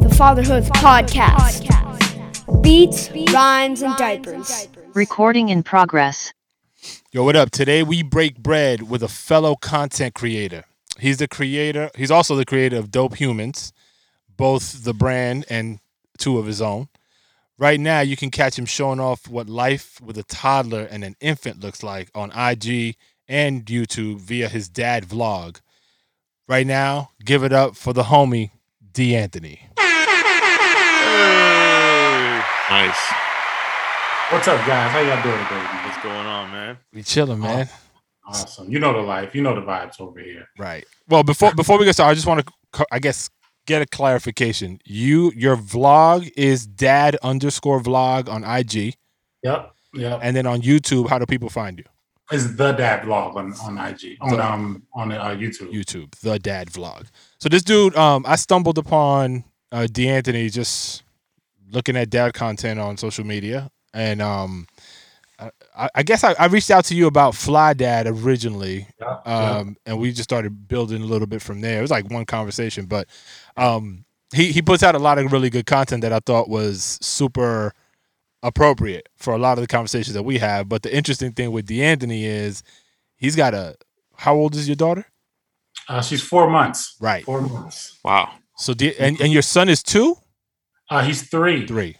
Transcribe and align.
The 0.00 0.14
Fatherhood 0.16 0.64
Podcast. 0.64 1.62
Beats, 2.62 3.10
rhymes, 3.32 3.82
and 3.82 3.96
diapers. 3.96 4.68
Recording 4.94 5.48
in 5.48 5.62
progress. 5.62 6.32
Yo, 7.12 7.24
what 7.24 7.36
up? 7.36 7.50
Today 7.50 7.82
we 7.82 8.02
break 8.02 8.38
bread 8.38 8.88
with 8.88 9.02
a 9.02 9.08
fellow 9.08 9.56
content 9.56 10.14
creator. 10.14 10.64
He's 10.98 11.18
the 11.18 11.28
creator, 11.28 11.90
he's 11.96 12.10
also 12.10 12.36
the 12.36 12.44
creator 12.44 12.76
of 12.76 12.90
Dope 12.90 13.16
Humans, 13.16 13.72
both 14.36 14.84
the 14.84 14.94
brand 14.94 15.44
and 15.48 15.80
two 16.18 16.38
of 16.38 16.46
his 16.46 16.62
own. 16.62 16.88
Right 17.58 17.78
now, 17.78 18.00
you 18.00 18.16
can 18.16 18.30
catch 18.30 18.58
him 18.58 18.66
showing 18.66 19.00
off 19.00 19.28
what 19.28 19.48
life 19.48 20.00
with 20.00 20.18
a 20.18 20.24
toddler 20.24 20.82
and 20.84 21.04
an 21.04 21.16
infant 21.20 21.60
looks 21.60 21.82
like 21.82 22.10
on 22.14 22.30
IG 22.30 22.96
and 23.28 23.64
YouTube 23.64 24.18
via 24.18 24.48
his 24.48 24.68
dad 24.68 25.04
vlog. 25.04 25.60
Right 26.46 26.66
now, 26.66 27.10
give 27.24 27.42
it 27.42 27.52
up 27.52 27.74
for 27.76 27.92
the 27.92 28.04
homie, 28.04 28.50
D'Anthony. 28.94 29.60
Nice. 32.70 33.12
What's 34.30 34.46
up, 34.48 34.64
guys? 34.66 34.90
How 34.92 35.00
y'all 35.00 35.20
doing 35.22 35.36
today? 35.44 35.56
man? 35.56 35.84
What's 35.88 36.02
going 36.02 36.26
on, 36.26 36.50
man? 36.52 36.78
We 36.92 37.02
chilling, 37.02 37.40
man. 37.40 37.68
Awesome. 38.26 38.70
You 38.70 38.78
know 38.78 38.92
the 38.92 39.00
life. 39.00 39.34
You 39.34 39.42
know 39.42 39.54
the 39.54 39.60
vibes 39.62 40.00
over 40.00 40.20
here. 40.20 40.46
Right. 40.58 40.84
Well, 41.08 41.24
before 41.24 41.52
before 41.54 41.76
we 41.78 41.84
get 41.84 41.94
started, 41.94 42.12
I 42.12 42.14
just 42.14 42.26
want 42.26 42.46
to, 42.72 42.86
I 42.92 43.00
guess, 43.00 43.28
get 43.66 43.82
a 43.82 43.86
clarification. 43.86 44.78
You 44.84 45.32
your 45.34 45.56
vlog 45.56 46.30
is 46.36 46.64
dad 46.66 47.16
underscore 47.22 47.80
vlog 47.80 48.28
on 48.28 48.44
IG, 48.44 48.94
Yep. 49.42 49.74
Yep. 49.94 50.20
and 50.22 50.36
then 50.36 50.46
on 50.46 50.62
YouTube, 50.62 51.08
how 51.08 51.18
do 51.18 51.26
people 51.26 51.50
find 51.50 51.78
you? 51.78 51.84
It's 52.32 52.54
the 52.54 52.72
dad 52.72 53.02
vlog 53.02 53.36
on, 53.36 53.52
on 53.62 53.78
IG 53.88 54.16
on 54.20 54.40
um 54.40 54.82
on 54.94 55.12
uh, 55.12 55.30
YouTube. 55.30 55.72
YouTube, 55.72 56.14
the 56.20 56.38
dad 56.38 56.68
vlog. 56.68 57.06
So 57.38 57.48
this 57.48 57.62
dude, 57.62 57.94
um, 57.96 58.24
I 58.26 58.36
stumbled 58.36 58.78
upon 58.78 59.44
uh 59.72 59.86
D'Anthony 59.86 60.48
just 60.48 61.02
looking 61.70 61.96
at 61.96 62.10
dad 62.10 62.32
content 62.34 62.80
on 62.80 62.96
social 62.96 63.24
media, 63.26 63.70
and 63.92 64.22
um, 64.22 64.66
I, 65.76 65.88
I 65.94 66.02
guess 66.02 66.24
I, 66.24 66.34
I 66.38 66.46
reached 66.46 66.70
out 66.70 66.84
to 66.86 66.94
you 66.94 67.06
about 67.06 67.34
Fly 67.34 67.74
Dad 67.74 68.06
originally, 68.06 68.86
Yeah, 69.00 69.18
yeah. 69.26 69.50
um, 69.58 69.76
and 69.84 69.98
we 69.98 70.10
just 70.10 70.24
started 70.24 70.68
building 70.68 71.02
a 71.02 71.06
little 71.06 71.26
bit 71.26 71.42
from 71.42 71.60
there. 71.60 71.78
It 71.78 71.82
was 71.82 71.90
like 71.90 72.10
one 72.10 72.24
conversation, 72.24 72.86
but 72.86 73.08
um, 73.56 74.04
he 74.32 74.52
he 74.52 74.62
puts 74.62 74.82
out 74.82 74.94
a 74.94 74.98
lot 74.98 75.18
of 75.18 75.30
really 75.32 75.50
good 75.50 75.66
content 75.66 76.02
that 76.02 76.12
I 76.12 76.20
thought 76.20 76.48
was 76.48 76.98
super 77.02 77.72
appropriate 78.44 79.08
for 79.16 79.34
a 79.34 79.38
lot 79.38 79.58
of 79.58 79.62
the 79.62 79.66
conversations 79.68 80.14
that 80.14 80.22
we 80.22 80.38
have. 80.38 80.68
But 80.68 80.82
the 80.82 80.94
interesting 80.94 81.32
thing 81.32 81.50
with 81.50 81.66
D'Anthony 81.66 82.24
is 82.26 82.62
he's 83.16 83.34
got 83.34 83.54
a 83.54 83.76
how 84.16 84.34
old 84.36 84.54
is 84.54 84.68
your 84.68 84.76
daughter? 84.76 85.04
Uh, 85.88 86.00
she's 86.02 86.22
four 86.22 86.48
months. 86.48 86.94
Right. 87.00 87.24
Four 87.24 87.40
months. 87.40 87.98
Wow. 88.04 88.30
So 88.56 88.72
D- 88.74 88.94
and 88.98 89.20
and 89.20 89.32
your 89.32 89.42
son 89.42 89.68
is 89.68 89.82
two, 89.82 90.16
Uh, 90.90 91.02
he's 91.02 91.28
three. 91.28 91.66
three. 91.66 91.96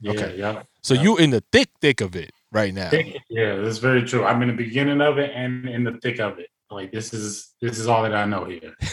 Yeah, 0.00 0.12
Okay. 0.12 0.36
Yeah. 0.38 0.62
So 0.82 0.94
Yeah. 0.94 1.02
you 1.02 1.16
in 1.18 1.30
the 1.30 1.42
thick 1.52 1.68
thick 1.82 2.00
of 2.00 2.16
it 2.16 2.30
right 2.52 2.72
now. 2.72 2.90
Yeah, 3.28 3.56
that's 3.56 3.78
very 3.78 4.02
true. 4.04 4.24
I'm 4.24 4.40
in 4.42 4.48
the 4.48 4.54
beginning 4.54 5.00
of 5.02 5.18
it 5.18 5.32
and 5.34 5.68
in 5.68 5.84
the 5.84 5.98
thick 6.02 6.18
of 6.20 6.38
it. 6.38 6.48
Like 6.70 6.92
this 6.92 7.12
is 7.12 7.52
this 7.60 7.78
is 7.78 7.86
all 7.88 8.02
that 8.04 8.14
I 8.14 8.24
know 8.24 8.44
here. 8.44 8.74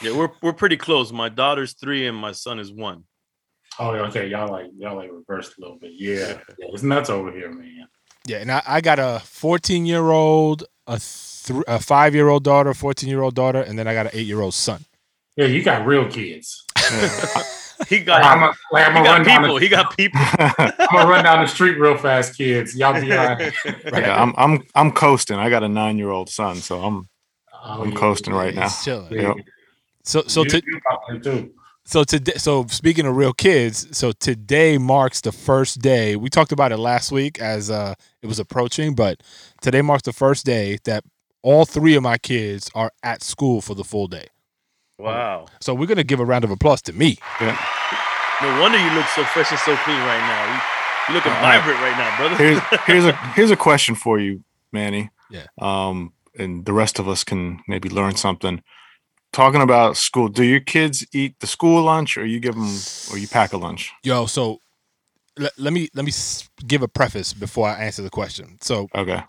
Yeah, 0.00 0.16
we're 0.16 0.30
we're 0.42 0.52
pretty 0.52 0.76
close. 0.76 1.12
My 1.12 1.28
daughter's 1.28 1.72
three 1.74 2.06
and 2.06 2.16
my 2.16 2.30
son 2.30 2.60
is 2.60 2.70
one. 2.70 3.02
Oh, 3.78 3.90
okay. 3.90 4.26
Y'all 4.28 4.50
like 4.50 4.66
y'all 4.76 4.96
like 4.96 5.10
reversed 5.12 5.54
a 5.58 5.60
little 5.60 5.78
bit. 5.78 5.92
Yeah. 5.94 6.38
yeah 6.58 6.66
it's 6.72 6.82
nuts 6.82 7.10
over 7.10 7.30
here, 7.32 7.52
man. 7.52 7.86
Yeah, 8.26 8.38
and 8.38 8.50
I, 8.52 8.62
I 8.66 8.80
got 8.80 8.98
a 8.98 9.20
14 9.24 9.86
year 9.86 10.10
old, 10.10 10.64
a 10.86 10.98
th- 10.98 11.62
a 11.66 11.78
five 11.78 12.14
year 12.14 12.28
old 12.28 12.44
daughter, 12.44 12.74
14 12.74 13.08
year 13.08 13.22
old 13.22 13.34
daughter, 13.34 13.60
and 13.62 13.78
then 13.78 13.86
I 13.88 13.94
got 13.94 14.06
an 14.06 14.12
eight 14.14 14.26
year 14.26 14.40
old 14.40 14.54
son. 14.54 14.84
Yeah, 15.36 15.46
you 15.46 15.62
got 15.62 15.86
real 15.86 16.08
kids. 16.08 16.64
He 17.88 18.00
got 18.00 18.24
I'm 18.24 18.42
a, 18.42 18.52
like, 18.72 18.86
I'm 18.88 18.96
he 18.96 19.02
gonna 19.04 19.04
got 19.04 19.12
run 19.18 19.24
down 19.24 19.42
people. 19.42 19.56
He 19.58 19.68
got 19.68 19.96
people. 19.96 20.20
I'm 20.20 20.88
gonna 20.92 21.08
run 21.08 21.22
down 21.22 21.42
the 21.42 21.46
street 21.46 21.78
real 21.78 21.96
fast, 21.96 22.36
kids. 22.36 22.74
Y'all 22.76 23.00
be 23.00 23.12
all 23.16 23.24
right. 23.24 23.52
Yeah, 23.92 24.20
I'm 24.20 24.34
I'm 24.36 24.64
I'm 24.74 24.90
coasting. 24.90 25.38
I 25.38 25.48
got 25.48 25.62
a 25.62 25.68
nine 25.68 25.96
year 25.96 26.10
old 26.10 26.28
son, 26.28 26.56
so 26.56 26.82
I'm 26.82 27.08
Oh, 27.54 27.82
I'm 27.82 27.90
yeah, 27.92 27.96
coasting 27.96 28.34
right 28.34 28.52
now. 28.52 28.68
Chilling. 28.68 29.12
Yep. 29.12 29.36
So 30.02 30.22
so 30.26 30.42
You- 30.42 30.48
to, 30.50 30.62
you 31.12 31.18
too. 31.20 31.52
So 31.88 32.04
today 32.04 32.34
so 32.36 32.66
speaking 32.66 33.06
of 33.06 33.16
real 33.16 33.32
kids, 33.32 33.96
so 33.96 34.12
today 34.12 34.76
marks 34.76 35.22
the 35.22 35.32
first 35.32 35.80
day. 35.80 36.16
We 36.16 36.28
talked 36.28 36.52
about 36.52 36.70
it 36.70 36.76
last 36.76 37.10
week 37.10 37.40
as 37.40 37.70
uh 37.70 37.94
it 38.20 38.26
was 38.26 38.38
approaching, 38.38 38.94
but 38.94 39.22
today 39.62 39.80
marks 39.80 40.02
the 40.02 40.12
first 40.12 40.44
day 40.44 40.78
that 40.84 41.02
all 41.42 41.64
three 41.64 41.94
of 41.94 42.02
my 42.02 42.18
kids 42.18 42.70
are 42.74 42.92
at 43.02 43.22
school 43.22 43.62
for 43.62 43.74
the 43.74 43.84
full 43.84 44.06
day. 44.06 44.26
Wow. 44.98 45.46
So 45.62 45.74
we're 45.74 45.86
gonna 45.86 46.04
give 46.04 46.20
a 46.20 46.26
round 46.26 46.44
of 46.44 46.50
applause 46.50 46.82
to 46.82 46.92
me. 46.92 47.16
No 47.40 48.60
wonder 48.60 48.78
you 48.78 48.90
look 48.90 49.06
so 49.06 49.24
fresh 49.24 49.50
and 49.50 49.60
so 49.60 49.74
clean 49.78 49.96
right 49.96 50.20
now. 50.20 50.54
You, 50.54 50.60
you 51.08 51.14
looking 51.14 51.32
All 51.32 51.40
right. 51.40 51.58
vibrant 51.58 51.80
right 51.80 51.96
now, 51.96 52.16
brother. 52.18 52.36
here's 52.36 52.60
here's 52.86 53.04
a 53.06 53.12
here's 53.32 53.50
a 53.50 53.56
question 53.56 53.94
for 53.94 54.18
you, 54.18 54.44
Manny. 54.72 55.08
Yeah. 55.30 55.46
Um, 55.58 56.12
and 56.38 56.66
the 56.66 56.74
rest 56.74 56.98
of 56.98 57.08
us 57.08 57.24
can 57.24 57.60
maybe 57.66 57.88
learn 57.88 58.14
something. 58.16 58.62
Talking 59.32 59.60
about 59.60 59.96
school, 59.96 60.28
do 60.28 60.42
your 60.42 60.60
kids 60.60 61.06
eat 61.12 61.38
the 61.40 61.46
school 61.46 61.82
lunch, 61.84 62.16
or 62.16 62.24
you 62.24 62.40
give 62.40 62.54
them, 62.54 62.76
or 63.12 63.18
you 63.18 63.28
pack 63.28 63.52
a 63.52 63.56
lunch? 63.58 63.92
Yo, 64.02 64.26
so 64.26 64.60
let, 65.36 65.52
let 65.58 65.72
me 65.72 65.88
let 65.94 66.04
me 66.04 66.12
give 66.66 66.82
a 66.82 66.88
preface 66.88 67.32
before 67.34 67.68
I 67.68 67.84
answer 67.84 68.02
the 68.02 68.10
question. 68.10 68.58
So 68.62 68.88
Okay. 68.94 69.22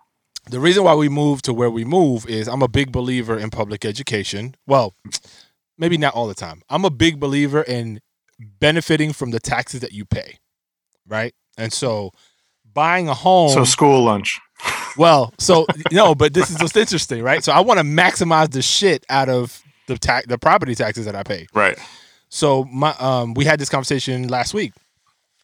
the 0.49 0.59
reason 0.59 0.83
why 0.83 0.95
we 0.95 1.09
move 1.09 1.41
to 1.43 1.53
where 1.53 1.69
we 1.69 1.83
move 1.83 2.25
is 2.27 2.47
I'm 2.47 2.61
a 2.61 2.67
big 2.67 2.91
believer 2.91 3.37
in 3.37 3.49
public 3.49 3.83
education. 3.85 4.55
Well, 4.65 4.95
maybe 5.77 5.97
not 5.97 6.13
all 6.15 6.27
the 6.27 6.33
time. 6.33 6.61
I'm 6.69 6.85
a 6.85 6.89
big 6.89 7.19
believer 7.19 7.61
in 7.61 7.99
benefiting 8.39 9.11
from 9.13 9.31
the 9.31 9.39
taxes 9.39 9.81
that 9.81 9.91
you 9.91 10.05
pay, 10.05 10.37
right? 11.05 11.35
And 11.57 11.73
so 11.73 12.11
buying 12.73 13.09
a 13.09 13.13
home. 13.13 13.49
So 13.49 13.63
school 13.65 14.03
lunch. 14.05 14.39
well, 14.97 15.33
so 15.37 15.67
no, 15.91 16.15
but 16.15 16.33
this 16.33 16.49
is 16.49 16.61
what's 16.61 16.75
interesting, 16.77 17.21
right? 17.21 17.43
So 17.43 17.51
I 17.51 17.59
want 17.59 17.79
to 17.79 17.83
maximize 17.85 18.49
the 18.51 18.61
shit 18.61 19.05
out 19.09 19.27
of 19.29 19.61
the 19.89 19.97
tax, 19.99 20.27
the 20.27 20.37
property 20.37 20.75
taxes 20.75 21.05
that 21.05 21.15
I 21.15 21.23
pay. 21.23 21.47
Right. 21.53 21.77
So 22.29 22.63
my 22.65 22.91
um 22.99 23.33
we 23.33 23.43
had 23.45 23.59
this 23.59 23.69
conversation 23.69 24.27
last 24.27 24.53
week 24.53 24.73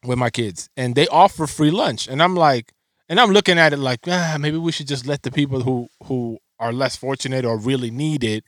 with 0.05 0.17
my 0.17 0.29
kids 0.29 0.69
and 0.77 0.95
they 0.95 1.07
offer 1.07 1.47
free 1.47 1.71
lunch 1.71 2.07
and 2.07 2.21
I'm 2.21 2.35
like 2.35 2.71
and 3.09 3.19
I'm 3.19 3.31
looking 3.31 3.57
at 3.57 3.73
it 3.73 3.77
like 3.77 4.01
ah, 4.07 4.37
maybe 4.39 4.57
we 4.57 4.71
should 4.71 4.87
just 4.87 5.05
let 5.05 5.23
the 5.23 5.31
people 5.31 5.61
who 5.61 5.89
who 6.03 6.37
are 6.59 6.71
less 6.71 6.95
fortunate 6.95 7.43
or 7.43 7.57
really 7.57 7.91
need 7.91 8.23
it 8.23 8.43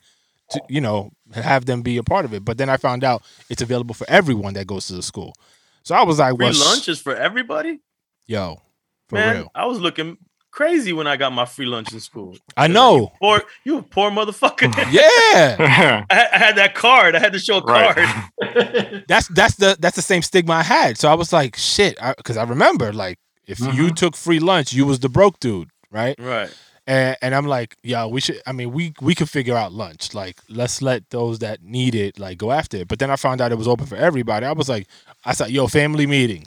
to 0.50 0.60
you 0.68 0.80
know 0.80 1.10
have 1.34 1.66
them 1.66 1.82
be 1.82 1.96
a 1.98 2.02
part 2.02 2.24
of 2.24 2.32
it. 2.32 2.44
But 2.44 2.58
then 2.58 2.70
I 2.70 2.76
found 2.76 3.04
out 3.04 3.22
it's 3.50 3.60
available 3.60 3.94
for 3.94 4.08
everyone 4.08 4.54
that 4.54 4.66
goes 4.66 4.86
to 4.86 4.94
the 4.94 5.02
school. 5.02 5.34
So 5.82 5.94
I 5.94 6.04
was 6.04 6.18
like, 6.18 6.36
Free 6.36 6.46
well, 6.46 6.52
sh- 6.52 6.66
lunch 6.66 6.88
is 6.88 7.00
for 7.00 7.14
everybody. 7.14 7.80
yo, 8.26 8.62
for 9.08 9.16
Man, 9.16 9.34
real. 9.36 9.50
I 9.54 9.66
was 9.66 9.80
looking 9.80 10.16
crazy 10.50 10.92
when 10.92 11.06
I 11.06 11.16
got 11.16 11.32
my 11.32 11.44
free 11.44 11.66
lunch 11.66 11.92
in 11.92 12.00
school. 12.00 12.36
I 12.56 12.66
know. 12.66 13.12
Poor 13.20 13.42
you, 13.64 13.78
a 13.78 13.82
poor 13.82 14.10
motherfucker. 14.10 14.72
Yeah. 14.92 15.56
I, 16.10 16.14
had, 16.14 16.28
I 16.32 16.38
had 16.38 16.56
that 16.56 16.74
card. 16.74 17.14
I 17.14 17.18
had 17.20 17.32
to 17.32 17.38
show 17.38 17.58
a 17.58 17.62
Right. 17.62 17.94
card. 17.94 19.04
that's 19.08 19.28
that's 19.28 19.56
the 19.56 19.76
that's 19.78 19.96
the 19.96 20.02
same 20.02 20.22
stigma 20.22 20.54
I 20.54 20.62
had. 20.62 20.98
So 20.98 21.08
I 21.10 21.14
was 21.14 21.32
like, 21.32 21.56
shit, 21.56 21.98
because 22.16 22.36
I, 22.36 22.44
remember 22.44 22.92
like 22.92 23.18
if 23.46 23.60
you 23.60 23.66
Mhm. 23.66 23.96
took 23.96 24.16
free 24.16 24.40
lunch, 24.40 24.72
you 24.72 24.84
was 24.86 25.00
the 25.00 25.08
broke 25.08 25.40
dude, 25.40 25.70
right? 25.90 26.16
right. 26.18 26.50
And 26.86 27.16
and 27.20 27.34
I'm 27.34 27.46
like, 27.46 27.76
yeah, 27.82 28.06
we 28.06 28.20
should. 28.20 28.40
I 28.46 28.52
mean, 28.52 28.72
we 28.72 28.94
we 29.02 29.14
could 29.14 29.28
figure 29.28 29.54
out 29.56 29.72
lunch. 29.72 30.14
Like, 30.14 30.38
let's 30.48 30.80
let 30.80 31.08
those 31.10 31.38
that 31.40 31.62
need 31.62 31.94
it 31.94 32.18
like 32.18 32.38
go 32.38 32.50
after 32.50 32.78
it. 32.78 32.88
But 32.88 32.98
then 32.98 33.10
I 33.10 33.16
found 33.16 33.40
out 33.42 33.52
it 33.52 33.58
was 33.58 33.68
open 33.68 33.84
for 33.86 33.96
everybody. 33.96 34.46
I 34.46 34.52
was 34.52 34.68
like, 34.70 34.86
I 35.24 35.34
said, 35.34 35.50
yo, 35.50 35.66
family 35.66 36.06
meeting. 36.06 36.46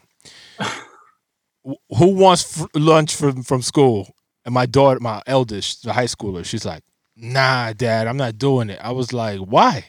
Wh- 1.68 1.98
Who 1.98 2.16
wants 2.16 2.58
fr- 2.58 2.66
lunch 2.76 3.16
from 3.16 3.44
from 3.44 3.62
school? 3.62 4.16
And 4.46 4.54
my 4.54 4.66
daughter, 4.66 5.00
my 5.00 5.22
eldest, 5.28 5.84
the 5.84 5.94
high 5.94 6.06
schooler, 6.08 6.44
she's 6.44 6.66
like, 6.66 6.84
nah, 7.16 7.74
dad, 7.74 8.08
I'm 8.08 8.18
not 8.18 8.38
doing 8.40 8.70
it. 8.72 8.80
I 8.82 8.92
was 8.92 9.14
like, 9.14 9.40
why? 9.40 9.86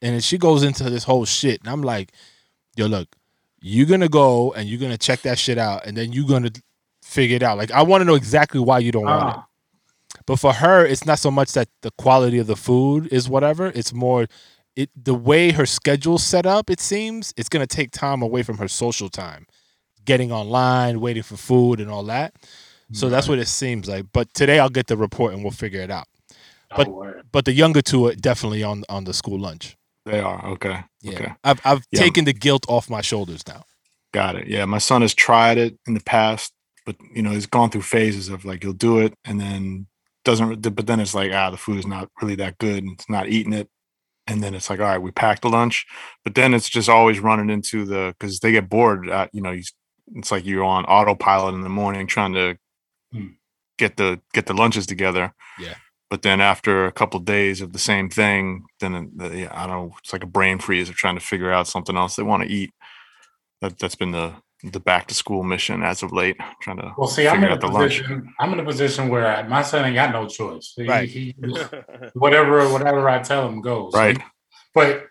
And 0.00 0.14
then 0.14 0.20
she 0.20 0.38
goes 0.38 0.64
into 0.64 0.90
this 0.90 1.04
whole 1.04 1.24
shit, 1.24 1.60
and 1.60 1.70
I'm 1.70 1.82
like, 1.82 2.12
yo, 2.76 2.86
look, 2.86 3.08
you're 3.60 3.86
gonna 3.86 4.08
go 4.08 4.52
and 4.54 4.68
you're 4.68 4.80
gonna 4.80 4.98
check 4.98 5.22
that 5.22 5.38
shit 5.38 5.58
out, 5.58 5.86
and 5.86 5.96
then 5.96 6.12
you're 6.12 6.26
gonna 6.26 6.50
figure 7.02 7.36
it 7.36 7.42
out. 7.44 7.58
Like, 7.58 7.70
I 7.70 7.82
want 7.82 8.00
to 8.00 8.04
know 8.04 8.14
exactly 8.16 8.60
why 8.60 8.80
you 8.80 8.90
don't 8.90 9.04
want 9.06 9.28
it. 9.30 9.36
Ah, 9.38 9.46
But 10.26 10.36
for 10.40 10.52
her, 10.54 10.84
it's 10.86 11.06
not 11.06 11.18
so 11.18 11.30
much 11.30 11.52
that 11.52 11.68
the 11.82 11.90
quality 11.92 12.38
of 12.38 12.46
the 12.48 12.56
food 12.56 13.08
is 13.12 13.28
whatever. 13.28 13.66
It's 13.74 13.92
more 13.92 14.26
it 14.76 14.90
the 14.96 15.14
way 15.14 15.52
her 15.52 15.66
schedule's 15.66 16.24
set 16.24 16.46
up, 16.46 16.70
it 16.70 16.80
seems 16.80 17.32
it's 17.36 17.48
gonna 17.48 17.66
take 17.66 17.90
time 17.92 18.22
away 18.22 18.42
from 18.42 18.58
her 18.58 18.68
social 18.68 19.08
time, 19.08 19.46
getting 20.04 20.32
online, 20.32 21.00
waiting 21.00 21.22
for 21.22 21.36
food, 21.36 21.80
and 21.80 21.90
all 21.90 22.04
that. 22.04 22.34
So 22.92 23.08
that's 23.08 23.26
what 23.28 23.38
it 23.38 23.48
seems 23.48 23.88
like. 23.88 24.06
But 24.12 24.32
today 24.34 24.58
I'll 24.58 24.68
get 24.68 24.86
the 24.86 24.96
report 24.98 25.32
and 25.32 25.42
we'll 25.42 25.50
figure 25.52 25.80
it 25.80 25.90
out. 25.90 26.06
But- 26.76 26.88
Oh. 26.88 27.12
But 27.32 27.44
the 27.46 27.52
younger 27.52 27.80
two 27.82 28.06
are 28.08 28.14
definitely 28.14 28.62
on 28.62 28.84
on 28.90 29.04
the 29.04 29.14
school 29.14 29.38
lunch. 29.38 29.76
They 30.04 30.20
are 30.20 30.44
okay. 30.54 30.84
Yeah, 31.00 31.12
Okay, 31.12 31.32
I've 31.44 31.60
I've 31.64 31.82
Yeah. 31.90 32.00
taken 32.00 32.24
the 32.26 32.32
guilt 32.34 32.66
off 32.68 32.90
my 32.90 33.00
shoulders 33.00 33.42
now. 33.46 33.64
got 34.12 34.36
it. 34.36 34.46
Yeah, 34.46 34.66
my 34.66 34.76
son 34.78 35.00
has 35.00 35.14
tried 35.14 35.56
it 35.56 35.78
in 35.86 35.94
the 35.94 36.02
past, 36.04 36.52
but 36.84 36.96
you 37.14 37.22
know 37.22 37.30
he's 37.30 37.46
gone 37.46 37.70
through 37.70 37.82
phases 37.82 38.28
of 38.28 38.44
like 38.44 38.62
he'll 38.62 38.74
do 38.74 38.98
it 38.98 39.14
and 39.24 39.40
then 39.40 39.86
doesn't. 40.26 40.60
But 40.76 40.86
then 40.86 41.00
it's 41.00 41.14
like 41.14 41.32
ah, 41.32 41.48
the 41.50 41.56
food 41.56 41.78
is 41.78 41.86
not 41.86 42.10
really 42.20 42.34
that 42.36 42.58
good, 42.58 42.82
and 42.84 42.92
it's 42.92 43.08
not 43.08 43.28
eating 43.28 43.54
it. 43.54 43.68
And 44.26 44.42
then 44.42 44.54
it's 44.54 44.68
like 44.68 44.80
all 44.80 44.86
right, 44.86 44.98
we 45.00 45.10
packed 45.12 45.42
the 45.42 45.48
lunch, 45.48 45.86
but 46.24 46.34
then 46.34 46.52
it's 46.52 46.68
just 46.68 46.88
always 46.90 47.20
running 47.20 47.48
into 47.48 47.86
the 47.86 48.14
because 48.18 48.40
they 48.40 48.52
get 48.52 48.68
bored. 48.68 49.08
At, 49.08 49.30
you 49.32 49.40
know, 49.40 49.52
he's, 49.52 49.72
it's 50.14 50.30
like 50.30 50.44
you're 50.46 50.64
on 50.64 50.84
autopilot 50.84 51.54
in 51.54 51.62
the 51.62 51.68
morning 51.68 52.06
trying 52.06 52.34
to 52.34 52.56
Hmm. 53.12 53.26
get 53.78 53.96
the 53.96 54.20
get 54.32 54.46
the 54.46 54.54
lunches 54.54 54.86
together. 54.86 55.34
Yeah. 55.58 55.74
But 56.10 56.22
then 56.22 56.40
after 56.40 56.84
a 56.86 56.92
couple 56.92 57.20
days 57.20 57.60
of 57.60 57.72
the 57.72 57.78
same 57.78 58.08
thing, 58.10 58.64
then 58.80 58.94
it- 58.94 59.18
the, 59.18 59.38
yeah, 59.38 59.48
I 59.52 59.66
don't 59.66 59.88
know. 59.88 59.94
It's 59.98 60.12
like 60.12 60.22
a 60.24 60.26
brain 60.26 60.58
freeze 60.58 60.88
of 60.90 60.94
trying 60.96 61.14
to 61.18 61.24
figure 61.24 61.50
out 61.52 61.66
something 61.68 61.96
else 61.96 62.16
they 62.16 62.22
want 62.22 62.42
to 62.42 62.48
eat. 62.48 62.70
That 63.60 63.78
that's 63.78 63.94
been 63.94 64.12
the 64.12 64.34
the 64.64 64.78
back 64.80 65.08
to 65.08 65.14
school 65.14 65.42
mission 65.42 65.82
as 65.82 66.02
of 66.02 66.12
late. 66.12 66.36
Trying 66.60 66.76
to 66.78 66.92
Well, 66.96 67.08
see, 67.08 67.26
I'm 67.26 67.42
in 67.42 67.50
a 67.50 67.54
out 67.54 67.60
the 67.60 67.66
lunch. 67.66 67.98
position. 67.98 68.32
I'm 68.38 68.52
in 68.52 68.60
a 68.60 68.64
position 68.64 69.08
where 69.08 69.26
I, 69.26 69.42
my 69.42 69.62
son 69.62 69.84
ain't 69.84 69.94
got 69.96 70.12
no 70.12 70.28
choice. 70.28 70.72
He- 70.76 70.86
Right. 70.86 71.08
he- 71.08 71.34
whatever, 72.14 72.68
whatever 72.70 73.08
I 73.08 73.18
tell 73.20 73.48
him 73.48 73.60
goes. 73.60 73.92
Right. 73.94 74.18
But 74.74 75.06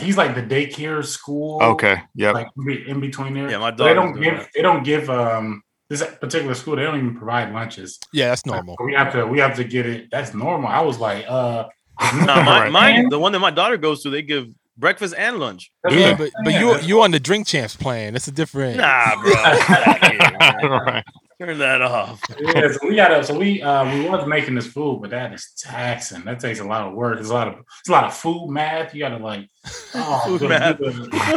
he's 0.00 0.16
like 0.16 0.34
the 0.34 0.42
daycare 0.42 1.04
school. 1.04 1.62
Okay. 1.62 2.02
Yeah. 2.14 2.32
Like 2.32 2.48
in 2.86 3.00
between 3.00 3.34
there. 3.34 3.50
Yeah, 3.50 3.58
my 3.58 3.70
But 3.70 3.84
they 3.84 3.94
don't 3.94 4.20
give. 4.20 4.36
that. 4.38 4.48
They 4.54 4.62
don't 4.62 4.82
give. 4.82 5.10
Um, 5.10 5.62
this 5.90 6.02
particular 6.20 6.54
school. 6.54 6.76
They 6.76 6.84
don't 6.84 6.96
even 6.96 7.16
provide 7.16 7.52
lunches. 7.52 7.98
Yeah, 8.14 8.28
that's 8.28 8.46
normal. 8.46 8.76
We 8.82 8.94
have 8.94 9.12
to. 9.12 9.26
We 9.26 9.38
have 9.40 9.56
to 9.56 9.64
get 9.64 9.84
it. 9.84 10.08
That's 10.10 10.32
normal. 10.32 10.68
I 10.68 10.80
was 10.80 10.98
like, 10.98 11.26
uh. 11.28 11.68
Nah, 12.14 12.42
my, 12.42 12.60
Right. 12.62 12.72
mine, 12.72 13.08
the 13.10 13.18
one 13.18 13.32
that 13.32 13.40
my 13.40 13.50
daughter 13.50 13.76
goes 13.76 14.02
to, 14.02 14.10
they 14.10 14.22
give 14.22 14.46
breakfast 14.78 15.14
and 15.18 15.38
lunch. 15.38 15.70
That's 15.84 15.94
Yeah, 15.94 16.16
but 16.16 16.30
but 16.44 16.52
saying. 16.52 16.66
you 16.66 16.78
you 16.80 17.02
on 17.02 17.10
the 17.10 17.20
drink 17.20 17.46
champs 17.46 17.76
plan. 17.76 18.16
It's 18.16 18.26
a 18.26 18.32
different. 18.32 18.78
Nah, 18.78 19.20
bro. 19.20 19.30
Get 19.34 19.70
outta 19.70 20.08
here, 20.10 20.18
man. 20.38 20.70
right. 20.70 21.04
Turn 21.44 21.58
that 21.58 21.82
off. 21.82 22.20
yeah, 22.38 22.70
so 22.70 22.78
we 22.86 22.94
gotta. 22.94 23.24
So 23.24 23.36
we 23.36 23.60
uh 23.62 23.84
we 23.92 24.08
was 24.08 24.26
making 24.28 24.54
this 24.54 24.66
food, 24.66 25.00
but 25.02 25.10
that 25.10 25.32
is 25.32 25.52
taxing. 25.58 26.24
That 26.24 26.38
takes 26.38 26.60
a 26.60 26.64
lot 26.64 26.86
of 26.86 26.94
work. 26.94 27.18
It's 27.18 27.30
a 27.30 27.34
lot 27.34 27.48
of 27.48 27.54
it's 27.80 27.88
a 27.88 27.92
lot 27.92 28.04
of 28.04 28.14
food 28.14 28.48
math. 28.48 28.94
You 28.94 29.00
gotta 29.00 29.16
like 29.18 29.48
oh, 29.94 30.22
Food 30.38 30.48
math. 30.48 30.78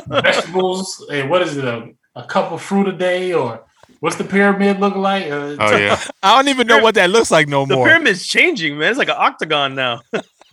vegetables. 0.07 1.05
And 1.11 1.29
what 1.29 1.41
is 1.41 1.57
it? 1.57 1.65
A, 1.65 1.89
a 2.15 2.23
cup 2.23 2.51
of 2.51 2.61
fruit 2.61 2.87
a 2.87 2.91
day, 2.91 3.33
or 3.33 3.65
what's 3.99 4.15
the 4.15 4.23
pyramid 4.23 4.79
look 4.79 4.95
like? 4.95 5.25
Uh, 5.25 5.55
Oh 5.59 5.75
yeah. 5.75 5.99
I 6.23 6.35
don't 6.35 6.49
even 6.49 6.67
know 6.67 6.79
what 6.79 6.95
that 6.95 7.09
looks 7.09 7.31
like 7.31 7.47
no 7.47 7.65
The 7.65 7.75
more. 7.75 7.87
pyramid's 7.87 8.25
changing, 8.27 8.77
man. 8.77 8.89
It's 8.91 8.99
like 8.99 9.09
an 9.09 9.15
octagon 9.17 9.73
now. 9.75 10.01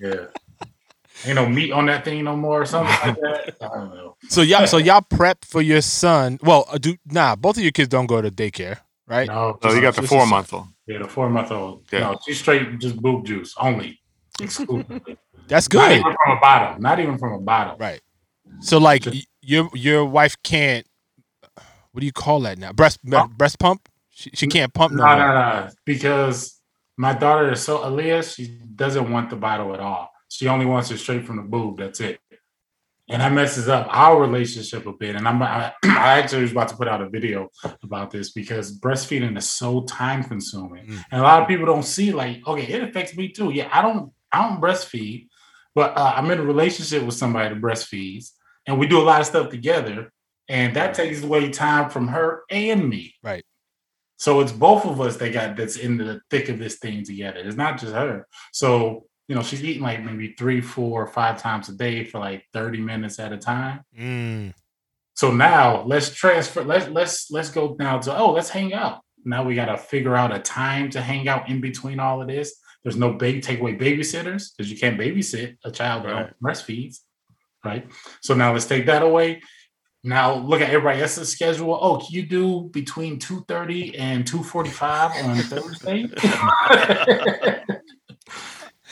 yeah. 0.01 0.27
Ain't 1.25 1.37
no 1.37 1.47
meat 1.47 1.71
on 1.73 1.87
that 1.87 2.05
thing 2.05 2.25
no 2.25 2.35
more, 2.37 2.63
or 2.63 2.67
something 2.67 2.95
like 3.07 3.17
that. 3.21 3.57
I 3.61 3.69
don't 3.69 3.91
know. 3.95 4.17
So 4.29 4.41
y'all 4.43 4.67
so 4.67 4.79
y'all 4.79 5.03
prep 5.03 5.45
for 5.45 5.61
your 5.63 5.83
son. 5.83 6.39
Well, 6.43 6.65
uh, 6.73 6.79
do 6.79 6.97
nah. 7.05 7.37
Both 7.37 7.59
of 7.59 7.63
your 7.63 7.71
kids 7.73 7.89
don't 7.89 8.07
go 8.07 8.21
to 8.23 8.31
daycare, 8.31 8.79
right? 9.07 9.27
No, 9.29 9.59
So 9.63 9.73
you 9.73 9.81
got 9.81 9.95
the 9.95 10.03
four 10.03 10.27
month 10.27 10.53
old. 10.53 10.67
yeah, 10.87 10.99
the 10.99 11.09
four 11.09 11.29
month 11.31 11.51
old. 11.51 11.85
Yeah. 11.93 12.01
No, 12.01 12.19
she's 12.27 12.39
straight 12.41 12.79
just 12.79 12.97
boob 13.01 13.25
juice 13.27 13.55
only. 13.59 14.01
Exclusively. 14.41 15.19
That's 15.49 15.71
Not 15.73 15.89
good, 15.89 15.99
even 16.01 16.13
from 16.25 16.37
a 16.37 16.41
bottle. 16.41 16.81
Not 16.81 16.99
even 17.01 17.19
from 17.19 17.33
a 17.35 17.41
bottle. 17.41 17.77
right? 17.79 18.01
So 18.61 18.79
like 18.79 19.03
Just- 19.03 19.27
your 19.41 19.69
your 19.75 20.05
wife 20.05 20.37
can't. 20.43 20.87
What 21.93 22.01
do 22.01 22.07
you 22.07 22.13
call 22.13 22.41
that 22.41 22.59
now? 22.59 22.73
Breast 22.73 23.01
Pump? 23.09 23.37
breast 23.37 23.59
pump. 23.59 23.87
She, 24.11 24.31
she 24.35 24.47
can't 24.47 24.73
pump 24.73 24.95
no, 24.95 25.05
No, 25.05 25.17
no, 25.19 25.27
no. 25.35 25.69
Because 25.85 26.59
my 26.97 27.13
daughter 27.13 27.53
is 27.53 27.61
so 27.63 27.79
Aaliyah, 27.79 28.35
she 28.35 28.59
doesn't 28.75 29.11
want 29.11 29.29
the 29.31 29.37
bottle 29.37 29.75
at 29.75 29.81
all. 29.81 30.11
She 30.29 30.49
only 30.49 30.65
wants 30.65 30.91
it 30.91 30.99
straight 30.99 31.27
from 31.27 31.37
the 31.37 31.43
boob. 31.43 31.79
That's 31.79 32.01
it. 32.01 32.19
And 33.09 33.21
that 33.21 33.33
messes 33.33 33.69
up 33.69 33.89
our 33.91 34.21
relationship 34.21 34.87
a 34.87 34.93
bit. 34.93 35.17
And 35.17 35.27
I'm 35.27 35.43
I, 35.43 35.73
I 35.85 36.19
actually 36.19 36.43
was 36.43 36.53
about 36.53 36.69
to 36.69 36.77
put 36.77 36.89
out 36.89 37.03
a 37.03 37.09
video 37.09 37.49
about 37.83 38.11
this 38.11 38.33
because 38.33 38.79
breastfeeding 38.79 39.37
is 39.37 39.49
so 39.49 39.83
time 39.83 40.23
consuming. 40.25 40.87
Mm. 40.87 41.05
And 41.11 41.21
a 41.21 41.25
lot 41.25 41.43
of 41.43 41.49
people 41.49 41.67
don't 41.67 41.83
see 41.83 42.13
like, 42.13 42.47
okay, 42.47 42.73
it 42.73 42.83
affects 42.83 43.17
me 43.17 43.29
too. 43.29 43.51
Yeah, 43.51 43.69
I 43.73 43.83
don't 43.83 44.13
I 44.31 44.49
don't 44.49 44.61
breastfeed, 44.61 45.29
but 45.75 45.97
uh, 45.97 46.15
I'm 46.17 46.31
in 46.31 46.39
a 46.39 46.45
relationship 46.45 47.03
with 47.03 47.15
somebody 47.15 47.53
that 47.53 47.61
breastfeeds, 47.61 48.31
and 48.67 48.79
we 48.79 48.87
do 48.87 49.01
a 49.01 49.03
lot 49.03 49.21
of 49.21 49.27
stuff 49.27 49.51
together. 49.51 50.13
And 50.49 50.75
that 50.77 50.95
takes 50.95 51.23
away 51.23 51.51
time 51.51 51.89
from 51.89 52.09
her 52.09 52.43
and 52.51 52.89
me. 52.89 53.15
Right. 53.23 53.45
So 54.17 54.41
it's 54.41 54.53
both 54.53 54.85
of 54.85 55.01
us 55.01 55.17
that 55.17 55.33
got 55.33 55.57
that's 55.57 55.77
in 55.77 55.97
the 55.97 56.21
thick 56.31 56.49
of 56.49 56.59
this 56.59 56.77
thing 56.77 57.05
together. 57.05 57.41
It's 57.41 57.57
not 57.57 57.81
just 57.81 57.93
her. 57.93 58.27
So 58.53 59.07
you 59.33 59.37
know, 59.37 59.43
she's 59.43 59.65
eating 59.65 59.83
like 59.83 60.05
maybe 60.05 60.35
three, 60.37 60.61
four, 60.61 61.05
or 61.05 61.07
five 61.07 61.41
times 61.41 61.71
a 61.71 61.73
day 61.73 62.05
for 62.05 62.19
like 62.19 62.45
30 62.53 62.81
minutes 62.81 63.19
at 63.19 63.33
a 63.33 63.39
time. 63.39 63.81
Mm, 63.99 64.53
So 65.15 65.31
now 65.33 65.85
let's 65.85 66.11
transfer, 66.13 66.63
let's 66.63 66.87
let's 66.89 67.31
let's 67.31 67.49
go 67.49 67.75
now 67.79 67.97
to 67.97 68.15
oh, 68.15 68.33
let's 68.33 68.51
hang 68.51 68.75
out. 68.75 69.01
Now 69.25 69.43
we 69.43 69.55
gotta 69.55 69.79
figure 69.79 70.15
out 70.15 70.37
a 70.37 70.39
time 70.39 70.91
to 70.91 71.01
hang 71.01 71.29
out 71.29 71.49
in 71.49 71.63
between 71.63 71.99
all 71.99 72.21
of 72.21 72.29
this. 72.29 72.57
There's 72.83 72.99
no 72.99 73.15
big 73.15 73.41
take 73.41 73.61
away 73.61 73.75
babysitters 73.75 74.51
because 74.55 74.71
you 74.71 74.79
can't 74.79 75.01
babysit 75.01 75.57
a 75.65 75.71
child 75.71 76.05
that 76.05 76.35
breastfeeds, 76.39 76.99
right? 77.65 77.91
So 78.21 78.35
now 78.35 78.53
let's 78.53 78.67
take 78.67 78.85
that 78.85 79.03
away. 79.03 79.41
Now 80.05 80.35
look 80.35 80.61
at 80.61 80.69
everybody 80.69 81.01
else's 81.01 81.31
schedule. 81.31 81.79
Oh, 81.81 81.97
can 81.97 82.09
you 82.11 82.27
do 82.27 82.69
between 82.71 83.19
2:30 83.19 83.99
and 83.99 84.27
2:45 84.27 85.25
on 85.25 85.37
Thursday? 85.39 86.07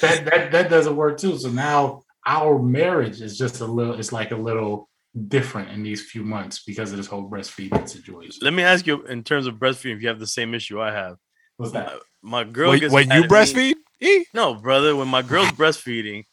that, 0.00 0.24
that 0.24 0.52
that 0.52 0.70
doesn't 0.70 0.96
work 0.96 1.18
too. 1.18 1.38
So 1.38 1.48
now 1.50 2.02
our 2.26 2.58
marriage 2.58 3.20
is 3.20 3.38
just 3.38 3.60
a 3.60 3.64
little, 3.64 3.98
it's 3.98 4.12
like 4.12 4.30
a 4.30 4.36
little 4.36 4.88
different 5.28 5.70
in 5.70 5.82
these 5.82 6.02
few 6.10 6.22
months 6.22 6.62
because 6.64 6.92
of 6.92 6.98
this 6.98 7.06
whole 7.06 7.28
breastfeeding 7.28 7.88
situation. 7.88 8.40
Let 8.42 8.52
me 8.54 8.62
ask 8.62 8.86
you, 8.86 9.04
in 9.06 9.24
terms 9.24 9.46
of 9.46 9.54
breastfeeding, 9.56 9.96
if 9.96 10.02
you 10.02 10.08
have 10.08 10.20
the 10.20 10.26
same 10.26 10.54
issue 10.54 10.80
I 10.80 10.92
have. 10.92 11.16
What's 11.56 11.72
that? 11.72 11.88
Uh, 11.88 11.98
my 12.22 12.44
girl 12.44 12.70
when 12.70 12.80
gets 12.80 12.92
when 12.92 13.10
you 13.10 13.12
at 13.14 13.20
me- 13.22 13.28
breastfeed, 13.28 13.74
E? 14.00 14.24
No, 14.32 14.54
brother. 14.54 14.96
When 14.96 15.08
my 15.08 15.22
girl's 15.22 15.50
breastfeeding, 15.50 16.24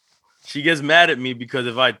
she 0.46 0.62
gets 0.62 0.80
mad 0.80 1.10
at 1.10 1.18
me 1.18 1.34
because 1.34 1.66
if 1.66 1.76
I 1.76 1.98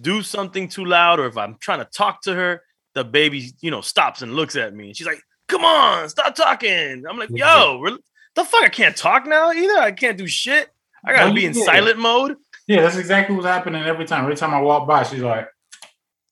do 0.00 0.22
something 0.22 0.68
too 0.68 0.84
loud 0.84 1.18
or 1.18 1.26
if 1.26 1.36
I'm 1.36 1.56
trying 1.58 1.80
to 1.80 1.86
talk 1.86 2.22
to 2.22 2.34
her, 2.34 2.62
the 2.94 3.04
baby, 3.04 3.52
you 3.60 3.70
know, 3.70 3.80
stops 3.80 4.22
and 4.22 4.34
looks 4.34 4.56
at 4.56 4.74
me. 4.74 4.88
And 4.88 4.96
she's 4.96 5.06
like, 5.06 5.20
"Come 5.48 5.64
on, 5.64 6.08
stop 6.08 6.34
talking." 6.34 7.04
I'm 7.08 7.18
like, 7.18 7.30
"Yo, 7.30 7.80
re- 7.80 7.98
the 8.34 8.44
fuck, 8.44 8.62
I 8.62 8.68
can't 8.68 8.96
talk 8.96 9.26
now 9.26 9.50
either. 9.50 9.78
I 9.78 9.92
can't 9.92 10.16
do 10.16 10.26
shit. 10.26 10.68
I 11.04 11.12
gotta 11.12 11.28
No, 11.28 11.34
be 11.34 11.46
in 11.46 11.52
did. 11.52 11.64
silent 11.64 11.98
mode." 11.98 12.36
Yeah, 12.66 12.82
that's 12.82 12.96
exactly 12.96 13.34
what's 13.34 13.46
happening 13.48 13.82
every 13.84 14.04
time. 14.04 14.24
Every 14.24 14.36
time 14.36 14.52
I 14.54 14.60
walk 14.60 14.86
by, 14.86 15.02
she's 15.04 15.22
like, 15.22 15.48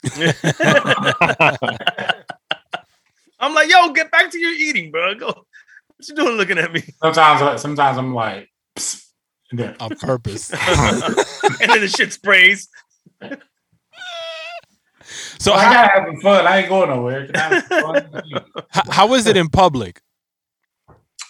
I'm 3.41 3.55
like, 3.55 3.71
"Yo, 3.71 3.91
get 3.93 4.11
back 4.11 4.31
to 4.31 4.39
your 4.39 4.53
eating, 4.53 4.91
bro. 4.91 5.15
Go. 5.15 5.27
What 5.27 6.09
you 6.09 6.15
doing 6.15 6.37
looking 6.37 6.59
at 6.59 6.73
me?" 6.73 6.83
sometimes, 7.03 7.43
I- 7.43 7.57
sometimes 7.57 7.99
I'm 7.99 8.15
like, 8.15 8.51
Psst. 8.77 9.07
and 9.51 9.77
on 9.81 9.91
purpose. 9.97 10.51
and 10.53 11.71
then 11.71 11.81
the 11.81 11.89
shit 11.89 12.13
sprays. 12.13 12.69
So 15.39 15.53
I 15.53 15.65
how, 15.65 15.73
gotta 15.73 16.01
having 16.01 16.21
fun. 16.21 16.47
I 16.47 16.59
ain't 16.59 16.69
going 16.69 16.89
nowhere. 16.91 17.27
Can 17.27 17.37
I 17.37 17.41
have 17.55 17.65
fun? 17.67 18.25
how 18.71 18.91
how 18.91 19.15
is 19.15 19.27
it 19.27 19.37
in 19.37 19.49
public? 19.49 20.01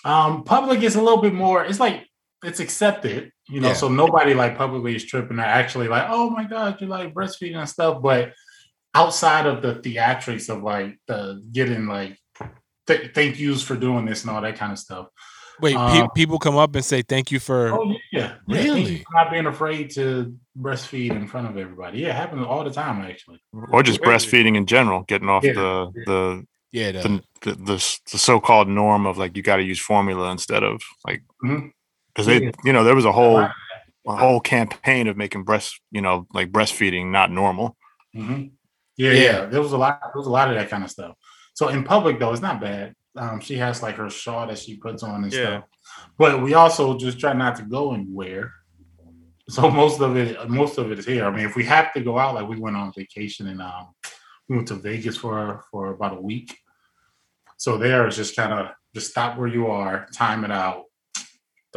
Um, 0.04 0.44
public 0.44 0.82
is 0.82 0.94
a 0.96 1.02
little 1.02 1.20
bit 1.20 1.34
more. 1.34 1.64
It's 1.64 1.80
like 1.80 2.05
it's 2.44 2.60
accepted, 2.60 3.32
you 3.48 3.60
know. 3.60 3.68
Yeah. 3.68 3.74
So 3.74 3.88
nobody 3.88 4.34
like 4.34 4.56
publicly 4.58 4.94
is 4.96 5.04
tripping. 5.04 5.38
Or 5.38 5.42
actually 5.42 5.88
like, 5.88 6.06
oh 6.08 6.30
my 6.30 6.44
god, 6.44 6.80
you're 6.80 6.90
like 6.90 7.14
breastfeeding 7.14 7.56
and 7.56 7.68
stuff. 7.68 8.02
But 8.02 8.32
outside 8.94 9.46
of 9.46 9.62
the 9.62 9.74
theatrics 9.76 10.48
of 10.54 10.62
like 10.62 10.98
the 11.06 11.42
getting 11.52 11.86
like 11.86 12.18
th- 12.86 13.12
thank 13.14 13.38
yous 13.38 13.62
for 13.62 13.76
doing 13.76 14.04
this 14.06 14.22
and 14.22 14.30
all 14.30 14.42
that 14.42 14.56
kind 14.56 14.72
of 14.72 14.78
stuff. 14.78 15.06
Wait, 15.62 15.74
pe- 15.74 15.80
Uh, 16.02 16.08
people 16.08 16.38
come 16.38 16.56
up 16.58 16.74
and 16.74 16.84
say 16.84 17.00
thank 17.00 17.32
you 17.32 17.40
for. 17.40 17.72
Oh 17.72 17.90
yeah, 17.90 17.96
yeah. 18.12 18.28
Thank 18.28 18.64
Really? 18.66 18.82
you 18.96 18.98
for 18.98 19.14
not 19.14 19.30
being 19.30 19.46
afraid 19.46 19.90
to 19.92 20.34
breastfeed 20.58 21.12
in 21.12 21.26
front 21.26 21.46
of 21.48 21.56
everybody. 21.56 22.00
Yeah, 22.00 22.08
it 22.10 22.16
happens 22.16 22.44
all 22.46 22.62
the 22.62 22.70
time 22.70 23.00
actually. 23.00 23.40
or 23.72 23.82
just 23.82 24.02
Crazy. 24.02 24.26
breastfeeding 24.28 24.56
in 24.56 24.66
general, 24.66 25.02
getting 25.04 25.30
off 25.30 25.44
Yeah. 25.44 25.54
the 25.54 25.92
the 26.06 26.46
Yeah, 26.72 26.92
the, 26.92 27.22
the, 27.40 27.52
the, 27.54 27.98
the, 28.10 28.18
so-called 28.18 28.68
norm 28.68 29.06
of 29.06 29.16
like 29.16 29.34
you 29.34 29.42
got 29.42 29.56
to 29.56 29.62
use 29.62 29.78
formula 29.80 30.30
instead 30.30 30.62
of 30.62 30.82
like 31.06 31.22
Mhm. 31.42 31.70
Because 32.16 32.26
they 32.26 32.52
you 32.64 32.72
know 32.72 32.82
there 32.84 32.94
was 32.94 33.04
a 33.04 33.12
whole 33.12 33.46
a 34.06 34.16
whole 34.16 34.40
campaign 34.40 35.06
of 35.06 35.16
making 35.16 35.44
breast 35.44 35.80
you 35.90 36.00
know 36.00 36.26
like 36.32 36.50
breastfeeding 36.50 37.10
not 37.10 37.30
normal 37.30 37.76
hmm 38.14 38.44
Yeah, 38.96 39.12
Yeah. 39.12 39.12
yeah, 39.12 39.44
There 39.46 39.60
was 39.60 39.72
a 39.72 39.76
lot. 39.78 40.00
There 40.02 40.18
was 40.18 40.26
a 40.26 40.30
lot 40.30 40.48
of 40.48 40.54
that 40.54 40.70
kind 40.70 40.82
of 40.82 40.90
stuff. 40.90 41.14
So 41.54 41.68
in 41.68 41.84
public 41.84 42.18
though, 42.18 42.32
it's 42.32 42.40
not 42.40 42.60
bad. 42.60 42.94
Um, 43.14 43.40
she 43.40 43.56
has 43.58 43.82
like 43.82 43.96
her 43.96 44.08
shawl 44.08 44.46
that 44.46 44.58
she 44.58 44.76
puts 44.76 45.02
on 45.02 45.22
and 45.24 45.32
Yeah. 45.32 45.40
stuff. 45.40 45.64
But 46.18 46.42
we 46.42 46.54
also 46.54 46.96
just 46.96 47.18
try 47.18 47.32
not 47.34 47.56
to 47.56 47.62
go 47.62 47.92
anywhere 47.92 48.52
so 49.48 49.70
most 49.82 50.00
of 50.00 50.16
it, 50.16 50.48
most 50.48 50.78
of 50.78 50.90
it 50.90 50.98
is 50.98 51.06
here. 51.06 51.24
I 51.24 51.30
mean, 51.30 51.46
if 51.46 51.56
we 51.56 51.64
have 51.64 51.92
to 51.94 52.00
go 52.00 52.18
out, 52.18 52.34
like 52.34 52.48
we 52.48 52.58
went 52.58 52.76
on 52.76 52.92
vacation 52.96 53.46
and 53.48 53.62
um, 53.62 53.88
we 54.48 54.56
went 54.56 54.68
to 54.68 54.74
Vegas 54.74 55.16
for 55.16 55.64
for 55.70 55.92
about 55.92 56.16
a 56.16 56.20
week. 56.20 56.56
So 57.56 57.78
there 57.78 58.06
is 58.06 58.16
just 58.16 58.36
kind 58.36 58.52
of 58.52 58.70
just 58.94 59.10
stop 59.10 59.38
where 59.38 59.48
you 59.48 59.68
are, 59.68 60.06
time 60.12 60.44
it 60.44 60.50
out, 60.50 60.84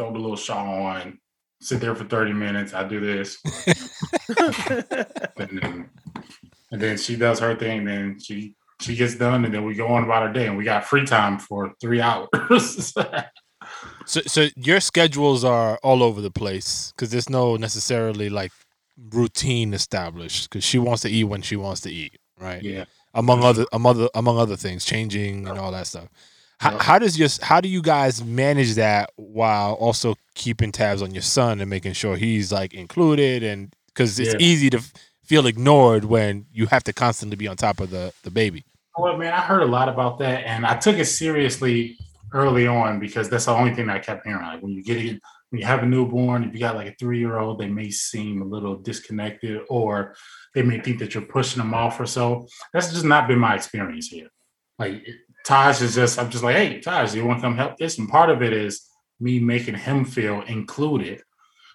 throw 0.00 0.12
the 0.12 0.18
little 0.18 0.36
shawl 0.36 0.82
on, 0.82 1.18
sit 1.60 1.80
there 1.80 1.94
for 1.94 2.04
thirty 2.04 2.32
minutes. 2.32 2.72
I 2.72 2.84
do 2.84 3.00
this, 3.00 3.38
and 5.36 5.60
then 5.60 5.90
and 6.70 6.80
then 6.80 6.96
she 6.96 7.16
does 7.16 7.38
her 7.40 7.54
thing. 7.54 7.84
Then 7.84 8.18
she 8.18 8.54
she 8.80 8.96
gets 8.96 9.14
done, 9.16 9.44
and 9.44 9.52
then 9.52 9.64
we 9.64 9.74
go 9.74 9.88
on 9.88 10.04
about 10.04 10.22
our 10.22 10.32
day, 10.32 10.46
and 10.46 10.56
we 10.56 10.64
got 10.64 10.86
free 10.86 11.04
time 11.04 11.38
for 11.38 11.74
three 11.80 12.00
hours. 12.08 12.94
So, 14.06 14.22
so 14.26 14.48
your 14.56 14.80
schedules 14.80 15.44
are 15.44 15.78
all 15.82 16.02
over 16.02 16.22
the 16.22 16.30
place 16.30 16.92
because 16.96 17.10
there's 17.10 17.28
no 17.28 17.56
necessarily 17.56 18.30
like 18.30 18.52
routine 19.12 19.74
established 19.74 20.48
because 20.48 20.64
she 20.64 20.78
wants 20.78 21.02
to 21.02 21.10
eat 21.10 21.24
when 21.24 21.42
she 21.42 21.56
wants 21.56 21.82
to 21.82 21.90
eat, 21.90 22.18
right? 22.40 22.62
yeah. 22.62 22.86
Among 23.12 23.44
other, 23.44 23.66
among 23.72 23.96
other, 23.96 24.08
among 24.14 24.38
other 24.38 24.56
things, 24.56 24.84
changing 24.84 25.46
and 25.46 25.58
all 25.58 25.72
that 25.72 25.86
stuff. 25.88 26.08
How, 26.60 26.78
how 26.78 26.98
does 26.98 27.18
your 27.18 27.28
how 27.40 27.60
do 27.62 27.68
you 27.68 27.80
guys 27.80 28.22
manage 28.22 28.74
that 28.74 29.10
while 29.16 29.72
also 29.74 30.14
keeping 30.34 30.72
tabs 30.72 31.00
on 31.00 31.12
your 31.12 31.22
son 31.22 31.58
and 31.60 31.70
making 31.70 31.94
sure 31.94 32.16
he's 32.16 32.52
like 32.52 32.74
included 32.74 33.42
and 33.42 33.74
because 33.86 34.20
it's 34.20 34.34
Yeah. 34.34 34.40
easy 34.40 34.68
to 34.70 34.80
feel 35.24 35.46
ignored 35.46 36.04
when 36.04 36.44
you 36.52 36.66
have 36.66 36.84
to 36.84 36.92
constantly 36.92 37.36
be 37.36 37.48
on 37.48 37.56
top 37.56 37.80
of 37.80 37.88
the 37.90 38.12
the 38.24 38.30
baby. 38.30 38.64
Well, 38.98 39.16
man, 39.16 39.32
I 39.32 39.40
heard 39.40 39.62
a 39.62 39.66
lot 39.66 39.88
about 39.88 40.18
that, 40.18 40.44
and 40.46 40.66
I 40.66 40.76
took 40.76 40.96
it 40.98 41.06
seriously 41.06 41.96
early 42.34 42.66
on 42.66 43.00
because 43.00 43.30
that's 43.30 43.46
the 43.46 43.52
only 43.52 43.74
thing 43.74 43.86
that 43.86 43.96
I 43.96 44.00
kept 44.00 44.26
hearing. 44.26 44.42
Like 44.42 44.60
when 44.62 44.72
you 44.72 44.82
get 44.84 44.98
it, 44.98 45.18
when 45.48 45.60
you 45.60 45.66
have 45.66 45.82
a 45.82 45.86
newborn, 45.86 46.44
if 46.44 46.52
you 46.52 46.60
got 46.60 46.76
like 46.76 46.88
a 46.88 46.94
three 47.00 47.18
year 47.20 47.38
old, 47.38 47.58
they 47.58 47.68
may 47.68 47.90
seem 47.90 48.42
a 48.42 48.44
little 48.44 48.76
disconnected, 48.76 49.62
or 49.70 50.14
they 50.54 50.62
may 50.62 50.78
think 50.80 50.98
that 50.98 51.14
you're 51.14 51.24
pushing 51.24 51.62
them 51.62 51.72
off 51.72 51.98
or 51.98 52.06
so. 52.06 52.46
That's 52.74 52.92
just 52.92 53.04
not 53.06 53.28
been 53.28 53.38
my 53.38 53.54
experience 53.54 54.08
here. 54.08 54.28
Like 54.78 55.06
Taj 55.44 55.80
is 55.82 55.94
just, 55.94 56.18
I'm 56.18 56.30
just 56.30 56.44
like, 56.44 56.56
hey, 56.56 56.80
Taj, 56.80 57.14
you 57.14 57.24
want 57.24 57.40
to 57.40 57.42
come 57.42 57.56
help 57.56 57.76
this? 57.76 57.98
And 57.98 58.08
part 58.08 58.30
of 58.30 58.42
it 58.42 58.52
is 58.52 58.88
me 59.18 59.38
making 59.38 59.74
him 59.74 60.04
feel 60.04 60.42
included. 60.42 61.22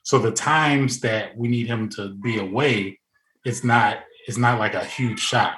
So 0.03 0.19
the 0.19 0.31
times 0.31 0.99
that 1.01 1.35
we 1.35 1.47
need 1.47 1.67
him 1.67 1.89
to 1.89 2.09
be 2.09 2.39
away, 2.39 2.99
it's 3.43 3.63
not, 3.63 3.99
it's 4.27 4.37
not 4.37 4.59
like 4.59 4.73
a 4.73 4.83
huge 4.83 5.19
shock. 5.19 5.57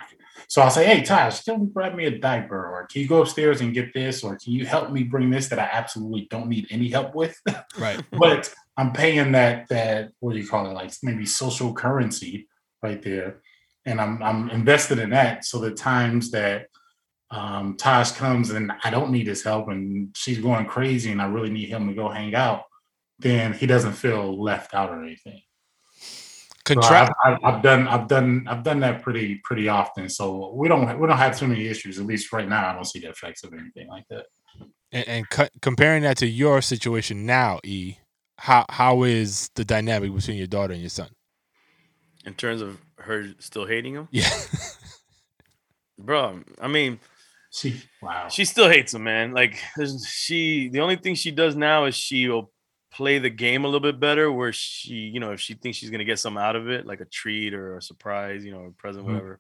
So 0.50 0.62
I'll 0.62 0.70
say, 0.70 0.86
hey, 0.86 1.04
Taj, 1.04 1.42
can 1.44 1.62
you 1.62 1.68
grab 1.68 1.94
me 1.94 2.06
a 2.06 2.20
diaper? 2.20 2.72
Or 2.72 2.88
can 2.88 3.02
you 3.02 3.08
go 3.08 3.22
upstairs 3.22 3.60
and 3.60 3.74
get 3.74 3.94
this? 3.94 4.24
Or 4.24 4.38
can 4.38 4.54
you 4.54 4.66
help 4.66 4.92
me 4.92 5.04
bring 5.04 5.30
this 5.30 5.50
that 5.50 5.60
I 5.60 5.70
absolutely 5.72 6.28
don't 6.32 6.48
need 6.48 6.68
any 6.70 6.90
help 6.90 7.14
with? 7.16 7.38
Right. 7.78 8.02
but 8.12 8.54
I'm 8.78 8.92
paying 8.92 9.34
that 9.34 9.68
that 9.70 10.12
what 10.20 10.34
do 10.34 10.40
you 10.40 10.48
call 10.48 10.70
it? 10.70 10.74
Like 10.74 10.92
maybe 11.04 11.26
social 11.26 11.74
currency 11.74 12.48
right 12.82 13.02
there. 13.02 13.42
And 13.86 14.00
I'm 14.00 14.24
I'm 14.24 14.50
invested 14.50 15.00
in 15.00 15.10
that. 15.12 15.46
So 15.46 15.60
the 15.60 15.72
times 15.72 16.32
that 16.32 16.68
um 17.32 17.76
Taj 17.78 18.12
comes 18.12 18.52
and 18.52 18.72
I 18.84 18.90
don't 18.90 19.12
need 19.12 19.28
his 19.28 19.44
help 19.44 19.68
and 19.68 20.16
she's 20.16 20.38
going 20.40 20.66
crazy 20.66 21.12
and 21.12 21.22
I 21.22 21.28
really 21.28 21.50
need 21.50 21.68
him 21.70 21.88
to 21.88 21.94
go 21.94 22.08
hang 22.10 22.34
out, 22.36 22.64
then 23.20 23.52
he 23.54 23.66
doesn't 23.66 23.94
feel 23.94 24.42
left 24.42 24.74
out 24.74 24.90
or 24.92 25.04
anything. 25.04 25.42
So 26.70 26.74
Contract. 26.76 27.14
I've, 27.24 27.34
I've, 27.34 27.56
I've 27.56 27.62
done 27.62 27.88
I've 27.88 28.08
done 28.08 28.46
I've 28.50 28.64
done 28.64 28.80
that 28.82 29.02
pretty 29.02 29.40
pretty 29.44 29.70
often. 29.70 30.10
So 30.10 30.54
we 30.54 30.68
don't 30.68 31.00
we 31.00 31.08
don't 31.08 31.18
have 31.18 31.38
too 31.38 31.48
many 31.48 31.68
issues. 31.68 31.98
At 32.00 32.06
least 32.06 32.32
right 32.34 32.48
now, 32.48 32.70
I 32.70 32.74
don't 32.74 32.86
see 32.86 33.00
the 33.00 33.10
effects 33.10 33.44
of 33.46 33.54
anything 33.54 33.88
like 33.88 34.04
that. 34.10 34.26
and, 34.92 35.08
and 35.08 35.30
cu- 35.30 35.48
comparing 35.62 36.04
that 36.04 36.18
to 36.18 36.28
your 36.28 36.62
situation 36.62 37.26
now, 37.26 37.60
E, 37.64 37.96
how 38.38 38.66
how 38.70 39.04
is 39.04 39.50
the 39.56 39.64
dynamic 39.64 40.14
between 40.14 40.36
your 40.38 40.48
daughter 40.48 40.74
and 40.74 40.82
your 40.82 40.90
son? 40.90 41.10
In 42.26 42.34
terms 42.34 42.62
of 42.62 42.78
her 43.00 43.28
still 43.40 43.66
hating 43.66 43.94
him, 43.94 44.10
Yeah. 44.12 44.30
bro. 46.00 46.42
I 46.62 46.68
mean, 46.68 47.00
She 47.52 47.82
wow. 48.02 48.28
she 48.28 48.46
still 48.46 48.70
hates 48.70 48.94
him, 48.94 49.04
man. 49.04 49.32
Like 49.32 49.58
she, 50.08 50.70
the 50.70 50.82
only 50.82 50.96
thing 50.98 51.16
she 51.16 51.32
does 51.32 51.56
now 51.56 51.86
is 51.86 51.96
she'll 51.96 52.52
play 52.92 53.20
the 53.20 53.30
game 53.30 53.64
a 53.64 53.68
little 53.68 53.80
bit 53.80 54.00
better. 54.00 54.32
Where 54.32 54.52
she, 54.54 54.94
you 54.94 55.20
know, 55.20 55.32
if 55.32 55.40
she 55.40 55.54
thinks 55.54 55.78
she's 55.78 55.90
gonna 55.90 56.04
get 56.04 56.20
something 56.20 56.42
out 56.42 56.56
of 56.56 56.70
it, 56.70 56.86
like 56.86 57.00
a 57.02 57.06
treat 57.06 57.54
or 57.54 57.78
a 57.78 57.82
surprise, 57.82 58.44
you 58.46 58.52
know, 58.52 58.66
a 58.66 58.72
present, 58.72 59.06
Mhm. 59.06 59.10
whatever. 59.14 59.40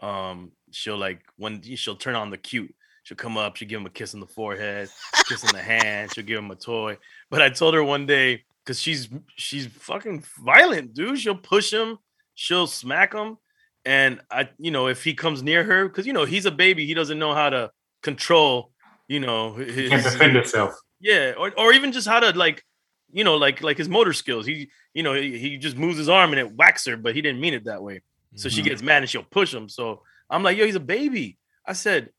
Um, 0.00 0.52
she'll 0.70 0.98
like 0.98 1.22
when 1.36 1.62
she'll 1.62 1.96
turn 1.96 2.14
on 2.14 2.30
the 2.30 2.36
cute. 2.38 2.74
She'll 3.04 3.16
come 3.16 3.36
up, 3.38 3.56
she'll 3.56 3.68
give 3.68 3.80
him 3.80 3.86
a 3.86 3.90
kiss 3.90 4.14
on 4.14 4.20
the 4.20 4.26
forehead, 4.26 4.90
kiss 5.28 5.44
on 5.44 5.52
the 5.52 5.62
hand. 5.62 6.12
She'll 6.12 6.24
give 6.24 6.38
him 6.38 6.50
a 6.50 6.56
toy. 6.56 6.98
But 7.30 7.40
I 7.40 7.48
told 7.50 7.74
her 7.74 7.84
one 7.84 8.04
day 8.06 8.44
because 8.64 8.80
she's 8.82 9.08
she's 9.36 9.66
fucking 9.68 10.24
violent, 10.44 10.92
dude. 10.92 11.18
She'll 11.18 11.36
push 11.36 11.72
him, 11.72 11.98
she'll 12.34 12.66
smack 12.66 13.14
him, 13.14 13.38
and 13.86 14.20
I, 14.30 14.48
you 14.58 14.72
know, 14.72 14.88
if 14.88 15.04
he 15.04 15.14
comes 15.14 15.42
near 15.42 15.62
her, 15.64 15.88
because 15.88 16.06
you 16.06 16.12
know 16.12 16.24
he's 16.24 16.44
a 16.44 16.50
baby, 16.50 16.84
he 16.86 16.92
doesn't 16.92 17.18
know 17.18 17.32
how 17.34 17.48
to 17.48 17.70
control, 18.02 18.72
you 19.08 19.20
know, 19.20 19.54
his, 19.54 19.88
can't 19.88 20.02
defend 20.02 20.36
herself. 20.36 20.74
yeah, 21.00 21.32
or 21.38 21.52
or 21.56 21.72
even 21.72 21.92
just 21.92 22.08
how 22.08 22.18
to 22.20 22.36
like, 22.36 22.64
you 23.12 23.22
know, 23.24 23.36
like 23.36 23.62
like 23.62 23.78
his 23.78 23.88
motor 23.88 24.12
skills. 24.12 24.44
He, 24.44 24.70
you 24.92 25.02
know, 25.04 25.14
he, 25.14 25.38
he 25.38 25.56
just 25.56 25.76
moves 25.76 25.96
his 25.96 26.08
arm 26.08 26.32
and 26.32 26.40
it 26.40 26.54
whacks 26.56 26.84
her, 26.86 26.96
but 26.96 27.14
he 27.14 27.22
didn't 27.22 27.40
mean 27.40 27.54
it 27.54 27.64
that 27.64 27.82
way. 27.82 28.02
So 28.34 28.48
she 28.48 28.60
Mhm. 28.60 28.64
gets 28.64 28.82
mad 28.82 29.02
and 29.02 29.08
she'll 29.08 29.22
push 29.22 29.54
him. 29.54 29.68
So 29.68 30.02
I'm 30.28 30.42
like, 30.42 30.58
yo, 30.58 30.66
he's 30.66 30.74
a 30.74 30.80
baby. 30.80 31.38
I 31.64 31.72
said, 31.72 32.10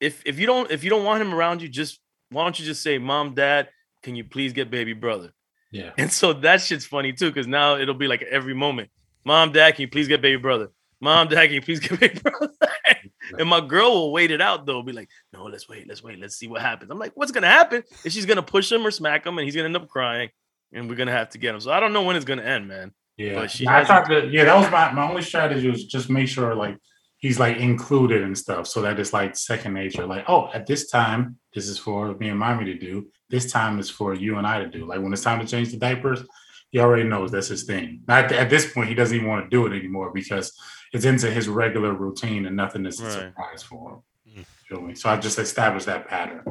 if 0.00 0.22
if 0.26 0.38
you 0.38 0.46
don't 0.46 0.70
if 0.70 0.84
you 0.84 0.90
don't 0.90 1.04
want 1.04 1.22
him 1.22 1.34
around 1.34 1.62
you, 1.62 1.68
just 1.68 2.00
why 2.30 2.44
don't 2.44 2.58
you 2.60 2.66
just 2.66 2.82
say, 2.82 2.98
Mom, 2.98 3.34
Dad, 3.34 3.70
can 4.02 4.14
you 4.14 4.24
please 4.24 4.52
get 4.52 4.70
baby 4.70 4.92
brother? 4.92 5.32
Yeah. 5.72 5.92
And 5.96 6.12
so 6.12 6.34
that 6.34 6.60
shit's 6.60 6.84
funny 6.86 7.14
too, 7.14 7.30
because 7.30 7.46
now 7.46 7.76
it'll 7.76 7.94
be 7.94 8.08
like 8.08 8.22
every 8.22 8.54
moment. 8.54 8.90
Mom, 9.24 9.52
Dad, 9.52 9.74
can 9.74 9.82
you 9.82 9.88
please 9.88 10.08
get 10.08 10.20
baby 10.22 10.40
brother? 10.40 10.68
Mom, 11.00 11.28
Dad, 11.28 11.46
can 11.46 11.54
you 11.54 11.62
please 11.62 11.80
get 11.80 11.98
baby 11.98 12.18
brother? 12.20 12.50
and 13.38 13.48
my 13.48 13.60
girl 13.60 13.90
will 13.90 14.12
wait 14.12 14.30
it 14.30 14.40
out 14.40 14.66
though, 14.66 14.82
be 14.82 14.92
like, 14.92 15.08
no, 15.32 15.44
let's 15.44 15.68
wait, 15.68 15.86
let's 15.86 16.02
wait, 16.02 16.18
let's 16.18 16.36
see 16.36 16.48
what 16.48 16.60
happens. 16.60 16.90
I'm 16.90 16.98
like, 16.98 17.12
what's 17.14 17.32
gonna 17.32 17.46
happen? 17.46 17.82
Is 18.04 18.12
she's 18.12 18.26
gonna 18.26 18.42
push 18.42 18.70
him 18.70 18.86
or 18.86 18.90
smack 18.90 19.26
him, 19.26 19.38
and 19.38 19.44
he's 19.44 19.54
gonna 19.54 19.66
end 19.66 19.76
up 19.76 19.88
crying, 19.88 20.30
and 20.72 20.88
we're 20.88 20.96
gonna 20.96 21.12
have 21.12 21.30
to 21.30 21.38
get 21.38 21.54
him. 21.54 21.60
So 21.60 21.70
I 21.70 21.80
don't 21.80 21.92
know 21.92 22.02
when 22.02 22.16
it's 22.16 22.24
gonna 22.24 22.42
end, 22.42 22.68
man. 22.68 22.92
Yeah. 23.16 23.34
But 23.34 23.50
she 23.50 23.66
I 23.66 23.84
thought 23.84 24.08
that. 24.08 24.30
yeah, 24.30 24.44
that 24.44 24.56
was 24.56 24.70
my, 24.70 24.92
my 24.92 25.08
only 25.08 25.22
strategy 25.22 25.68
was 25.68 25.84
just 25.84 26.08
make 26.08 26.28
sure 26.28 26.54
like 26.54 26.78
he's 27.18 27.38
like 27.38 27.56
included 27.56 28.22
and 28.22 28.38
stuff 28.38 28.66
so 28.66 28.80
that 28.82 28.98
it's 28.98 29.12
like 29.12 29.36
second 29.36 29.74
nature. 29.74 30.06
Like, 30.06 30.24
oh, 30.28 30.50
at 30.54 30.66
this 30.66 30.88
time, 30.88 31.36
this 31.52 31.68
is 31.68 31.78
for 31.78 32.14
me 32.14 32.28
and 32.28 32.38
mommy 32.38 32.64
to 32.66 32.78
do. 32.78 33.08
This 33.28 33.50
time 33.50 33.78
is 33.78 33.90
for 33.90 34.14
you 34.14 34.38
and 34.38 34.46
I 34.46 34.60
to 34.60 34.68
do. 34.68 34.86
Like 34.86 35.00
when 35.00 35.12
it's 35.12 35.22
time 35.22 35.40
to 35.40 35.46
change 35.46 35.70
the 35.70 35.78
diapers, 35.78 36.22
he 36.70 36.78
already 36.78 37.04
knows 37.04 37.32
that's 37.32 37.48
his 37.48 37.64
thing. 37.64 38.02
Not 38.06 38.30
at 38.30 38.50
this 38.50 38.72
point, 38.72 38.88
he 38.88 38.94
doesn't 38.94 39.16
even 39.16 39.28
want 39.28 39.44
to 39.44 39.50
do 39.50 39.66
it 39.66 39.76
anymore 39.76 40.12
because 40.14 40.52
it's 40.92 41.04
into 41.04 41.30
his 41.30 41.48
regular 41.48 41.92
routine 41.92 42.46
and 42.46 42.56
nothing 42.56 42.86
is 42.86 43.00
a 43.00 43.04
Right. 43.04 43.12
surprise 43.12 43.62
for 43.62 44.02
him. 44.26 44.42
Mm. 44.42 44.46
Feel 44.68 44.80
me? 44.82 44.94
So 44.94 45.08
I 45.10 45.16
just 45.16 45.38
established 45.38 45.86
that 45.86 46.06
pattern. 46.08 46.42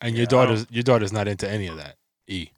And 0.00 0.16
your 0.16 0.22
I 0.22 0.26
don't- 0.26 0.46
daughter's 0.48 0.66
your 0.70 0.82
daughter's 0.82 1.12
not 1.12 1.28
into 1.28 1.48
any 1.48 1.66
of 1.66 1.76
that. 1.76 1.96
E. 2.26 2.48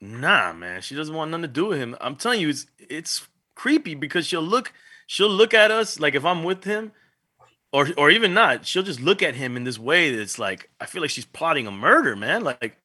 Nah, 0.00 0.52
man, 0.52 0.82
she 0.82 0.94
doesn't 0.94 1.14
want 1.14 1.30
nothing 1.30 1.42
to 1.42 1.48
do 1.48 1.66
with 1.66 1.78
him. 1.78 1.96
I'm 2.00 2.16
telling 2.16 2.40
you, 2.40 2.48
it's 2.48 2.66
it's 2.78 3.26
creepy 3.54 3.94
because 3.94 4.26
she'll 4.26 4.42
look, 4.42 4.72
she'll 5.06 5.28
look 5.30 5.54
at 5.54 5.70
us 5.70 5.98
like 6.00 6.14
if 6.14 6.24
I'm 6.24 6.44
with 6.44 6.64
him, 6.64 6.92
or 7.72 7.88
or 7.96 8.10
even 8.10 8.34
not, 8.34 8.66
she'll 8.66 8.82
just 8.82 9.00
look 9.00 9.22
at 9.22 9.34
him 9.34 9.56
in 9.56 9.64
this 9.64 9.78
way 9.78 10.14
that's 10.14 10.38
like 10.38 10.70
I 10.80 10.86
feel 10.86 11.00
like 11.00 11.10
she's 11.10 11.24
plotting 11.24 11.66
a 11.66 11.70
murder, 11.70 12.16
man. 12.16 12.42
Like 12.44 12.76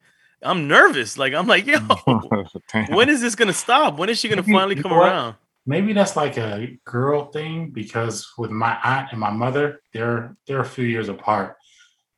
I'm 0.41 0.67
nervous. 0.69 1.17
Like 1.17 1.33
I'm 1.33 1.47
like, 1.47 1.65
yo, 1.65 1.79
when 2.89 3.09
is 3.09 3.19
this 3.21 3.35
gonna 3.35 3.53
stop? 3.53 3.97
When 3.97 4.07
is 4.09 4.17
she 4.19 4.29
gonna 4.29 4.43
finally 4.43 4.75
come 4.75 4.93
around? 4.93 5.35
Maybe 5.69 5.93
that's 5.93 6.15
like 6.15 6.35
a 6.37 6.77
girl 6.83 7.19
thing 7.31 7.69
because 7.69 8.15
with 8.39 8.49
my 8.49 8.75
aunt 8.83 9.09
and 9.11 9.19
my 9.19 9.29
mother, 9.29 9.81
they're 9.93 10.35
they're 10.47 10.61
a 10.61 10.65
few 10.77 10.85
years 10.95 11.09
apart. 11.09 11.57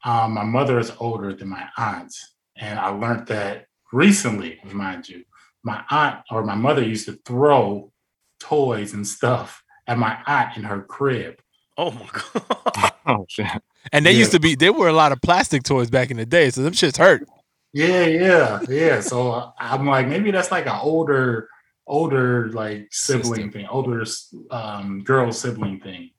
Um, 0.06 0.32
my 0.34 0.46
mother 0.46 0.80
is 0.80 0.92
older 1.00 1.36
than 1.36 1.50
my 1.50 1.66
aunt, 1.78 2.14
and 2.58 2.80
I 2.80 2.88
learned 2.88 3.28
that 3.28 3.66
recently, 3.92 4.58
mind 4.72 5.10
you. 5.10 5.24
My 5.64 5.84
aunt 5.90 6.18
or 6.32 6.44
my 6.46 6.56
mother 6.56 6.82
used 6.82 7.06
to 7.08 7.20
throw 7.26 7.92
toys 8.40 8.94
and 8.94 9.06
stuff 9.06 9.62
at 9.86 9.98
my 9.98 10.18
aunt 10.26 10.56
in 10.58 10.64
her 10.64 10.82
crib. 10.82 11.36
Oh 11.78 11.92
my 11.92 12.10
god. 12.14 12.94
oh 13.06 13.26
shit. 13.28 13.48
And 13.92 14.06
they 14.06 14.14
Yeah. 14.14 14.20
used 14.20 14.32
to 14.32 14.40
be 14.40 14.56
there 14.56 14.72
were 14.74 14.88
a 14.88 14.94
lot 14.94 15.12
of 15.12 15.22
plastic 15.22 15.64
toys 15.64 15.90
back 15.90 16.10
in 16.10 16.16
the 16.18 16.26
day, 16.26 16.50
so 16.52 16.62
them 16.64 16.74
shits 16.74 16.98
hurt. 16.98 17.28
Yeah, 17.74 18.06
yeah, 18.06 18.62
yeah. 18.70 19.02
So 19.02 19.52
I'm 19.60 19.86
like, 19.88 20.08
maybe 20.08 20.32
that's 20.32 20.52
like 20.52 20.68
an 20.68 20.80
older, 20.82 21.50
older 21.92 22.50
like 22.54 22.88
sibling 22.92 23.24
Sister. 23.24 23.52
thing, 23.52 23.68
older 23.68 24.04
um 24.50 25.04
girl 25.04 25.32
sibling 25.32 25.80
thing. 25.82 26.10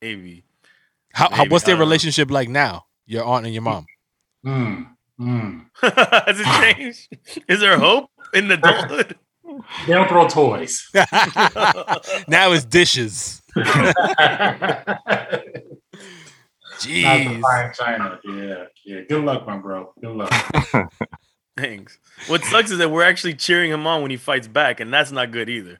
Maybe. 0.00 0.44
How, 1.12 1.28
how 1.30 1.38
Maybe, 1.42 1.50
what's 1.52 1.64
their 1.64 1.74
don't 1.74 1.80
know. 1.80 1.86
relationship 1.86 2.30
like 2.30 2.48
now? 2.48 2.86
Your 3.06 3.24
aunt 3.24 3.44
and 3.44 3.52
your 3.52 3.62
mom. 3.62 3.86
Mm, 4.46 4.88
mm. 5.20 5.66
Has 5.82 6.40
it 6.40 6.76
changed? 6.76 7.08
Is 7.48 7.60
there 7.60 7.78
hope 7.78 8.08
in 8.32 8.50
adulthood? 8.50 9.16
They 9.86 9.94
don't 9.94 10.08
throw 10.08 10.28
toys. 10.28 10.88
now 12.28 12.52
it's 12.52 12.64
dishes. 12.64 13.42
Not 13.56 13.94
the 13.96 15.24
Jeez. 16.78 17.40
fine 17.40 17.72
China. 17.74 18.20
Yeah, 18.24 18.64
yeah. 18.84 19.00
Good 19.08 19.24
luck, 19.24 19.46
my 19.46 19.56
bro. 19.56 19.92
Good 20.00 20.14
luck. 20.14 20.92
Things. 21.58 21.98
What 22.26 22.44
sucks 22.44 22.70
is 22.70 22.78
that 22.78 22.90
we're 22.90 23.04
actually 23.04 23.34
cheering 23.34 23.70
him 23.70 23.86
on 23.86 24.02
when 24.02 24.10
he 24.10 24.16
fights 24.16 24.48
back, 24.48 24.80
and 24.80 24.92
that's 24.92 25.10
not 25.12 25.30
good 25.30 25.48
either. 25.48 25.78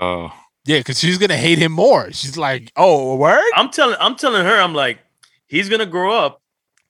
Oh, 0.00 0.32
Yeah, 0.64 0.78
because 0.78 0.98
she's 0.98 1.18
gonna 1.18 1.36
hate 1.36 1.58
him 1.58 1.72
more. 1.72 2.12
She's 2.12 2.36
like, 2.36 2.72
"Oh, 2.76 3.12
a 3.12 3.16
word." 3.16 3.42
I'm 3.54 3.70
telling 3.70 3.96
I'm 4.00 4.16
telling 4.16 4.44
her, 4.44 4.60
I'm 4.60 4.74
like, 4.74 4.98
he's 5.46 5.68
gonna 5.68 5.86
grow 5.86 6.12
up 6.12 6.42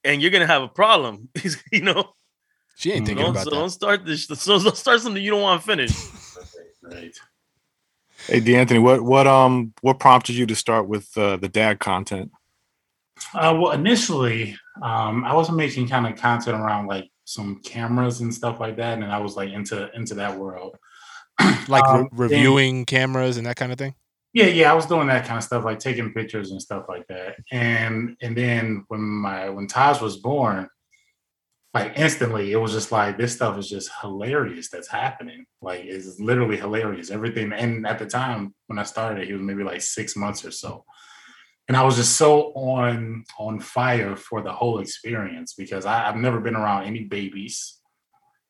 and 0.05 0.21
you're 0.23 0.31
gonna 0.31 0.47
have 0.47 0.63
a 0.63 0.69
problem. 0.69 1.29
He's 1.35 1.63
you 1.73 1.83
know, 1.83 2.15
She 2.77 2.93
ain't 2.93 3.07
thinking 3.07 3.25
don't, 3.25 3.33
about 3.33 3.45
so 3.45 3.51
that. 3.51 3.57
don't 3.57 3.71
start 3.71 4.05
this 4.07 4.27
so 4.27 4.59
don't 4.59 4.77
start 4.77 5.01
something 5.01 5.23
you 5.23 5.31
don't 5.31 5.43
want 5.43 5.61
to 5.61 5.67
finish. 5.67 5.93
Right. 6.83 7.15
hey, 8.27 8.41
D'Anthony, 8.41 8.81
what 8.81 9.03
what 9.03 9.27
um 9.27 9.73
what 9.83 9.99
prompted 10.01 10.35
you 10.35 10.47
to 10.47 10.55
start 10.57 10.89
with 10.89 11.17
uh, 11.17 11.37
the 11.37 11.49
dad 11.49 11.79
content? 11.79 12.31
Uh, 13.35 13.57
well, 13.61 13.73
initially, 13.73 14.57
um, 14.83 15.25
I 15.25 15.35
was 15.35 15.51
making 15.51 15.89
kind 15.89 16.07
of 16.07 16.17
content 16.17 16.57
around 16.61 16.87
like 16.87 17.11
some 17.29 17.61
cameras 17.63 18.21
and 18.23 18.35
stuff 18.35 18.59
like 18.59 18.79
that, 18.79 18.95
and 18.95 19.05
I 19.05 19.19
was 19.19 19.37
like 19.37 19.51
into 19.51 19.91
into 19.95 20.15
that 20.15 20.39
world. 20.39 20.77
Like 21.69 21.85
re- 21.85 22.01
Um, 22.01 22.09
reviewing 22.13 22.87
cameras 22.87 23.37
and 23.37 23.47
that 23.47 23.57
kind 23.57 23.71
of 23.71 23.77
thing. 23.79 23.95
Yeah, 24.33 24.47
yeah, 24.47 24.71
I 24.71 24.75
was 24.75 24.87
doing 24.87 25.09
that 25.09 25.27
kind 25.27 25.37
of 25.37 25.45
stuff, 25.45 25.63
like 25.65 25.79
taking 25.79 26.15
pictures 26.15 26.51
and 26.51 26.61
stuff 26.63 26.87
like 26.89 27.07
that. 27.09 27.37
And 27.53 28.17
and 28.23 28.35
then 28.35 28.85
when 28.89 29.01
my 29.03 29.51
when 29.51 29.67
Taj 29.67 30.01
was 30.01 30.17
born, 30.17 30.69
like 31.75 31.93
instantly, 31.97 32.53
it 32.53 32.57
was 32.57 32.73
just 32.73 32.91
like 32.91 33.19
this 33.19 33.35
stuff 33.35 33.59
is 33.59 33.69
just 33.69 33.91
hilarious 34.01 34.71
that's 34.71 34.89
happening. 34.89 35.45
Like 35.61 35.85
it's 35.85 36.19
literally 36.19 36.57
hilarious. 36.57 37.11
Everything. 37.11 37.53
And 37.53 37.87
at 37.87 37.99
the 37.99 38.07
time 38.07 38.55
when 38.69 38.79
I 38.79 38.85
started, 38.85 39.27
he 39.27 39.35
was 39.35 39.43
maybe 39.43 39.65
like 39.65 39.83
six 39.83 40.17
months 40.17 40.45
or 40.47 40.51
so. 40.51 40.85
And 41.69 41.77
I 41.77 41.83
was 41.83 41.97
just 41.97 42.17
so 42.17 42.53
on 42.55 43.25
on 43.39 43.61
fire 43.61 44.17
for 44.17 44.41
the 44.41 44.53
whole 44.53 44.81
experience 44.81 45.53
because 45.53 45.85
I, 45.85 46.09
I've 46.09 46.17
never 46.17 46.41
been 46.41 46.57
around 46.57 46.85
any 46.85 47.05
babies. 47.05 47.79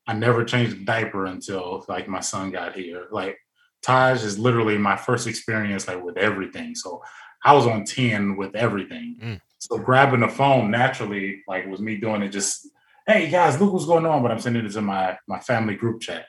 I 0.07 0.13
never 0.13 0.45
changed 0.45 0.77
a 0.77 0.85
diaper 0.85 1.25
until 1.25 1.85
like 1.89 2.07
my 2.07 2.21
son 2.21 2.49
got 2.51 2.75
here. 2.75 3.07
Like 3.11 3.37
Taj 3.81 4.23
is 4.23 4.39
literally 4.39 4.77
my 4.77 4.95
first 4.95 5.27
experience 5.27 5.87
like 5.87 6.01
with 6.01 6.17
everything. 6.17 6.75
So 6.75 7.03
I 7.43 7.53
was 7.53 7.67
on 7.67 7.83
10 7.83 8.37
with 8.37 8.55
everything. 8.55 9.17
Mm. 9.21 9.41
So 9.59 9.77
grabbing 9.77 10.21
the 10.21 10.29
phone 10.29 10.71
naturally, 10.71 11.43
like 11.47 11.67
was 11.67 11.81
me 11.81 11.97
doing 11.97 12.21
it 12.21 12.29
just, 12.29 12.69
hey 13.05 13.29
guys, 13.29 13.59
look 13.59 13.73
what's 13.73 13.85
going 13.85 14.05
on. 14.05 14.21
But 14.21 14.31
I'm 14.31 14.39
sending 14.39 14.65
it 14.65 14.71
to 14.71 14.81
my 14.81 15.17
my 15.27 15.39
family 15.39 15.75
group 15.75 16.01
chat. 16.01 16.25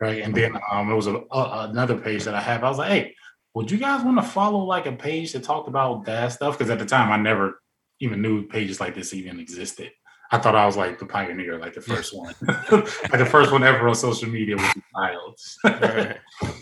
Right. 0.00 0.22
And 0.22 0.34
then 0.34 0.58
um 0.72 0.90
it 0.90 0.94
was 0.94 1.06
a, 1.06 1.16
a, 1.30 1.68
another 1.70 1.98
page 1.98 2.24
that 2.24 2.34
I 2.34 2.40
have. 2.40 2.64
I 2.64 2.68
was 2.70 2.78
like, 2.78 2.90
hey, 2.90 3.14
would 3.54 3.70
you 3.70 3.78
guys 3.78 4.04
want 4.04 4.16
to 4.18 4.22
follow 4.22 4.64
like 4.64 4.86
a 4.86 4.92
page 4.92 5.32
that 5.32 5.42
talked 5.42 5.68
about 5.68 6.04
that 6.04 6.28
stuff? 6.32 6.56
Because 6.56 6.70
at 6.70 6.78
the 6.78 6.86
time 6.86 7.10
I 7.10 7.16
never 7.16 7.60
even 8.00 8.22
knew 8.22 8.46
pages 8.46 8.80
like 8.80 8.94
this 8.94 9.12
even 9.12 9.40
existed. 9.40 9.90
I 10.32 10.38
thought 10.38 10.54
I 10.54 10.64
was 10.64 10.76
like 10.76 10.98
the 10.98 11.06
pioneer, 11.06 11.58
like 11.58 11.74
the 11.74 11.80
first 11.80 12.16
one, 12.16 12.34
like 12.46 13.18
the 13.18 13.28
first 13.28 13.50
one 13.50 13.64
ever 13.64 13.88
on 13.88 13.94
social 13.96 14.28
media 14.28 14.56
with 14.56 14.74
the 14.74 14.82
files. 14.94 15.58
Right. 15.64 16.18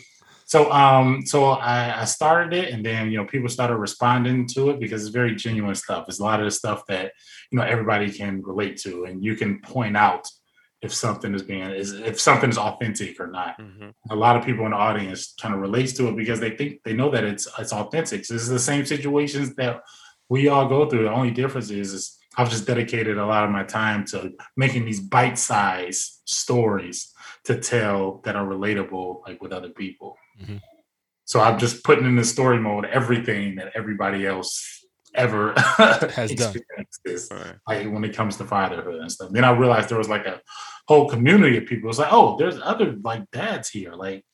So 0.48 0.72
um 0.72 1.26
so 1.26 1.50
I, 1.50 2.00
I 2.00 2.04
started 2.06 2.54
it 2.54 2.72
and 2.72 2.82
then 2.82 3.10
you 3.10 3.18
know 3.18 3.26
people 3.26 3.50
started 3.50 3.76
responding 3.76 4.46
to 4.54 4.70
it 4.70 4.80
because 4.80 5.02
it's 5.02 5.12
very 5.12 5.36
genuine 5.36 5.74
stuff. 5.74 6.06
It's 6.08 6.20
a 6.20 6.24
lot 6.24 6.40
of 6.40 6.46
the 6.46 6.50
stuff 6.50 6.86
that 6.88 7.12
you 7.50 7.58
know 7.58 7.64
everybody 7.64 8.10
can 8.10 8.42
relate 8.42 8.78
to 8.78 9.04
and 9.04 9.22
you 9.22 9.36
can 9.36 9.60
point 9.60 9.94
out 9.94 10.26
if 10.80 10.94
something 10.94 11.34
is 11.34 11.42
being 11.42 11.62
is 11.70 11.92
if 11.92 12.20
something 12.20 12.50
is 12.50 12.58
authentic 12.58 13.18
or 13.20 13.26
not. 13.26 13.58
Mhm. 13.60 13.92
A 14.10 14.16
lot 14.16 14.36
of 14.36 14.44
people 14.44 14.64
in 14.64 14.70
the 14.70 14.76
audience 14.76 15.34
kind 15.40 15.54
of 15.54 15.60
relates 15.60 15.92
to 15.94 16.08
it 16.08 16.16
because 16.16 16.38
they 16.40 16.50
think 16.50 16.82
they 16.84 16.92
know 16.92 17.10
that 17.10 17.24
it's 17.24 17.48
it's 17.58 17.72
authentic. 17.72 18.24
So 18.24 18.34
this 18.34 18.42
is 18.44 18.48
the 18.48 18.58
same 18.60 18.84
situations 18.86 19.54
that 19.56 19.82
we 20.28 20.48
all 20.48 20.68
go 20.68 20.88
through. 20.88 21.02
The 21.04 21.10
only 21.12 21.30
difference 21.32 21.70
is, 21.70 21.92
is 21.92 22.16
I've 22.36 22.50
just 22.50 22.66
dedicated 22.66 23.18
a 23.18 23.26
lot 23.26 23.44
of 23.44 23.50
my 23.50 23.64
time 23.64 24.04
to 24.06 24.32
making 24.56 24.84
these 24.84 25.00
bite-sized 25.00 26.20
stories 26.26 27.12
to 27.44 27.58
tell 27.58 28.20
that 28.24 28.36
are 28.36 28.46
relatable 28.46 29.22
like 29.26 29.42
with 29.42 29.52
other 29.52 29.70
people. 29.70 30.16
Mhm. 30.40 30.60
So 31.24 31.40
I'm 31.40 31.58
just 31.58 31.82
putting 31.82 32.04
in 32.06 32.14
the 32.16 32.24
story 32.24 32.58
mode 32.60 32.84
everything 32.86 33.56
that 33.56 33.72
everybody 33.74 34.26
else 34.26 34.74
ever 35.14 35.52
Has 36.14 36.32
done. 36.34 36.54
Right. 37.30 37.54
like 37.66 37.90
when 37.92 38.04
it 38.04 38.14
comes 38.14 38.36
to 38.36 38.44
fatherhood 38.44 39.00
and 39.00 39.10
stuff. 39.10 39.30
Then 39.32 39.42
I 39.44 39.50
realized 39.50 39.88
there 39.88 39.98
was 39.98 40.08
like 40.08 40.26
a 40.26 40.40
whole 40.88 41.08
community 41.08 41.58
of 41.58 41.66
people. 41.66 41.90
It's 41.90 41.98
like, 41.98 42.12
oh, 42.12 42.36
there's 42.38 42.58
other 42.62 42.96
like 43.04 43.30
dads 43.30 43.68
here. 43.68 43.92
Like 43.92 44.24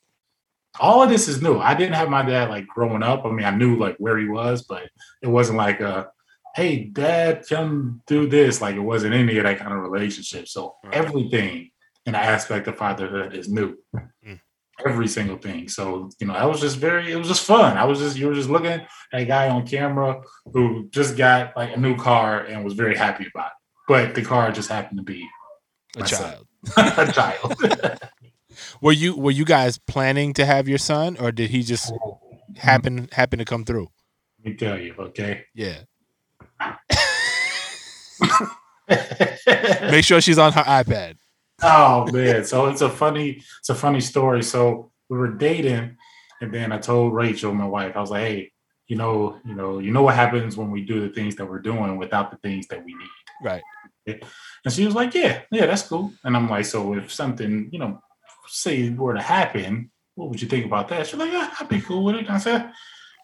all 0.80 1.02
of 1.02 1.10
this 1.10 1.26
is 1.28 1.42
new. 1.42 1.58
I 1.58 1.74
didn't 1.74 1.94
have 1.96 2.08
my 2.08 2.22
dad 2.22 2.48
like 2.48 2.66
growing 2.68 3.02
up. 3.02 3.26
I 3.26 3.30
mean, 3.30 3.44
I 3.44 3.50
knew 3.50 3.76
like 3.76 3.96
where 3.98 4.16
he 4.18 4.28
was, 4.28 4.62
but 4.62 4.88
it 5.20 5.26
wasn't 5.26 5.58
like 5.58 5.80
a 5.80 6.08
hey, 6.54 6.84
dad, 6.84 7.44
come 7.48 8.00
do 8.06 8.28
this. 8.28 8.60
Like 8.60 8.76
it 8.76 8.80
wasn't 8.80 9.14
any 9.14 9.36
of 9.38 9.44
that 9.44 9.58
kind 9.58 9.72
of 9.72 9.80
relationship. 9.80 10.46
So 10.46 10.76
Right. 10.84 10.94
everything 10.94 11.70
in 12.06 12.12
the 12.12 12.18
aspect 12.18 12.68
of 12.68 12.76
fatherhood 12.76 13.34
is 13.34 13.48
new. 13.48 13.76
Mm. 14.24 14.38
Every 14.86 15.08
single 15.08 15.38
thing. 15.38 15.68
So, 15.68 16.10
you 16.20 16.28
know, 16.28 16.34
I 16.34 16.46
was 16.46 16.60
just 16.60 16.76
very, 16.76 17.10
it 17.10 17.16
was 17.16 17.26
just 17.26 17.44
fun. 17.44 17.76
I 17.76 17.84
was 17.84 17.98
just, 17.98 18.16
you 18.16 18.28
were 18.28 18.34
just 18.34 18.50
looking 18.50 18.70
at 18.70 18.86
a 19.12 19.24
guy 19.24 19.48
on 19.48 19.66
camera 19.66 20.20
who 20.52 20.88
just 20.90 21.16
got 21.16 21.56
like 21.56 21.74
a 21.74 21.80
new 21.80 21.96
car 21.96 22.44
and 22.44 22.64
was 22.64 22.74
very 22.74 22.96
happy 22.96 23.26
about 23.34 23.46
it. 23.46 23.52
But 23.88 24.14
the 24.14 24.22
car 24.22 24.52
just 24.52 24.68
happened 24.68 24.98
to 24.98 25.04
be 25.04 25.26
A 25.96 26.00
My 26.00 26.06
child. 26.06 26.46
a 26.76 27.12
child. 27.12 27.54
Were 28.80 28.92
you 28.92 29.16
were 29.16 29.32
you 29.32 29.44
guys 29.44 29.78
planning 29.78 30.32
to 30.34 30.46
have 30.46 30.68
your 30.68 30.78
son, 30.78 31.16
or 31.18 31.32
did 31.32 31.50
he 31.50 31.62
just 31.62 31.92
oh. 31.92 32.20
happen 32.56 33.08
happen 33.12 33.38
to 33.40 33.44
come 33.44 33.64
through? 33.64 33.88
Let 34.38 34.52
me 34.52 34.54
tell 34.56 34.78
you, 34.78 34.94
okay? 34.98 35.44
Yeah. 35.54 35.78
Make 39.90 40.04
sure 40.04 40.20
she's 40.20 40.38
on 40.38 40.52
her 40.52 40.62
iPad. 40.62 41.16
oh 41.62 42.10
man 42.12 42.44
so 42.44 42.66
it's 42.66 42.80
a 42.80 42.90
funny 42.90 43.40
it's 43.60 43.70
a 43.70 43.74
funny 43.74 44.00
story 44.00 44.42
so 44.42 44.90
we 45.08 45.16
were 45.16 45.32
dating 45.32 45.96
and 46.40 46.52
then 46.52 46.72
i 46.72 46.78
told 46.78 47.14
rachel 47.14 47.54
my 47.54 47.64
wife 47.64 47.96
i 47.96 48.00
was 48.00 48.10
like 48.10 48.22
hey 48.22 48.52
you 48.88 48.96
know 48.96 49.38
you 49.44 49.54
know 49.54 49.78
you 49.78 49.92
know 49.92 50.02
what 50.02 50.16
happens 50.16 50.56
when 50.56 50.70
we 50.70 50.82
do 50.84 51.00
the 51.00 51.14
things 51.14 51.36
that 51.36 51.46
we're 51.46 51.60
doing 51.60 51.96
without 51.96 52.32
the 52.32 52.36
things 52.38 52.66
that 52.66 52.84
we 52.84 52.92
need 52.92 53.08
Right. 53.42 53.62
And 54.06 54.72
she 54.72 54.84
was 54.84 54.94
like 54.94 55.14
yeah 55.14 55.42
yeah 55.50 55.66
that's 55.66 55.82
cool 55.82 56.12
and 56.24 56.36
i'm 56.36 56.48
like 56.48 56.64
so 56.64 56.94
if 56.94 57.12
something 57.12 57.68
you 57.72 57.78
know 57.78 58.00
say 58.46 58.90
were 58.90 59.14
to 59.14 59.22
happen 59.22 59.90
what 60.14 60.28
would 60.28 60.40
you 60.40 60.48
think 60.48 60.66
about 60.66 60.88
that 60.88 61.06
she's 61.06 61.18
like 61.18 61.32
yeah 61.32 61.50
i'd 61.60 61.68
be 61.68 61.80
cool 61.80 62.04
with 62.04 62.16
it 62.16 62.26
and 62.26 62.30
i 62.30 62.38
said 62.38 62.70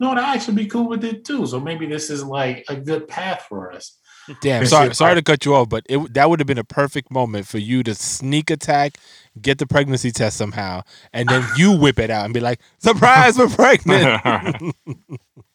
no, 0.01 0.13
I'd 0.13 0.19
actually 0.19 0.55
be 0.55 0.67
cool 0.67 0.89
with 0.89 1.05
it 1.05 1.25
too. 1.25 1.47
So 1.47 1.61
maybe 1.61 1.87
this 1.87 2.09
is 2.09 2.25
like 2.25 2.65
a 2.69 2.75
good 2.75 3.07
path 3.07 3.45
for 3.49 3.71
us. 3.71 3.99
Damn. 4.41 4.65
Sorry, 4.65 4.95
sorry 4.95 5.15
to 5.15 5.23
cut 5.23 5.45
you 5.45 5.55
off, 5.55 5.69
but 5.69 5.85
it 5.89 6.15
that 6.15 6.31
would 6.31 6.41
have 6.41 6.47
been 6.47 6.59
a 6.59 6.65
perfect 6.65 7.11
moment 7.11 7.47
for 7.47 7.59
you 7.59 7.83
to 7.83 7.95
sneak 7.95 8.51
attack, 8.51 8.97
get 9.41 9.59
the 9.59 9.67
pregnancy 9.67 10.11
test 10.11 10.37
somehow, 10.37 10.83
and 11.13 11.29
then 11.29 11.45
you 11.57 11.77
whip 11.77 11.99
it 11.99 12.11
out 12.11 12.25
and 12.25 12.33
be 12.33 12.41
like, 12.41 12.61
"Surprise, 12.79 13.37
we're 13.37 13.49
pregnant." 13.49 14.75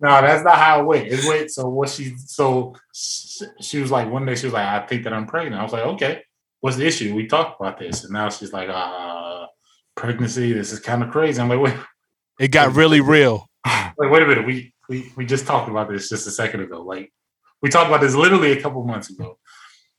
No, 0.00 0.08
that's 0.20 0.44
not 0.44 0.56
how 0.56 0.80
it 0.80 0.84
went. 0.84 1.08
It 1.08 1.24
went 1.26 1.50
so 1.50 1.68
what 1.68 1.88
she 1.88 2.14
so 2.18 2.74
she 2.92 3.80
was 3.80 3.90
like 3.90 4.10
one 4.10 4.26
day 4.26 4.36
she 4.36 4.46
was 4.46 4.54
like, 4.54 4.66
I 4.66 4.86
think 4.86 5.04
that 5.04 5.12
I'm 5.12 5.26
pregnant. 5.26 5.60
I 5.60 5.62
was 5.64 5.72
like, 5.72 5.84
okay, 5.84 6.22
what's 6.60 6.76
the 6.76 6.86
issue? 6.86 7.14
We 7.14 7.26
talked 7.26 7.60
about 7.60 7.78
this, 7.78 8.04
and 8.04 8.12
now 8.12 8.30
she's 8.30 8.52
like, 8.52 8.68
uh, 8.68 9.46
pregnancy. 9.96 10.52
This 10.52 10.72
is 10.72 10.80
kind 10.80 11.02
of 11.02 11.10
crazy. 11.10 11.40
I'm 11.40 11.48
like, 11.48 11.60
wait, 11.60 11.74
it 12.38 12.48
got 12.52 12.74
really 12.74 13.00
real. 13.00 13.46
wait, 13.98 14.10
wait 14.10 14.22
a 14.22 14.26
minute. 14.26 14.46
We 14.46 14.72
we 14.88 15.12
we 15.16 15.26
just 15.26 15.46
talked 15.46 15.68
about 15.68 15.90
this 15.90 16.08
just 16.08 16.26
a 16.26 16.30
second 16.30 16.60
ago. 16.60 16.82
Like 16.82 17.12
we 17.60 17.68
talked 17.68 17.88
about 17.88 18.00
this 18.00 18.14
literally 18.14 18.52
a 18.52 18.62
couple 18.62 18.82
months 18.84 19.10
ago. 19.10 19.38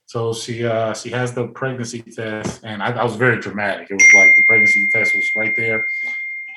So 0.05 0.33
she 0.33 0.65
uh 0.65 0.93
she 0.93 1.09
has 1.09 1.33
the 1.33 1.47
pregnancy 1.49 2.01
test, 2.01 2.61
and 2.63 2.81
I, 2.81 2.91
I 2.93 3.03
was 3.03 3.15
very 3.15 3.39
dramatic. 3.39 3.91
It 3.91 3.93
was 3.93 4.13
like 4.15 4.35
the 4.35 4.43
pregnancy 4.47 4.87
test 4.91 5.11
was 5.13 5.29
right 5.35 5.53
there. 5.55 5.85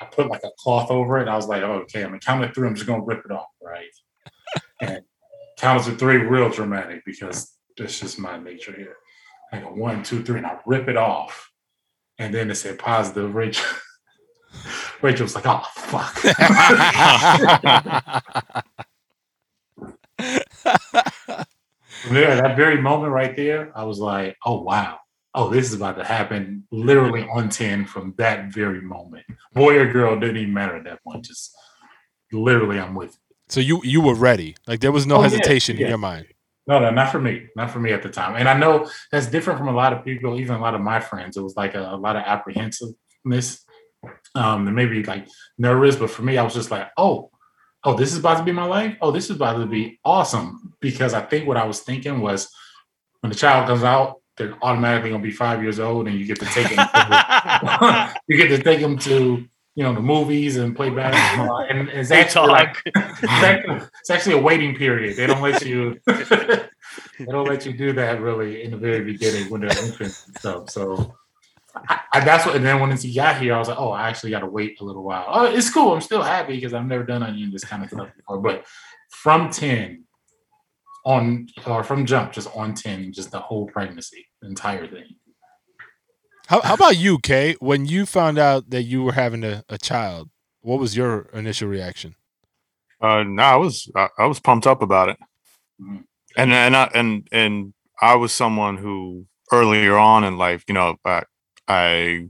I 0.03 0.07
put 0.07 0.29
like 0.29 0.43
a 0.45 0.51
cloth 0.59 0.91
over 0.91 1.19
it. 1.19 1.29
I 1.29 1.37
was 1.37 1.47
like, 1.47 1.63
oh, 1.63 1.83
okay, 1.83 2.03
I'm 2.03 2.09
gonna 2.09 2.21
count 2.21 2.45
it 2.45 2.55
through. 2.55 2.69
I'm 2.69 2.75
just 2.75 2.87
gonna 2.87 3.05
rip 3.05 3.25
it 3.25 3.31
off, 3.31 3.49
right? 3.63 3.87
and 4.81 5.03
count 5.59 5.85
to 5.85 5.93
three, 5.93 6.17
real 6.17 6.49
dramatic 6.49 7.05
because 7.07 7.57
that's 7.77 8.01
just 8.01 8.19
my 8.19 8.39
nature 8.39 8.75
here. 8.77 8.97
I 9.53 9.61
go 9.61 9.69
one, 9.69 10.03
two, 10.03 10.25
three, 10.25 10.39
and 10.39 10.47
I 10.47 10.59
rip 10.67 10.89
it 10.89 10.97
off. 10.97 11.51
And 12.19 12.35
then 12.35 12.51
it 12.51 12.57
said 12.57 12.79
positive. 12.79 13.35
Rachel, 13.35 13.67
Rachel 15.03 15.25
was 15.25 15.35
like, 15.35 15.47
oh 15.47 15.63
fuck. 15.75 16.23
There, 22.11 22.35
that 22.35 22.57
very 22.57 22.81
moment 22.81 23.13
right 23.13 23.37
there, 23.37 23.71
I 23.77 23.85
was 23.85 24.01
like, 24.01 24.37
oh 24.45 24.63
wow. 24.63 24.99
Oh, 25.35 25.49
this 25.49 25.67
is 25.69 25.75
about 25.75 25.97
to 25.97 26.05
happen 26.05 26.65
literally 26.71 27.23
on 27.33 27.49
10 27.49 27.87
from 27.87 28.15
that 28.19 28.53
very 28.53 28.83
moment. 28.83 29.25
Boy 29.55 29.79
or 29.79 29.91
girl 29.91 30.19
didn't 30.21 30.37
even 30.37 30.53
matter 30.55 30.77
at 30.77 30.85
that 30.85 31.03
point. 31.05 31.25
Just 31.25 31.55
literally 32.33 32.79
I'm 32.79 32.95
with 32.95 33.13
you. 33.13 33.37
so 33.49 33.61
you 33.61 33.81
you 33.85 34.01
were 34.01 34.15
ready. 34.15 34.57
Like 34.67 34.81
there 34.81 34.93
was 34.93 35.07
no 35.07 35.17
Oh, 35.17 35.23
yeah, 35.23 35.29
hesitation 35.31 35.79
in 35.79 35.87
your 35.89 35.99
mind. 35.99 36.27
No, 36.67 36.79
no, 36.79 36.91
not 36.91 37.11
for 37.11 37.21
me. 37.21 37.47
Not 37.57 37.71
for 37.71 37.81
me 37.81 37.93
at 37.93 38.03
the 38.03 38.09
time. 38.09 38.37
And 38.37 38.49
I 38.49 38.57
know 38.57 38.89
that's 39.11 39.27
different 39.27 39.59
from 39.59 39.69
a 39.69 39.73
lot 39.73 39.93
of 39.93 40.05
people, 40.05 40.39
even 40.39 40.55
a 40.57 40.61
lot 40.61 40.75
of 40.75 40.81
my 40.81 41.01
friends. 41.01 41.37
It 41.37 41.43
was 41.43 41.57
like 41.57 41.75
a, 41.75 41.81
a 41.81 41.97
lot 41.97 42.15
of 42.17 42.23
apprehensiveness. 42.25 43.65
Um, 44.35 44.67
and 44.67 44.75
maybe 44.77 45.03
like 45.03 45.29
nervous, 45.59 45.97
but 45.97 46.11
for 46.11 46.23
me, 46.23 46.37
I 46.39 46.43
was 46.43 46.55
just 46.55 46.71
like, 46.71 46.89
oh, 46.97 47.31
oh, 47.85 47.95
this 47.97 48.13
is 48.13 48.19
about 48.19 48.39
to 48.39 48.45
be 48.45 48.53
my 48.53 48.65
life. 48.65 48.97
Oh, 49.01 49.11
this 49.11 49.25
is 49.31 49.37
about 49.37 49.59
to 49.59 49.67
be 49.67 49.99
awesome. 50.05 50.75
Because 50.81 51.15
I 51.15 51.21
think 51.23 51.47
what 51.47 51.57
I 51.57 51.65
was 51.65 51.81
thinking 51.81 52.21
was 52.21 52.49
when 53.21 53.31
the 53.31 53.37
child 53.39 53.67
comes 53.69 53.83
out, 53.85 54.22
they're 54.43 54.59
automatically 54.63 55.11
gonna 55.11 55.23
be 55.23 55.31
five 55.31 55.63
years 55.63 55.79
old, 55.79 56.09
and 56.09 56.19
you 56.19 56.27
get 56.27 56.39
to 56.41 56.47
take 56.47 56.75
them. 56.75 56.87
To, 56.87 58.15
you 58.27 58.37
get 58.37 58.49
to 58.49 58.63
take 58.63 58.81
them 58.81 58.99
to 58.99 59.45
you 59.75 59.83
know 59.83 59.95
the 59.95 60.01
movies 60.01 60.57
and 60.57 60.75
play 60.77 60.91
basketball, 60.91 61.59
and 61.71 61.89
it's 61.89 62.11
actually 62.11 62.49
like 62.49 62.77
it's 62.85 64.11
actually, 64.11 64.35
a 64.35 64.43
waiting 64.43 64.75
period. 64.75 65.17
They 65.17 65.27
don't 65.27 65.43
let 65.43 65.65
you. 65.65 66.01
they 66.07 67.25
don't 67.27 67.49
let 67.49 67.65
you 67.65 67.73
do 67.73 67.93
that 67.95 68.21
really 68.21 68.63
in 68.63 68.71
the 68.73 68.77
very 68.77 69.05
beginning 69.05 69.51
when 69.51 69.63
they're 69.63 69.79
infants 69.85 70.27
and 70.27 70.39
stuff. 70.39 70.71
So. 70.71 71.15
I, 71.75 72.01
I, 72.13 72.21
that's 72.21 72.45
what, 72.45 72.55
and 72.55 72.63
then 72.63 72.81
once 72.81 73.01
he 73.01 73.15
got 73.15 73.41
here, 73.41 73.55
I 73.55 73.59
was 73.59 73.69
like, 73.69 73.79
"Oh, 73.81 73.93
I 73.93 74.07
actually 74.07 74.31
got 74.31 74.41
to 74.41 74.47
wait 74.47 74.79
a 74.83 74.85
little 74.85 75.03
while." 75.03 75.25
Oh, 75.27 75.47
it's 75.47 75.73
cool. 75.73 75.95
I'm 75.95 76.03
still 76.03 76.21
happy 76.21 76.57
because 76.57 76.75
I've 76.75 76.85
never 76.85 77.03
done 77.03 77.23
any 77.23 77.45
of 77.45 77.51
this 77.51 77.65
kind 77.65 77.83
of 77.83 77.89
stuff 77.89 78.11
before. 78.15 78.41
But 78.41 78.67
from 79.09 79.49
ten 79.49 80.02
on, 81.05 81.49
or 81.67 81.83
from 81.85 82.07
jump, 82.07 82.33
just 82.33 82.49
on 82.55 82.75
ten, 82.75 83.13
just 83.13 83.31
the 83.31 83.41
whole 83.41 83.67
pregnancy, 83.67 84.27
the 84.41 84.49
entire 84.49 84.87
thing. 84.87 85.05
How, 86.49 86.61
how 86.61 86.75
about 86.75 86.97
you, 86.99 87.19
Kay? 87.19 87.57
When 87.61 87.87
you 87.87 88.05
found 88.07 88.39
out 88.39 88.71
that 88.71 88.83
you 88.83 89.03
were 89.03 89.13
having 89.13 89.45
a, 89.45 89.65
a 89.69 89.79
child, 89.79 90.31
what 90.61 90.79
was 90.79 90.97
your 90.97 91.23
initial 91.33 91.69
reaction? 91.69 92.15
Uh, 93.01 93.23
no, 93.25 93.43
I 93.43 93.57
was 93.57 93.91
I, 93.97 94.09
I 94.19 94.27
was 94.27 94.39
pumped 94.41 94.67
up 94.67 94.83
about 94.83 95.09
it, 95.09 95.17
Mhm. 95.81 96.05
and 96.37 96.53
and 96.53 96.77
I, 96.77 96.91
and 96.95 97.27
and 97.33 97.75
I 98.01 98.17
was 98.17 98.33
someone 98.33 98.77
who 98.77 99.27
earlier 99.53 99.97
on 99.97 100.25
in 100.25 100.39
life, 100.39 100.65
you 100.69 100.75
know, 100.75 100.97
I, 101.05 101.23
I 101.69 102.27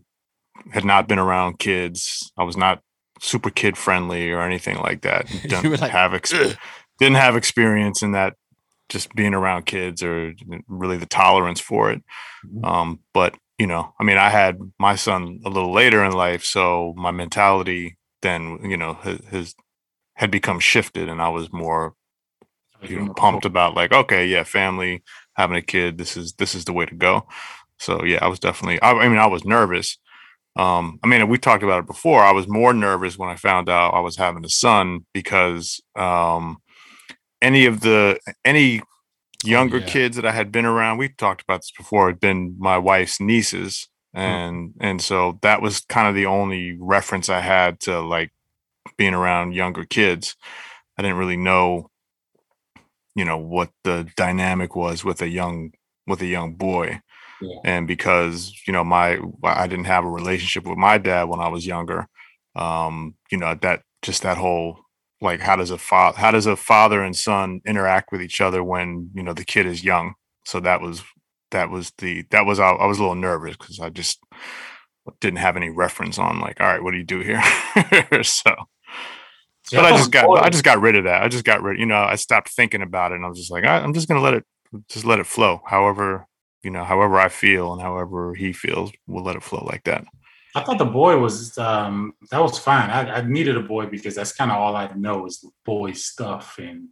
had 0.72 0.85
not 0.85 1.08
been 1.08 1.18
around 1.18 1.58
kids. 1.58 2.32
I 2.38 2.44
was 2.44 2.56
not 2.56 2.80
super 3.20 3.50
kid 3.50 3.76
friendly 3.76 4.30
or 4.32 4.42
anything 4.42 4.78
like 4.78 5.02
that. 5.02 5.26
Didn't 5.42 5.80
like, 5.80 5.90
have 5.92 6.14
ex- 6.14 6.32
didn't 6.98 7.16
have 7.16 7.37
experience 7.37 8.02
in 8.02 8.12
that, 8.12 8.35
just 8.92 9.14
being 9.14 9.35
around 9.35 9.66
kids 9.66 10.02
or 10.02 10.35
really 10.68 10.98
the 10.98 11.07
tolerance 11.07 11.61
for 11.61 11.90
it. 11.90 12.02
Mhm. 12.46 12.64
Um, 12.64 13.00
but 13.12 13.35
you 13.59 13.66
know, 13.66 13.94
I 14.00 14.05
mean, 14.05 14.18
I 14.18 14.28
had 14.28 14.59
my 14.78 14.96
son 14.96 15.40
a 15.44 15.48
little 15.48 15.72
later 15.72 16.05
in 16.05 16.12
life, 16.12 16.44
so 16.44 16.94
my 16.96 17.11
mentality 17.11 17.96
then, 18.22 18.59
you 18.62 18.76
know, 18.76 18.94
has 18.94 19.55
had 20.14 20.31
become 20.31 20.61
shifted, 20.61 21.09
and 21.09 21.20
I 21.20 21.28
was 21.28 21.52
more 21.52 21.94
you 22.83 22.98
know 23.00 23.14
pumped 23.14 23.44
about 23.44 23.74
like, 23.74 23.92
okay, 23.92 24.26
yeah, 24.26 24.42
family, 24.44 25.02
having 25.35 25.57
a 25.57 25.62
kid, 25.62 25.98
this 25.98 26.16
is 26.16 26.35
this 26.35 26.55
is 26.55 26.64
the 26.64 26.72
way 26.72 26.87
to 26.87 26.94
go. 26.94 27.26
So 27.78 28.05
yeah, 28.05 28.18
I 28.22 28.28
was 28.28 28.38
definitely. 28.38 28.81
I, 28.81 28.92
I 28.92 29.09
mean, 29.09 29.18
I 29.18 29.26
was 29.26 29.44
nervous. 29.44 29.98
Um, 30.57 30.98
I 31.02 31.07
mean, 31.07 31.28
we 31.28 31.38
talked 31.38 31.62
about 31.62 31.81
it 31.81 31.87
before. 31.87 32.22
I 32.22 32.33
was 32.33 32.46
more 32.46 32.74
nervous 32.74 33.16
when 33.16 33.31
I 33.31 33.37
found 33.37 33.68
out 33.68 33.94
I 33.94 34.00
was 34.00 34.16
having 34.16 34.44
a 34.44 34.50
son 34.50 35.07
because 35.14 35.81
um, 35.96 36.59
any 37.42 37.66
of 37.66 37.81
the 37.81 38.18
any 38.44 38.81
younger 39.44 39.78
yeah. 39.78 39.87
kids 39.87 40.16
that 40.16 40.24
I 40.24 40.33
had 40.33 40.50
been 40.52 40.64
around, 40.64 40.98
we 40.98 41.09
talked 41.11 41.42
about 41.42 41.59
this 41.59 41.72
before, 41.76 42.09
had 42.09 42.20
been 42.20 42.57
my 42.59 42.78
wife's 42.78 43.20
nieces. 43.20 43.88
And 44.14 44.74
and 44.81 45.00
so 45.00 45.38
that 45.42 45.62
was 45.62 45.81
kind 45.81 46.07
of 46.07 46.14
the 46.14 46.26
only 46.26 46.76
reference 46.78 47.28
I 47.28 47.40
had 47.40 47.81
to 47.81 48.00
like 48.00 48.31
being 48.96 49.14
around 49.14 49.55
younger 49.55 49.85
kids. 49.85 50.37
I 50.98 51.02
didn't 51.02 51.16
really 51.16 51.38
know, 51.38 51.90
you 53.14 53.24
know, 53.24 53.38
what 53.38 53.70
the 53.85 54.07
dynamic 54.16 54.76
was 54.76 55.02
with 55.02 55.22
a 55.22 55.28
young 55.28 55.72
with 56.07 56.20
a 56.20 56.26
young 56.26 56.55
boy. 56.55 57.00
Yeah. 57.40 57.59
And 57.64 57.88
because, 57.88 58.52
you 58.66 58.72
know, 58.72 58.85
my 58.85 59.18
I 59.42 59.66
didn't 59.66 59.87
have 59.87 60.05
a 60.05 60.11
relationship 60.11 60.66
with 60.66 60.78
my 60.78 60.98
dad 60.98 61.24
when 61.24 61.40
I 61.40 61.48
was 61.48 61.66
younger. 61.66 62.07
Um, 62.55 63.14
you 63.31 63.38
know, 63.38 63.55
that 63.62 63.83
just 64.02 64.22
that 64.24 64.37
whole 64.37 64.78
like 65.22 65.40
how 65.40 65.56
does 65.56 65.70
a 65.70 65.78
father 65.78 66.18
how 66.18 66.30
does 66.30 66.46
a 66.46 66.56
father 66.56 67.02
and 67.02 67.16
son 67.16 67.61
interact 67.66 68.12
with 68.12 68.20
each 68.20 68.40
other 68.40 68.62
when 68.62 69.11
you 69.14 69.22
know 69.22 69.32
the 69.32 69.44
kid 69.44 69.66
is 69.66 69.85
young? 69.85 70.14
So 70.44 70.61
that 70.61 70.80
was 70.80 71.02
that 71.52 71.70
was 71.70 71.92
the 71.98 72.24
that 72.30 72.44
was 72.44 72.58
i, 72.58 72.68
I 72.70 72.87
was 72.87 72.98
a 72.98 73.02
little 73.02 73.14
nervous 73.14 73.56
because 73.56 73.78
i 73.78 73.88
just 73.90 74.18
didn't 75.20 75.38
have 75.38 75.56
any 75.56 75.68
reference 75.70 76.18
on 76.18 76.40
like 76.40 76.61
all 76.61 76.66
right 76.66 76.82
what 76.82 76.90
do 76.92 76.98
you 76.98 77.04
do 77.04 77.20
here? 77.20 77.42
So 78.24 78.54
Yeah, 79.70 79.80
but 79.80 79.92
i 79.92 79.96
just 79.96 80.11
got 80.11 80.44
i 80.44 80.50
just 80.50 80.64
got 80.64 80.80
rid 80.80 80.96
of 80.96 81.04
that. 81.04 81.22
I 81.22 81.28
just 81.28 81.44
got 81.44 81.62
rid 81.62 81.78
you 81.78 81.87
know 81.87 82.02
i 82.02 82.16
stopped 82.16 82.50
thinking 82.50 82.82
about 82.82 83.12
it 83.12 83.16
and 83.16 83.24
i 83.24 83.28
was 83.28 83.38
just 83.38 83.50
like 83.50 83.64
i'm 83.64 83.94
just 83.94 84.08
gonna 84.08 84.20
let 84.20 84.35
it 84.35 84.44
just 84.88 85.04
let 85.04 85.20
it 85.20 85.26
flow 85.26 85.61
however 85.66 86.26
you 86.62 86.70
know 86.70 86.85
however 86.85 87.18
i 87.18 87.28
feel 87.28 87.72
and 87.72 87.82
however 87.82 88.35
he 88.35 88.52
feels 88.52 88.90
we'll 89.06 89.24
let 89.24 89.37
it 89.37 89.42
flow 89.42 89.64
like 89.70 89.85
that 89.85 90.04
I 90.55 90.62
thought 90.62 90.79
the 90.79 90.85
boy 90.85 91.19
was 91.19 91.57
um 91.59 92.15
that 92.31 92.41
was 92.41 92.59
fine. 92.59 92.91
I, 92.91 93.19
I 93.19 93.23
needed 93.23 93.57
a 93.57 93.62
boy 93.62 93.87
because 93.87 94.15
that's 94.15 94.33
kind 94.33 94.51
of 94.51 94.59
all 94.59 94.77
I 94.77 94.91
know 94.95 95.27
is 95.27 95.45
boy 95.65 95.93
stuff 95.93 96.59
and 96.59 96.88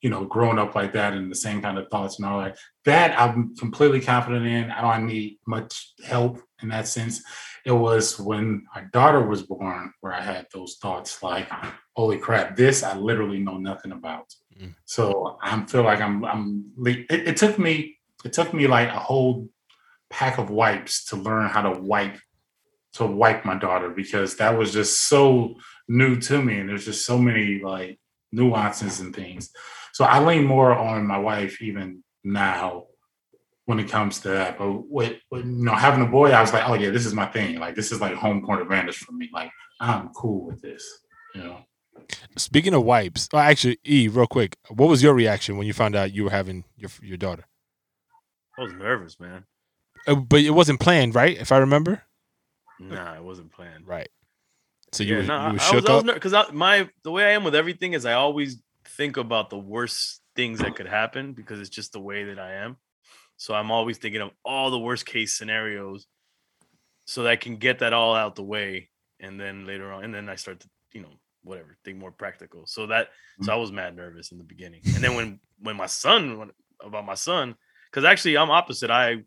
you 0.00 0.08
know, 0.08 0.24
growing 0.24 0.58
up 0.58 0.74
like 0.74 0.94
that 0.94 1.12
and 1.12 1.30
the 1.30 1.36
same 1.36 1.60
kind 1.60 1.78
of 1.78 1.88
thoughts 1.88 2.18
and 2.18 2.26
all 2.26 2.40
that. 2.40 2.58
That 2.84 3.18
I'm 3.18 3.54
completely 3.56 4.00
confident 4.00 4.46
in. 4.46 4.70
I 4.70 4.80
don't 4.80 5.06
need 5.06 5.38
much 5.46 5.92
help 6.04 6.40
in 6.62 6.68
that 6.70 6.88
sense. 6.88 7.22
It 7.66 7.72
was 7.72 8.18
when 8.18 8.66
our 8.74 8.84
daughter 8.92 9.20
was 9.20 9.42
born 9.42 9.92
where 10.00 10.14
I 10.14 10.22
had 10.22 10.46
those 10.54 10.78
thoughts 10.80 11.22
like, 11.22 11.48
holy 11.94 12.16
crap, 12.16 12.56
this 12.56 12.82
I 12.82 12.96
literally 12.96 13.40
know 13.40 13.58
nothing 13.58 13.92
about. 13.92 14.34
Mm. 14.58 14.74
So 14.86 15.38
I 15.42 15.60
feel 15.66 15.82
like 15.82 16.00
I'm 16.00 16.24
I'm 16.24 16.64
it, 16.86 17.06
it 17.10 17.36
took 17.36 17.58
me 17.58 17.98
it 18.24 18.32
took 18.32 18.54
me 18.54 18.66
like 18.66 18.88
a 18.88 18.98
whole 18.98 19.48
pack 20.08 20.38
of 20.38 20.50
wipes 20.50 21.04
to 21.06 21.16
learn 21.16 21.48
how 21.48 21.62
to 21.62 21.78
wipe 21.78 22.18
to 22.94 23.06
wipe 23.06 23.44
my 23.44 23.56
daughter 23.56 23.90
because 23.90 24.36
that 24.36 24.56
was 24.56 24.72
just 24.72 25.08
so 25.08 25.54
new 25.88 26.16
to 26.16 26.42
me 26.42 26.58
and 26.58 26.68
there's 26.68 26.84
just 26.84 27.06
so 27.06 27.18
many 27.18 27.60
like 27.62 27.98
nuances 28.32 29.00
and 29.00 29.14
things 29.14 29.50
so 29.92 30.04
i 30.04 30.22
lean 30.24 30.44
more 30.44 30.72
on 30.76 31.06
my 31.06 31.18
wife 31.18 31.60
even 31.62 32.02
now 32.24 32.84
when 33.66 33.78
it 33.78 33.88
comes 33.88 34.20
to 34.20 34.28
that 34.28 34.58
but 34.58 34.72
with, 34.88 35.16
with 35.30 35.44
you 35.44 35.64
know 35.64 35.74
having 35.74 36.04
a 36.04 36.08
boy 36.08 36.30
i 36.30 36.40
was 36.40 36.52
like 36.52 36.68
oh 36.68 36.74
yeah 36.74 36.90
this 36.90 37.06
is 37.06 37.14
my 37.14 37.26
thing 37.26 37.58
like 37.58 37.74
this 37.74 37.92
is 37.92 38.00
like 38.00 38.14
home 38.14 38.42
court 38.42 38.62
advantage 38.62 38.98
for 38.98 39.12
me 39.12 39.28
like 39.32 39.50
i'm 39.80 40.08
cool 40.10 40.46
with 40.46 40.60
this 40.60 40.84
you 41.34 41.42
know 41.42 41.58
Speaking 42.36 42.74
of 42.74 42.84
wipes, 42.84 43.28
oh, 43.32 43.38
actually, 43.38 43.78
E, 43.86 44.08
real 44.08 44.26
quick, 44.26 44.56
what 44.68 44.88
was 44.88 45.02
your 45.02 45.14
reaction 45.14 45.56
when 45.56 45.66
you 45.66 45.72
found 45.72 45.94
out 45.94 46.12
you 46.12 46.24
were 46.24 46.30
having 46.30 46.64
your 46.76 46.90
your 47.02 47.16
daughter? 47.16 47.44
I 48.58 48.62
was 48.62 48.72
nervous, 48.72 49.18
man. 49.20 49.44
Uh, 50.06 50.14
but 50.14 50.40
it 50.40 50.50
wasn't 50.50 50.80
planned, 50.80 51.14
right? 51.14 51.36
If 51.36 51.52
I 51.52 51.58
remember, 51.58 52.02
Nah, 52.88 53.14
it 53.14 53.22
wasn't 53.22 53.52
planned. 53.52 53.86
right. 53.86 54.08
So 54.92 55.04
you 55.04 55.14
yeah, 55.14 55.20
were, 55.20 55.26
no, 55.26 55.34
you 55.34 55.40
I, 55.40 55.52
were 55.52 55.58
shook 55.58 55.74
was, 55.74 55.86
I 55.86 55.94
was 55.94 56.08
up. 56.08 56.14
because 56.14 56.52
my 56.52 56.88
the 57.04 57.10
way 57.10 57.24
I 57.24 57.30
am 57.30 57.44
with 57.44 57.54
everything 57.54 57.92
is 57.92 58.04
I 58.04 58.14
always 58.14 58.60
think 58.84 59.16
about 59.16 59.50
the 59.50 59.58
worst 59.58 60.20
things 60.34 60.60
that 60.60 60.74
could 60.74 60.88
happen 60.88 61.32
because 61.32 61.60
it's 61.60 61.68
just 61.68 61.92
the 61.92 62.00
way 62.00 62.24
that 62.24 62.38
I 62.38 62.54
am. 62.54 62.76
So 63.36 63.54
I'm 63.54 63.70
always 63.70 63.98
thinking 63.98 64.20
of 64.20 64.30
all 64.44 64.70
the 64.70 64.78
worst 64.78 65.06
case 65.06 65.36
scenarios, 65.36 66.06
so 67.04 67.22
that 67.22 67.30
I 67.30 67.36
can 67.36 67.56
get 67.56 67.80
that 67.80 67.92
all 67.92 68.14
out 68.14 68.34
the 68.34 68.42
way, 68.42 68.90
and 69.20 69.38
then 69.38 69.66
later 69.66 69.92
on, 69.92 70.04
and 70.04 70.14
then 70.14 70.28
I 70.28 70.34
start 70.34 70.60
to 70.60 70.68
you 70.92 71.02
know 71.02 71.12
whatever 71.42 71.76
think 71.84 71.98
more 71.98 72.12
practical. 72.12 72.66
So 72.66 72.86
that 72.86 73.08
so 73.42 73.50
mm. 73.50 73.54
I 73.54 73.56
was 73.56 73.72
mad 73.72 73.96
nervous 73.96 74.32
in 74.32 74.38
the 74.38 74.44
beginning, 74.44 74.80
and 74.94 75.04
then 75.04 75.14
when 75.14 75.40
when 75.60 75.76
my 75.76 75.86
son 75.86 76.38
when, 76.38 76.50
about 76.82 77.06
my 77.06 77.14
son 77.14 77.54
because 77.90 78.04
actually 78.04 78.36
I'm 78.36 78.50
opposite. 78.50 78.90
I 78.90 79.18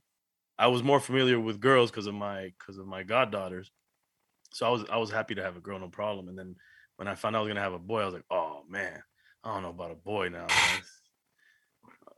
I 0.57 0.67
was 0.67 0.83
more 0.83 0.99
familiar 0.99 1.39
with 1.39 1.59
girls 1.59 1.91
because 1.91 2.07
of 2.07 2.13
my 2.13 2.51
because 2.59 2.77
of 2.77 2.85
my 2.87 3.03
goddaughters. 3.03 3.71
So 4.53 4.67
I 4.67 4.69
was 4.69 4.85
I 4.91 4.97
was 4.97 5.11
happy 5.11 5.35
to 5.35 5.43
have 5.43 5.57
a 5.57 5.61
girl, 5.61 5.79
no 5.79 5.89
problem. 5.89 6.27
And 6.27 6.37
then 6.37 6.55
when 6.97 7.07
I 7.07 7.15
found 7.15 7.35
out 7.35 7.39
I 7.39 7.41
was 7.43 7.49
gonna 7.49 7.61
have 7.61 7.73
a 7.73 7.79
boy, 7.79 8.01
I 8.01 8.05
was 8.05 8.13
like, 8.13 8.25
oh 8.29 8.63
man, 8.69 9.01
I 9.43 9.53
don't 9.53 9.63
know 9.63 9.69
about 9.69 9.91
a 9.91 9.95
boy 9.95 10.29
now. 10.29 10.47
man. 10.47 10.81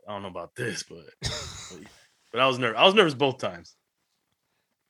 I 0.08 0.12
don't 0.12 0.22
know 0.22 0.28
about 0.28 0.54
this, 0.54 0.82
but 0.84 1.04
but, 1.22 1.80
but 2.32 2.40
I 2.40 2.46
was 2.46 2.58
nervous. 2.58 2.78
I 2.78 2.84
was 2.84 2.94
nervous 2.94 3.14
both 3.14 3.38
times. 3.38 3.74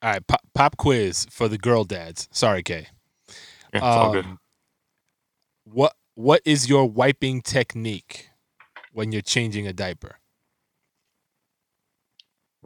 All 0.03 0.11
right, 0.11 0.27
pop, 0.27 0.41
pop 0.55 0.77
quiz 0.77 1.27
for 1.31 1.49
the 1.49 1.57
girl 1.59 1.85
dads. 1.85 2.29
Sorry, 2.31 2.63
Kay. 2.63 2.89
yeah, 3.73 3.79
it's 3.79 3.83
all 3.83 4.13
good 4.13 4.27
Um, 4.27 4.39
What 5.65 5.95
what 6.15 6.43
is 6.45 6.69
your 6.69 6.87
wiping 6.89 7.43
technique 7.43 8.29
when 8.93 9.13
you're 9.13 9.23
changing 9.23 9.67
a 9.67 9.73
diaper? 9.73 10.19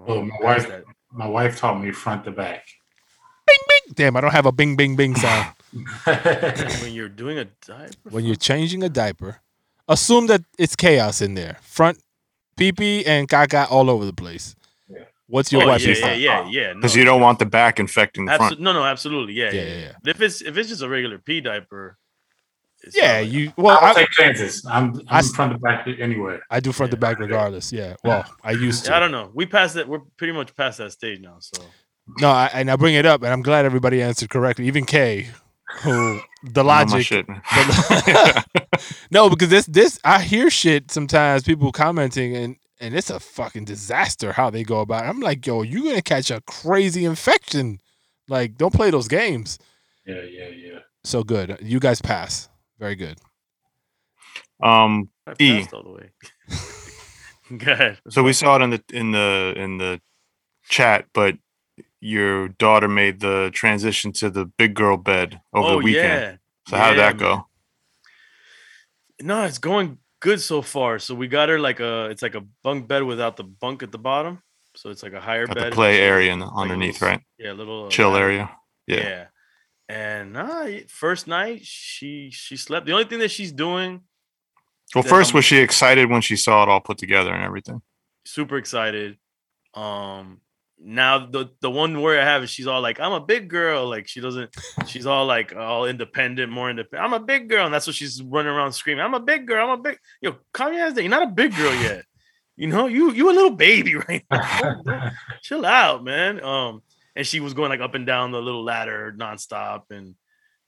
Oh, 0.00 0.14
well, 0.14 0.24
my 0.24 0.36
wife- 0.40 0.68
that. 0.68 0.84
my 1.12 1.26
wife 1.26 1.58
taught 1.58 1.80
me 1.80 1.92
front 1.92 2.24
to 2.24 2.30
back 2.30 2.64
Bing 3.46 3.56
bing. 3.68 3.94
Damn, 3.94 4.16
I 4.16 4.20
don't 4.20 4.32
have 4.32 4.46
a 4.46 4.52
bing 4.52 4.76
bing 4.76 4.96
bing 4.96 5.16
sound. 5.16 5.54
when 6.82 6.92
you're 6.92 7.08
doing 7.08 7.38
a 7.38 7.46
diaper. 7.66 8.10
when 8.10 8.24
you're 8.24 8.36
changing 8.36 8.82
a 8.82 8.88
diaper, 8.88 9.40
assume 9.88 10.26
that 10.28 10.42
it's 10.58 10.76
chaos 10.76 11.20
in 11.20 11.34
there. 11.34 11.56
Front 11.62 11.98
pee 12.56 12.72
pee 12.72 13.04
and 13.06 13.28
caca 13.28 13.70
all 13.70 13.90
over 13.90 14.04
the 14.04 14.12
place. 14.12 14.54
Yeah. 14.88 15.04
What's 15.26 15.52
your 15.52 15.64
oh, 15.64 15.68
wiping 15.68 15.88
yeah, 15.88 15.94
style? 15.94 16.18
yeah, 16.18 16.42
yeah, 16.42 16.48
yeah. 16.50 16.74
because 16.74 16.94
no, 16.94 16.98
you 17.00 17.04
don't 17.04 17.20
want 17.20 17.38
the 17.38 17.46
back 17.46 17.80
infecting 17.80 18.26
the 18.26 18.36
front 18.36 18.60
no, 18.60 18.72
no, 18.72 18.84
absolutely, 18.84 19.34
yeah, 19.34 19.50
Yeah, 19.50 19.62
yeah, 19.62 19.66
yeah, 19.68 19.92
yeah. 20.04 20.10
If 20.10 20.20
it's 20.20 20.42
if 20.42 20.56
it's 20.56 20.68
just 20.68 20.82
a 20.82 20.88
regular 20.88 21.18
pee 21.18 21.40
diaper, 21.40 21.98
it's 22.82 22.96
Yeah, 22.96 23.18
like- 23.20 23.30
you 23.32 23.52
well 23.56 23.78
I'll 23.80 23.90
I, 23.90 23.94
take 23.94 24.10
chances 24.10 24.64
i'm, 24.66 24.94
I 25.08 25.16
I'm 25.16 25.18
s- 25.18 25.30
front 25.34 25.52
to 25.52 25.58
back 25.58 25.86
anyway. 25.98 26.38
I 26.50 26.60
do 26.60 26.72
front 26.72 26.90
to 26.92 26.96
back 26.96 27.18
regardless. 27.18 27.72
Yeah. 27.72 27.96
Well, 28.04 28.24
I 28.42 28.52
used 28.52 28.86
to. 28.86 28.94
I 28.94 29.00
don't 29.00 29.12
know. 29.12 29.30
We 29.34 29.46
passed 29.46 29.74
that. 29.74 29.88
We're 29.88 30.00
pretty 30.16 30.32
much 30.32 30.54
past 30.56 30.78
that 30.78 30.92
stage 30.92 31.20
now. 31.20 31.36
So 31.40 31.62
No, 32.18 32.30
I, 32.30 32.50
and 32.52 32.70
I 32.70 32.76
bring 32.76 32.94
it 32.94 33.06
up, 33.06 33.22
and 33.22 33.32
I'm 33.32 33.42
glad 33.42 33.64
everybody 33.64 34.02
answered 34.02 34.30
correctly. 34.30 34.66
Even 34.66 34.84
Kay, 34.86 35.28
who 35.82 36.20
the 36.42 36.60
I 36.62 36.84
know 36.84 36.92
logic. 36.92 37.06
shit, 37.06 37.26
the- 37.74 38.44
no, 39.10 39.28
because 39.30 39.48
this 39.50 39.66
this 39.66 39.98
I 40.04 40.20
hear 40.22 40.50
shit 40.50 40.90
sometimes 40.90 41.42
people 41.44 41.72
commenting 41.72 42.34
and 42.36 42.56
and 42.80 42.94
it's 42.94 43.10
a 43.10 43.20
fucking 43.20 43.66
disaster 43.66 44.32
how 44.32 44.48
they 44.50 44.64
go 44.64 44.80
about 44.80 45.04
it. 45.04 45.08
I'm 45.08 45.20
like, 45.20 45.46
yo, 45.46 45.62
you're 45.62 45.84
gonna 45.84 46.02
catch 46.02 46.30
a 46.30 46.40
crazy 46.42 47.04
infection. 47.04 47.78
Like, 48.28 48.56
don't 48.56 48.72
play 48.74 48.90
those 48.90 49.08
games. 49.08 49.58
Yeah, 50.06 50.22
yeah, 50.22 50.48
yeah. 50.48 50.78
So 51.04 51.22
good. 51.22 51.58
You 51.62 51.80
guys 51.80 52.00
pass. 52.02 52.48
Very 52.80 52.96
good. 52.96 53.18
Um, 54.62 55.10
I 55.26 55.34
E. 55.38 55.60
passed 55.60 55.74
all 55.74 55.82
the 55.84 55.90
way. 55.90 56.10
Go 57.58 57.72
ahead. 57.72 57.98
so 58.08 58.22
we 58.22 58.32
saw 58.32 58.56
it 58.56 58.62
in 58.62 58.70
the 58.70 58.82
in 58.92 59.12
the 59.12 59.54
in 59.56 59.78
the 59.78 60.00
chat, 60.68 61.06
but 61.12 61.36
your 62.00 62.48
daughter 62.48 62.88
made 62.88 63.20
the 63.20 63.50
transition 63.52 64.12
to 64.12 64.30
the 64.30 64.46
big 64.46 64.74
girl 64.74 64.96
bed 64.96 65.40
over 65.52 65.68
oh 65.68 65.78
the 65.78 65.84
weekend. 65.84 66.20
yeah. 66.22 66.36
So 66.68 66.76
how 66.78 66.90
did 66.90 66.98
Yeah, 66.98 67.10
that 67.12 67.18
go? 67.18 67.34
man. 67.36 67.44
No, 69.22 69.44
it's 69.44 69.58
going 69.58 69.98
good 70.20 70.40
so 70.40 70.62
far. 70.62 70.98
So 70.98 71.14
we 71.14 71.28
got 71.28 71.48
her 71.50 71.58
like 71.60 71.80
a 71.80 72.06
it's 72.06 72.22
like 72.22 72.34
a 72.34 72.42
bunk 72.62 72.88
bed 72.88 73.02
without 73.02 73.36
the 73.36 73.44
bunk 73.44 73.82
at 73.82 73.92
the 73.92 73.98
bottom. 73.98 74.42
So 74.76 74.88
it's 74.90 75.02
like 75.02 75.12
a 75.12 75.20
higher 75.20 75.46
Got 75.46 75.56
bed. 75.56 75.72
the 75.72 75.74
play 75.74 76.00
area 76.00 76.32
in 76.32 76.38
the, 76.38 76.46
like 76.46 76.56
underneath, 76.56 77.02
little 77.02 77.08
right? 77.08 77.22
Yeah, 77.38 77.52
a 77.52 77.54
little 77.54 77.86
uh, 77.86 77.90
Chill 77.90 78.10
ladder. 78.10 78.24
area. 78.24 78.50
Yeah. 78.86 78.96
Yeah. 78.96 79.26
And 79.90 80.34
y- 80.34 80.84
first 80.88 81.26
night 81.26 81.64
she 81.64 82.30
she 82.30 82.56
slept. 82.56 82.86
The 82.86 82.92
only 82.92 83.04
thing 83.06 83.18
that 83.20 83.30
she's 83.30 83.50
doing 83.52 84.02
Well, 84.94 85.02
first 85.04 85.30
I'm- 85.30 85.36
was 85.38 85.44
she 85.44 85.58
excited 85.58 86.08
when 86.10 86.20
she 86.20 86.36
saw 86.36 86.62
it 86.62 86.68
all 86.68 86.80
put 86.80 86.98
together 86.98 87.32
and 87.34 87.44
everything? 87.44 87.82
super 88.24 88.56
excited. 88.58 89.18
Um 89.74 90.40
now 90.78 91.26
the 91.26 91.50
the 91.60 91.70
one 91.70 92.00
worry 92.00 92.18
I 92.20 92.24
have 92.24 92.42
is 92.44 92.50
she's 92.50 92.66
all 92.66 92.80
like, 92.80 93.00
I'm 93.00 93.12
a 93.12 93.20
big 93.20 93.48
girl. 93.48 93.88
Like 93.88 94.06
she 94.08 94.20
doesn't 94.20 94.48
she's 94.86 95.06
all 95.06 95.26
like 95.26 95.54
all 95.56 95.86
independent, 95.86 96.50
more 96.52 96.70
independent. 96.70 97.04
I'm 97.04 97.20
a 97.22 97.24
big 97.24 97.48
girl, 97.48 97.64
and 97.66 97.74
that's 97.74 97.86
what 97.86 97.96
she's 97.96 98.22
running 98.22 98.52
around 98.52 98.72
screaming. 98.72 99.04
I'm 99.04 99.14
a 99.14 99.20
big 99.20 99.46
girl, 99.46 99.64
I'm 99.66 99.78
a 99.78 99.82
big 99.82 99.98
yo, 100.22 100.36
calm 100.52 100.72
your 100.72 100.84
ass 100.86 100.92
down. 100.94 101.04
You're 101.04 101.10
not 101.18 101.24
a 101.28 101.32
big 101.32 101.54
girl 101.56 101.74
yet. 101.82 102.04
You 102.56 102.68
know, 102.68 102.86
you 102.86 103.10
you 103.12 103.28
a 103.30 103.32
little 103.38 103.56
baby 103.56 103.94
right 104.08 104.24
now. 104.30 105.10
Chill 105.42 105.64
out, 105.66 106.04
man. 106.04 106.42
Um, 106.44 106.82
and 107.20 107.26
she 107.26 107.38
was 107.38 107.52
going 107.52 107.68
like 107.68 107.80
up 107.80 107.94
and 107.94 108.06
down 108.06 108.30
the 108.30 108.40
little 108.40 108.64
ladder 108.64 109.14
nonstop, 109.14 109.82
and 109.90 110.14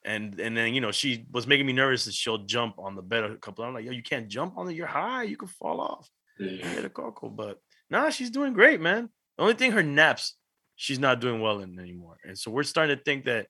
and 0.05 0.39
and 0.39 0.55
then 0.55 0.75
you 0.75 0.81
know 0.81 0.91
she 0.91 1.25
was 1.31 1.47
making 1.47 1.65
me 1.65 1.73
nervous 1.73 2.05
that 2.05 2.13
she'll 2.13 2.45
jump 2.45 2.77
on 2.77 2.95
the 2.95 3.01
bed 3.01 3.23
a 3.23 3.37
couple. 3.37 3.65
I'm 3.65 3.73
like, 3.73 3.85
yo, 3.85 3.91
you 3.91 4.03
can't 4.03 4.27
jump 4.27 4.55
on 4.55 4.69
it. 4.69 4.75
You're 4.75 4.85
high. 4.85 5.23
You 5.23 5.35
could 5.35 5.49
fall 5.49 5.81
off 5.81 6.07
Yeah. 6.37 6.57
get 6.75 6.85
a 6.85 6.89
coco, 6.89 7.29
but 7.29 7.59
nah, 7.89 8.11
she's 8.11 8.29
doing 8.29 8.53
great, 8.53 8.79
man. 8.79 9.09
The 9.37 9.41
only 9.43 9.55
thing 9.55 9.71
her 9.71 9.81
naps, 9.81 10.35
she's 10.75 10.99
not 10.99 11.19
doing 11.21 11.41
well 11.41 11.59
in 11.61 11.79
anymore, 11.79 12.17
and 12.23 12.37
so 12.37 12.51
we're 12.51 12.61
starting 12.61 12.95
to 12.95 13.03
think 13.03 13.25
that 13.25 13.47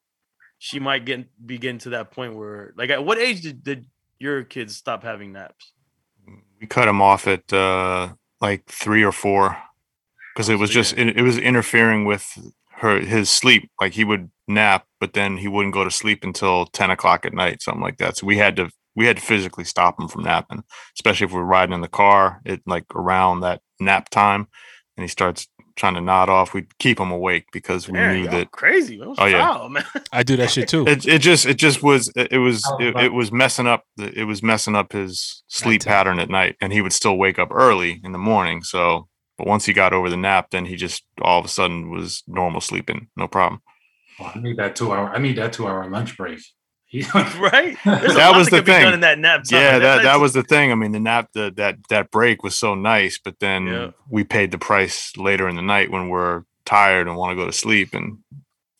she 0.59 0.79
might 0.79 1.03
get 1.03 1.27
be 1.45 1.57
getting 1.57 1.79
to 1.79 1.89
that 1.89 2.11
point 2.11 2.37
where, 2.37 2.73
like, 2.77 2.89
at 2.89 3.03
what 3.03 3.17
age 3.17 3.41
did, 3.41 3.63
did 3.65 3.85
your 4.17 4.43
kids 4.45 4.77
stop 4.77 5.03
having 5.03 5.33
naps? 5.33 5.73
We 6.61 6.67
cut 6.67 6.85
them 6.85 7.01
off 7.01 7.27
at 7.27 7.51
uh, 7.51 8.13
like 8.39 8.65
three 8.67 9.03
or 9.03 9.11
four 9.11 9.57
because 10.33 10.47
it 10.47 10.55
was 10.57 10.69
just 10.69 10.97
it, 10.97 11.17
it 11.17 11.21
was 11.21 11.37
interfering 11.37 12.05
with 12.05 12.25
her 12.77 12.99
his 12.99 13.29
sleep. 13.29 13.69
Like 13.79 13.93
he 13.93 14.03
would 14.03 14.29
nap, 14.47 14.85
but 14.99 15.13
then 15.13 15.37
he 15.37 15.47
wouldn't 15.47 15.73
go 15.73 15.83
to 15.83 15.91
sleep 15.91 16.23
until 16.23 16.65
ten 16.67 16.89
o'clock 16.91 17.25
at 17.25 17.33
night, 17.33 17.61
something 17.61 17.81
like 17.81 17.97
that. 17.97 18.17
So 18.17 18.27
we 18.27 18.37
had 18.37 18.55
to 18.57 18.69
we 18.95 19.05
had 19.07 19.17
to 19.17 19.23
physically 19.23 19.63
stop 19.63 19.99
him 19.99 20.07
from 20.07 20.23
napping, 20.23 20.63
especially 20.97 21.25
if 21.25 21.31
we're 21.33 21.43
riding 21.43 21.73
in 21.73 21.81
the 21.81 21.87
car 21.87 22.41
It 22.45 22.61
like 22.65 22.85
around 22.95 23.41
that 23.41 23.61
nap 23.79 24.09
time, 24.09 24.47
and 24.97 25.03
he 25.03 25.07
starts 25.07 25.47
trying 25.75 25.95
to 25.95 26.01
nod 26.01 26.29
off. 26.29 26.53
We'd 26.53 26.77
keep 26.77 26.99
him 26.99 27.09
awake 27.09 27.45
because 27.51 27.87
we 27.87 27.93
Man, 27.93 28.15
knew 28.21 28.29
that 28.29 28.51
crazy. 28.51 28.99
That 28.99 29.09
was 29.09 29.17
Oh, 29.19 29.25
yeah. 29.25 29.43
foul, 29.51 29.69
man. 29.69 29.83
I 30.11 30.21
do 30.21 30.35
that 30.37 30.51
shit 30.51 30.69
too. 30.69 30.87
it, 30.87 31.07
it 31.07 31.19
just 31.19 31.47
it 31.47 31.55
just 31.55 31.81
was 31.81 32.11
it, 32.15 32.33
it 32.33 32.37
was 32.37 32.63
Oh, 32.67 32.77
it, 32.79 32.95
it 33.05 33.13
was 33.13 33.31
messing 33.31 33.65
up 33.65 33.83
the, 33.97 34.11
it 34.19 34.25
was 34.25 34.43
messing 34.43 34.75
up 34.75 34.91
his 34.91 35.43
sleep 35.47 35.83
pattern 35.83 36.19
at 36.19 36.29
night 36.29 36.55
and 36.61 36.71
he 36.71 36.81
would 36.81 36.93
still 36.93 37.17
wake 37.17 37.39
up 37.39 37.49
early 37.51 37.99
in 38.03 38.11
the 38.11 38.19
morning 38.19 38.61
so 38.61 39.07
but 39.37 39.47
once 39.47 39.65
he 39.65 39.73
got 39.73 39.93
over 39.93 40.09
the 40.09 40.17
nap 40.17 40.47
then 40.51 40.65
he 40.65 40.75
just 40.75 41.03
all 41.21 41.39
of 41.39 41.45
a 41.45 41.49
sudden 41.49 41.89
was 41.89 42.23
normal 42.27 42.61
sleeping 42.61 43.07
no 43.15 43.27
problem 43.27 43.61
Oh, 44.19 44.31
I 44.35 44.39
need 44.39 44.57
that 44.57 44.75
two 44.75 44.93
hour. 44.93 45.09
I 45.09 45.17
need 45.17 45.37
that 45.37 45.53
two 45.53 45.67
hour 45.67 45.89
lunch 45.89 46.15
break. 46.17 46.39
He- 46.85 47.01
right? 47.01 47.75
There's 47.83 48.11
a 48.11 48.15
That 48.15 48.29
lot 48.29 48.37
was 48.37 48.49
that 48.49 48.57
the 48.57 48.57
could 48.57 48.65
done 48.67 48.81
thing. 48.83 48.93
in 48.93 48.99
that 48.99 49.17
nap 49.17 49.43
time. 49.49 49.59
yeah 49.59 49.71
that 49.71 49.79
that 49.79 49.95
that's- 50.03 50.19
was 50.19 50.33
the 50.33 50.43
thing 50.43 50.71
i 50.71 50.75
mean 50.75 50.91
the 50.91 50.99
nap 50.99 51.29
the, 51.33 51.51
that 51.57 51.77
that 51.89 52.11
break 52.11 52.43
was 52.43 52.53
so 52.53 52.75
nice 52.75 53.17
but 53.17 53.39
then 53.39 53.65
Yeah. 53.65 53.91
we 54.07 54.23
paid 54.23 54.51
the 54.51 54.59
price 54.59 55.11
later 55.17 55.49
in 55.49 55.55
the 55.55 55.63
night 55.63 55.89
when 55.89 56.09
we're 56.09 56.43
tired 56.65 57.07
and 57.07 57.17
want 57.17 57.31
to 57.31 57.35
go 57.35 57.47
to 57.47 57.51
sleep 57.51 57.95
and 57.95 58.19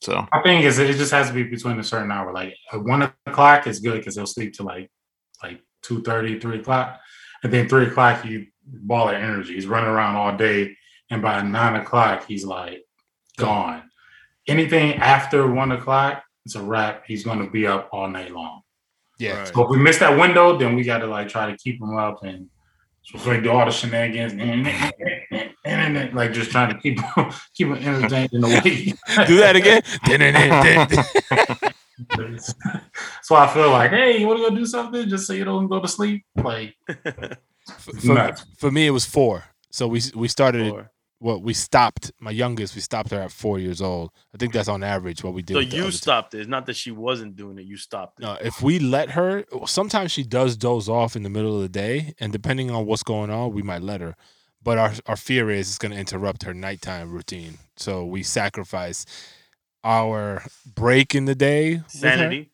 so 0.02 0.28
I 0.32 0.42
think 0.42 0.66
is, 0.66 0.78
it 0.80 0.96
just 0.98 1.12
has 1.14 1.30
to 1.30 1.34
be 1.34 1.44
between 1.44 1.80
a 1.80 1.84
certain 1.84 2.12
hour. 2.12 2.34
Like 2.34 2.54
at 2.74 2.84
one 2.84 3.10
o'clock 3.26 3.66
is 3.68 3.80
good 3.80 3.98
because 4.00 4.16
they'll 4.16 4.28
sleep 4.28 4.52
to 4.56 4.64
like 4.64 4.92
like 5.42 5.62
2 5.84 6.04
3 6.04 6.60
o'clock. 6.60 7.00
And 7.42 7.52
then 7.54 7.70
three 7.70 7.88
o'clock, 7.88 8.22
he 8.24 8.50
ball 8.66 9.10
of 9.10 9.16
energy. 9.16 9.54
He's 9.56 9.68
running 9.68 9.90
around 9.90 10.16
all 10.16 10.36
day. 10.36 10.76
And 11.10 11.22
by 11.22 11.42
nine 11.42 11.76
o'clock, 11.76 12.26
he's 12.26 12.46
like 12.46 12.86
gone. 13.38 13.84
Anything 14.48 14.96
after 14.96 15.50
one 15.50 15.72
o'clock, 15.72 16.24
it's 16.46 16.56
a 16.56 16.62
wrap. 16.62 17.04
He's 17.06 17.24
going 17.24 17.40
to 17.40 17.50
be 17.50 17.68
up 17.68 17.90
all 17.92 18.08
night 18.08 18.32
long. 18.32 18.62
Yeah. 19.20 19.40
Right. 19.40 19.48
So 19.48 19.64
if 19.64 19.70
we 19.70 19.78
miss 19.78 20.00
that 20.00 20.18
window, 20.20 20.58
then 20.58 20.76
we 20.76 20.84
got 20.84 21.00
to 21.00 21.08
like 21.08 21.30
try 21.30 21.50
to 21.50 21.58
keep 21.58 21.82
him 21.82 21.96
up 21.96 22.24
and 22.24 22.50
so 23.04 23.30
we 23.30 23.42
do 23.42 23.52
all 23.52 23.66
the 23.66 23.72
shenanigans, 23.72 24.32
and 24.32 26.16
like 26.16 26.32
just 26.32 26.52
trying 26.52 26.74
to 26.74 26.80
keep 26.80 27.02
him, 27.02 27.32
keep 27.54 27.68
him 27.68 27.76
entertained 27.76 28.32
in 28.32 28.44
a 28.44 28.48
way. 28.48 28.94
Do 29.28 29.38
that 29.38 29.58
again. 29.58 29.82
so 33.22 33.36
I 33.36 33.48
feel 33.54 33.70
like, 33.70 33.92
hey, 33.92 34.18
you 34.18 34.28
want 34.28 34.40
to 34.44 34.50
go 34.50 34.56
do 34.56 34.66
something 34.66 35.08
just 35.10 35.28
so 35.28 35.34
you 35.34 35.46
don't 35.46 35.68
go 35.68 35.80
to 35.80 35.88
sleep? 35.88 36.26
Like, 36.36 36.76
for, 37.78 37.94
Nuts. 38.14 38.46
for 38.58 38.72
me, 38.72 38.88
it 38.88 38.92
was 38.92 39.06
four. 39.06 39.44
So 39.72 39.88
we 39.88 40.02
we 40.16 40.28
started. 40.28 40.72
Or- 40.72 40.90
Well, 41.20 41.40
we 41.42 41.54
stopped. 41.54 42.12
My 42.20 42.32
youngest, 42.32 42.76
we 42.76 42.82
stopped 42.82 43.12
her 43.12 43.22
at 43.22 43.32
four 43.32 43.58
years 43.58 43.82
old. 43.82 44.10
I 44.36 44.38
think 44.38 44.52
that's 44.54 44.68
on 44.68 44.84
average 44.84 45.24
what 45.24 45.34
we 45.34 45.42
did. 45.42 45.54
So 45.54 45.60
you 45.62 45.84
other 45.84 45.92
two. 45.92 45.98
stopped 45.98 46.34
it. 46.34 46.40
It's 46.42 46.50
not 46.50 46.66
that 46.66 46.76
she 46.76 46.92
wasn't 46.92 47.38
doing 47.38 47.58
it. 47.58 47.66
You 47.66 47.78
stopped 47.78 48.20
it. 48.20 48.24
No, 48.24 48.34
if 48.42 48.62
we 48.62 48.78
let 48.80 49.12
her, 49.12 49.46
sometimes 49.66 50.12
she 50.12 50.24
does 50.24 50.58
doze 50.58 50.90
off 50.90 51.16
in 51.16 51.24
the 51.24 51.30
middle 51.30 51.56
of 51.56 51.62
the 51.62 51.70
day, 51.70 52.14
and 52.20 52.34
depending 52.34 52.70
on 52.72 52.86
what's 52.86 53.04
going 53.04 53.30
on, 53.30 53.54
we 53.54 53.62
might 53.62 53.82
let 53.82 54.02
her. 54.02 54.16
But 54.62 54.78
our 54.78 54.92
our 55.06 55.16
fear 55.16 55.50
is 55.50 55.70
it's 55.70 55.78
going 55.78 55.94
to 55.94 55.98
interrupt 55.98 56.44
her 56.44 56.54
nighttime 56.54 57.10
routine, 57.12 57.58
so 57.78 58.06
we 58.06 58.22
sacrifice 58.24 59.06
our 59.84 60.44
break 60.76 61.16
in 61.16 61.26
the 61.26 61.36
day. 61.36 61.82
Sanity. 61.88 62.50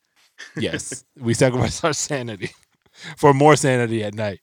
Yes, 0.57 1.03
we 1.19 1.33
sacrifice 1.33 1.83
our 1.83 1.93
sanity 1.93 2.51
for 3.17 3.33
more 3.33 3.55
sanity 3.55 4.03
at 4.03 4.13
night. 4.13 4.39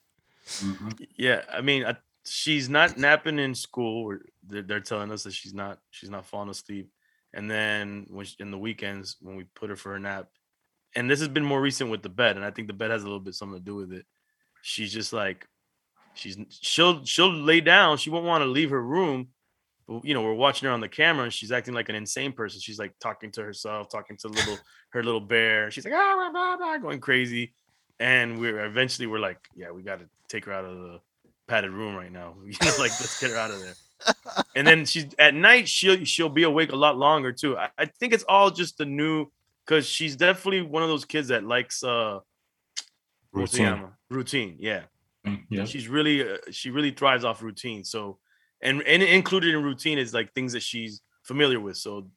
mhm. 0.46 1.06
Yeah, 1.16 1.42
I 1.52 1.60
mean, 1.62 1.84
I, 1.84 1.96
she's 2.24 2.68
not 2.68 2.98
napping 2.98 3.38
in 3.38 3.54
school. 3.54 4.18
They're, 4.46 4.62
they're 4.62 4.80
telling 4.80 5.10
us 5.10 5.22
that 5.24 5.32
she's 5.32 5.54
not 5.54 5.78
she's 5.90 6.10
not 6.10 6.26
falling 6.26 6.50
asleep. 6.50 6.90
And 7.32 7.50
then 7.50 8.06
when 8.08 8.24
she, 8.26 8.36
in 8.38 8.50
the 8.50 8.58
weekends 8.58 9.16
when 9.20 9.36
we 9.36 9.44
put 9.44 9.70
her 9.70 9.76
for 9.76 9.92
her 9.92 9.98
nap, 9.98 10.28
and 10.94 11.10
this 11.10 11.18
has 11.20 11.28
been 11.28 11.44
more 11.44 11.60
recent 11.60 11.90
with 11.90 12.02
the 12.02 12.08
bed, 12.08 12.36
and 12.36 12.44
I 12.44 12.50
think 12.50 12.68
the 12.68 12.74
bed 12.74 12.90
has 12.90 13.02
a 13.02 13.06
little 13.06 13.20
bit 13.20 13.34
something 13.34 13.58
to 13.58 13.64
do 13.64 13.74
with 13.74 13.92
it. 13.92 14.06
She's 14.62 14.92
just 14.92 15.12
like 15.12 15.46
she's 16.14 16.36
she'll 16.50 17.04
she'll 17.04 17.32
lay 17.32 17.60
down. 17.60 17.98
She 17.98 18.10
won't 18.10 18.26
want 18.26 18.42
to 18.42 18.46
leave 18.46 18.70
her 18.70 18.82
room. 18.82 19.28
You 19.88 20.14
know, 20.14 20.22
we're 20.22 20.34
watching 20.34 20.66
her 20.66 20.72
on 20.72 20.80
the 20.80 20.88
camera, 20.88 21.24
and 21.24 21.32
she's 21.32 21.52
acting 21.52 21.74
like 21.74 21.88
an 21.88 21.94
insane 21.94 22.32
person. 22.32 22.60
She's 22.60 22.78
like 22.78 22.92
talking 22.98 23.30
to 23.32 23.42
herself, 23.42 23.88
talking 23.88 24.16
to 24.18 24.28
little 24.28 24.58
her 24.90 25.02
little 25.02 25.20
bear. 25.20 25.70
She's 25.70 25.84
like 25.84 25.94
ah, 25.94 26.14
blah, 26.16 26.30
blah, 26.30 26.56
blah, 26.56 26.78
going 26.78 27.00
crazy. 27.00 27.52
And 28.00 28.38
we're 28.38 28.64
eventually 28.64 29.06
we're 29.06 29.20
like, 29.20 29.38
yeah, 29.54 29.70
we 29.70 29.82
got 29.82 30.00
to 30.00 30.06
take 30.28 30.44
her 30.46 30.52
out 30.52 30.64
of 30.64 30.76
the 30.76 31.00
padded 31.46 31.70
room 31.70 31.94
right 31.94 32.12
now. 32.12 32.34
You 32.44 32.52
know, 32.62 32.72
like 32.78 32.90
let's 33.00 33.20
get 33.20 33.30
her 33.30 33.36
out 33.36 33.50
of 33.50 33.60
there. 33.60 33.74
and 34.56 34.66
then 34.66 34.84
she's 34.84 35.06
at 35.18 35.34
night 35.34 35.68
she'll 35.68 36.04
she'll 36.04 36.28
be 36.28 36.42
awake 36.42 36.72
a 36.72 36.76
lot 36.76 36.98
longer 36.98 37.32
too. 37.32 37.56
I, 37.56 37.70
I 37.78 37.86
think 37.86 38.12
it's 38.12 38.24
all 38.28 38.50
just 38.50 38.78
the 38.78 38.84
new 38.84 39.26
because 39.64 39.86
she's 39.86 40.16
definitely 40.16 40.62
one 40.62 40.82
of 40.82 40.88
those 40.88 41.04
kids 41.04 41.28
that 41.28 41.44
likes 41.44 41.82
uh 41.82 42.20
routine 43.32 43.84
routine. 44.10 44.56
Yeah, 44.58 44.82
yeah. 45.48 45.64
she's 45.64 45.88
really 45.88 46.28
uh, 46.28 46.36
she 46.50 46.70
really 46.70 46.90
thrives 46.90 47.24
off 47.24 47.42
routine. 47.42 47.84
So 47.84 48.18
and 48.62 48.82
and 48.82 49.02
included 49.02 49.54
in 49.54 49.62
routine 49.62 49.98
is 49.98 50.14
like 50.14 50.32
things 50.32 50.52
that 50.52 50.62
she's 50.62 51.00
familiar 51.22 51.60
with. 51.60 51.76
So 51.76 52.08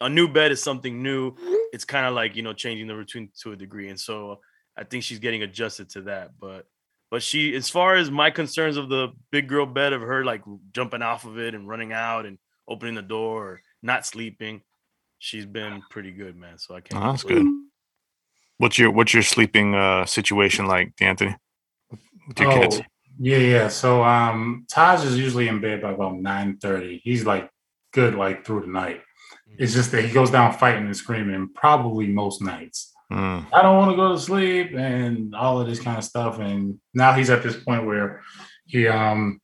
a 0.00 0.08
new 0.08 0.28
bed 0.28 0.52
is 0.52 0.62
something 0.62 1.02
new. 1.02 1.34
It's 1.72 1.84
kind 1.84 2.06
of 2.06 2.14
like 2.14 2.36
you 2.36 2.42
know 2.42 2.52
changing 2.52 2.86
the 2.86 2.96
routine 2.96 3.30
to 3.42 3.52
a 3.52 3.56
degree, 3.56 3.88
and 3.88 3.98
so 3.98 4.40
I 4.76 4.84
think 4.84 5.04
she's 5.04 5.18
getting 5.18 5.42
adjusted 5.42 5.90
to 5.90 6.02
that. 6.02 6.32
But 6.38 6.66
but 7.10 7.22
she, 7.22 7.54
as 7.54 7.68
far 7.68 7.96
as 7.96 8.10
my 8.10 8.30
concerns 8.30 8.76
of 8.76 8.88
the 8.88 9.08
big 9.30 9.48
girl 9.48 9.66
bed 9.66 9.92
of 9.92 10.00
her 10.02 10.24
like 10.24 10.42
jumping 10.72 11.02
off 11.02 11.24
of 11.24 11.38
it 11.38 11.54
and 11.54 11.68
running 11.68 11.92
out 11.92 12.26
and 12.26 12.38
opening 12.68 12.94
the 12.94 13.02
door 13.02 13.46
or 13.46 13.62
not 13.82 14.06
sleeping, 14.06 14.62
she's 15.18 15.46
been 15.46 15.82
pretty 15.90 16.12
good, 16.12 16.36
man. 16.36 16.58
So 16.58 16.74
I 16.74 16.80
can't. 16.80 17.02
Oh, 17.02 17.10
that's 17.10 17.24
good 17.24 17.46
what's 18.60 18.78
your 18.78 18.90
what's 18.90 19.14
your 19.14 19.22
sleeping 19.22 19.74
uh 19.74 20.04
situation 20.04 20.66
like 20.66 20.94
D'Anthony 20.96 21.34
with 22.28 22.38
your 22.38 22.52
kids 22.52 22.80
Oh, 22.80 22.84
yeah, 23.22 23.36
yeah. 23.36 23.68
So 23.68 24.02
um 24.02 24.64
Taj 24.68 25.04
is 25.04 25.18
usually 25.18 25.46
in 25.46 25.60
bed 25.60 25.82
by 25.82 25.92
about 25.92 26.18
9 26.18 26.56
30. 26.56 27.02
He's 27.04 27.26
like 27.26 27.50
good 27.92 28.14
like 28.14 28.46
through 28.46 28.62
the 28.62 28.68
night. 28.68 29.02
It's 29.58 29.74
just 29.74 29.92
that 29.92 30.04
he 30.04 30.12
goes 30.12 30.30
down 30.30 30.54
fighting 30.54 30.86
and 30.86 30.96
screaming 30.96 31.50
probably 31.54 32.06
most 32.06 32.40
nights. 32.40 32.94
Mm, 33.12 33.46
I 33.52 33.60
don't 33.60 33.76
want 33.76 33.90
to 33.90 33.96
go 33.96 34.12
to 34.12 34.18
sleep 34.18 34.72
and 34.74 35.34
all 35.34 35.60
of 35.60 35.68
this 35.68 35.80
kind 35.80 35.98
of 35.98 36.04
stuff. 36.04 36.38
And 36.38 36.80
now 36.94 37.12
he's 37.12 37.28
at 37.28 37.42
this 37.42 37.56
point 37.56 37.84
where 37.84 38.22
he 38.66 38.88
um 38.88 39.40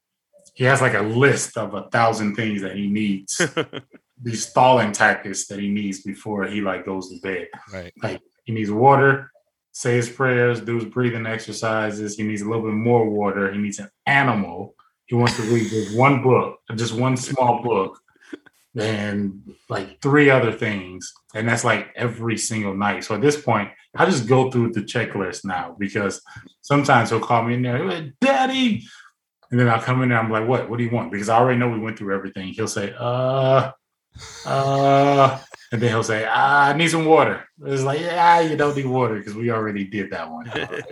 he 0.54 0.64
has 0.64 0.80
like 0.80 0.94
a 0.94 1.02
list 1.02 1.58
of 1.58 1.74
a 1.74 1.82
thousand 1.90 2.34
things 2.34 2.62
that 2.62 2.76
he 2.76 2.86
needs, 2.86 3.42
these 4.22 4.46
stalling 4.46 4.92
tactics 4.92 5.48
that 5.48 5.58
he 5.58 5.68
needs 5.68 6.00
before 6.00 6.46
he 6.46 6.62
like 6.62 6.86
goes 6.86 7.10
to 7.10 7.20
bed. 7.20 7.48
Right. 7.70 7.92
Like 8.02 8.22
he 8.44 8.52
needs 8.52 8.70
water, 8.70 9.30
say 9.76 9.94
his 9.94 10.08
prayers, 10.08 10.62
do 10.62 10.76
his 10.76 10.86
breathing 10.86 11.26
exercises. 11.26 12.16
He 12.16 12.22
needs 12.22 12.40
a 12.40 12.46
little 12.46 12.62
bit 12.62 12.72
more 12.72 13.10
water. 13.10 13.52
He 13.52 13.58
needs 13.58 13.78
an 13.78 13.90
animal. 14.06 14.74
He 15.04 15.14
wants 15.14 15.36
to 15.36 15.42
read 15.42 15.68
just 15.68 15.94
one 15.98 16.22
book, 16.22 16.60
just 16.76 16.94
one 16.94 17.18
small 17.18 17.62
book, 17.62 18.00
and 18.74 19.42
like 19.68 20.00
three 20.00 20.30
other 20.30 20.50
things. 20.50 21.12
And 21.34 21.46
that's 21.46 21.62
like 21.62 21.88
every 21.94 22.38
single 22.38 22.74
night. 22.74 23.04
So 23.04 23.16
at 23.16 23.20
this 23.20 23.38
point, 23.38 23.68
I 23.94 24.06
just 24.06 24.26
go 24.26 24.50
through 24.50 24.72
the 24.72 24.80
checklist 24.80 25.44
now 25.44 25.76
because 25.78 26.22
sometimes 26.62 27.10
he'll 27.10 27.20
call 27.20 27.42
me 27.42 27.52
in 27.52 27.60
there, 27.60 27.84
like, 27.84 28.14
Daddy. 28.18 28.82
And 29.50 29.60
then 29.60 29.68
I'll 29.68 29.82
come 29.82 30.02
in 30.02 30.08
there, 30.08 30.18
I'm 30.18 30.30
like, 30.30 30.48
what? 30.48 30.70
What 30.70 30.78
do 30.78 30.84
you 30.84 30.90
want? 30.90 31.12
Because 31.12 31.28
I 31.28 31.36
already 31.36 31.58
know 31.58 31.68
we 31.68 31.78
went 31.78 31.98
through 31.98 32.14
everything. 32.14 32.48
He'll 32.48 32.66
say, 32.66 32.94
uh, 32.98 33.72
uh, 34.44 35.38
and 35.72 35.82
then 35.82 35.90
he'll 35.90 36.02
say, 36.02 36.26
ah, 36.28 36.68
I 36.68 36.72
need 36.72 36.88
some 36.88 37.04
water. 37.04 37.44
It's 37.64 37.82
like, 37.82 38.00
yeah, 38.00 38.40
you 38.40 38.56
don't 38.56 38.76
need 38.76 38.86
water 38.86 39.18
because 39.18 39.34
we 39.34 39.50
already 39.50 39.84
did 39.84 40.10
that 40.10 40.30
one. 40.30 40.50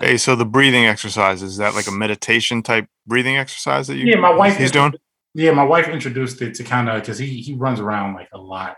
Hey, 0.00 0.16
so 0.16 0.36
the 0.36 0.44
breathing 0.44 0.86
exercise 0.86 1.42
is 1.42 1.56
that 1.56 1.74
like 1.74 1.88
a 1.88 1.92
meditation 1.92 2.62
type 2.62 2.86
breathing 3.06 3.36
exercise 3.36 3.88
that 3.88 3.96
you? 3.96 4.06
Yeah, 4.06 4.20
my 4.20 4.32
wife 4.32 4.56
He's 4.56 4.70
doing. 4.70 4.94
Yeah, 5.34 5.50
my 5.50 5.64
wife 5.64 5.88
introduced 5.88 6.40
it 6.40 6.54
to 6.54 6.64
kind 6.64 6.88
of 6.88 7.00
because 7.00 7.18
he 7.18 7.40
he 7.40 7.54
runs 7.54 7.80
around 7.80 8.14
like 8.14 8.28
a 8.32 8.38
lot, 8.38 8.76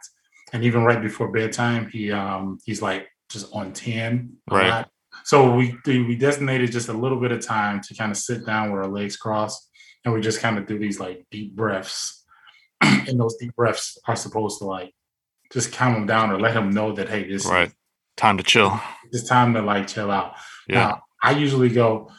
and 0.53 0.65
even 0.65 0.83
right 0.83 1.01
before 1.01 1.31
bedtime, 1.31 1.91
he 1.91 2.11
um 2.11 2.59
he's 2.65 2.81
like 2.81 3.09
just 3.29 3.53
on 3.53 3.73
ten. 3.75 4.37
Right. 4.51 4.71
lot. 4.71 4.91
So 5.25 5.55
we 5.55 5.77
we 5.87 6.17
designated 6.17 6.73
just 6.73 6.89
a 6.89 6.95
little 6.95 7.21
bit 7.21 7.33
of 7.33 7.45
time 7.45 7.83
to 7.83 7.95
kind 7.95 8.11
of 8.11 8.17
sit 8.17 8.47
down 8.47 8.73
with 8.73 8.83
our 8.83 8.91
legs 8.91 9.17
crossed, 9.17 9.69
and 10.05 10.15
we 10.15 10.23
just 10.23 10.41
kind 10.41 10.57
of 10.57 10.67
do 10.67 10.79
these 10.79 10.99
like 10.99 11.27
deep 11.31 11.55
breaths, 11.55 12.20
and 13.09 13.19
those 13.19 13.37
deep 13.37 13.55
breaths 13.57 13.99
are 14.07 14.17
supposed 14.17 14.59
to 14.59 14.65
like 14.65 14.95
just 15.53 15.73
calm 15.73 15.95
him 15.95 16.07
down 16.07 16.31
or 16.31 16.41
let 16.41 16.55
him 16.55 16.71
know 16.71 16.93
that 16.93 17.09
hey, 17.09 17.29
this 17.29 17.47
Right. 17.47 17.73
Time 18.17 18.37
to 18.37 18.43
chill. 18.43 18.79
it's 19.11 19.29
time 19.29 19.55
to 19.55 19.63
like 19.63 19.87
chill 19.87 20.11
out. 20.11 20.35
Yeah. 20.69 20.89
Now, 20.89 21.03
I 21.23 21.33
usually 21.33 21.69
go 21.69 22.11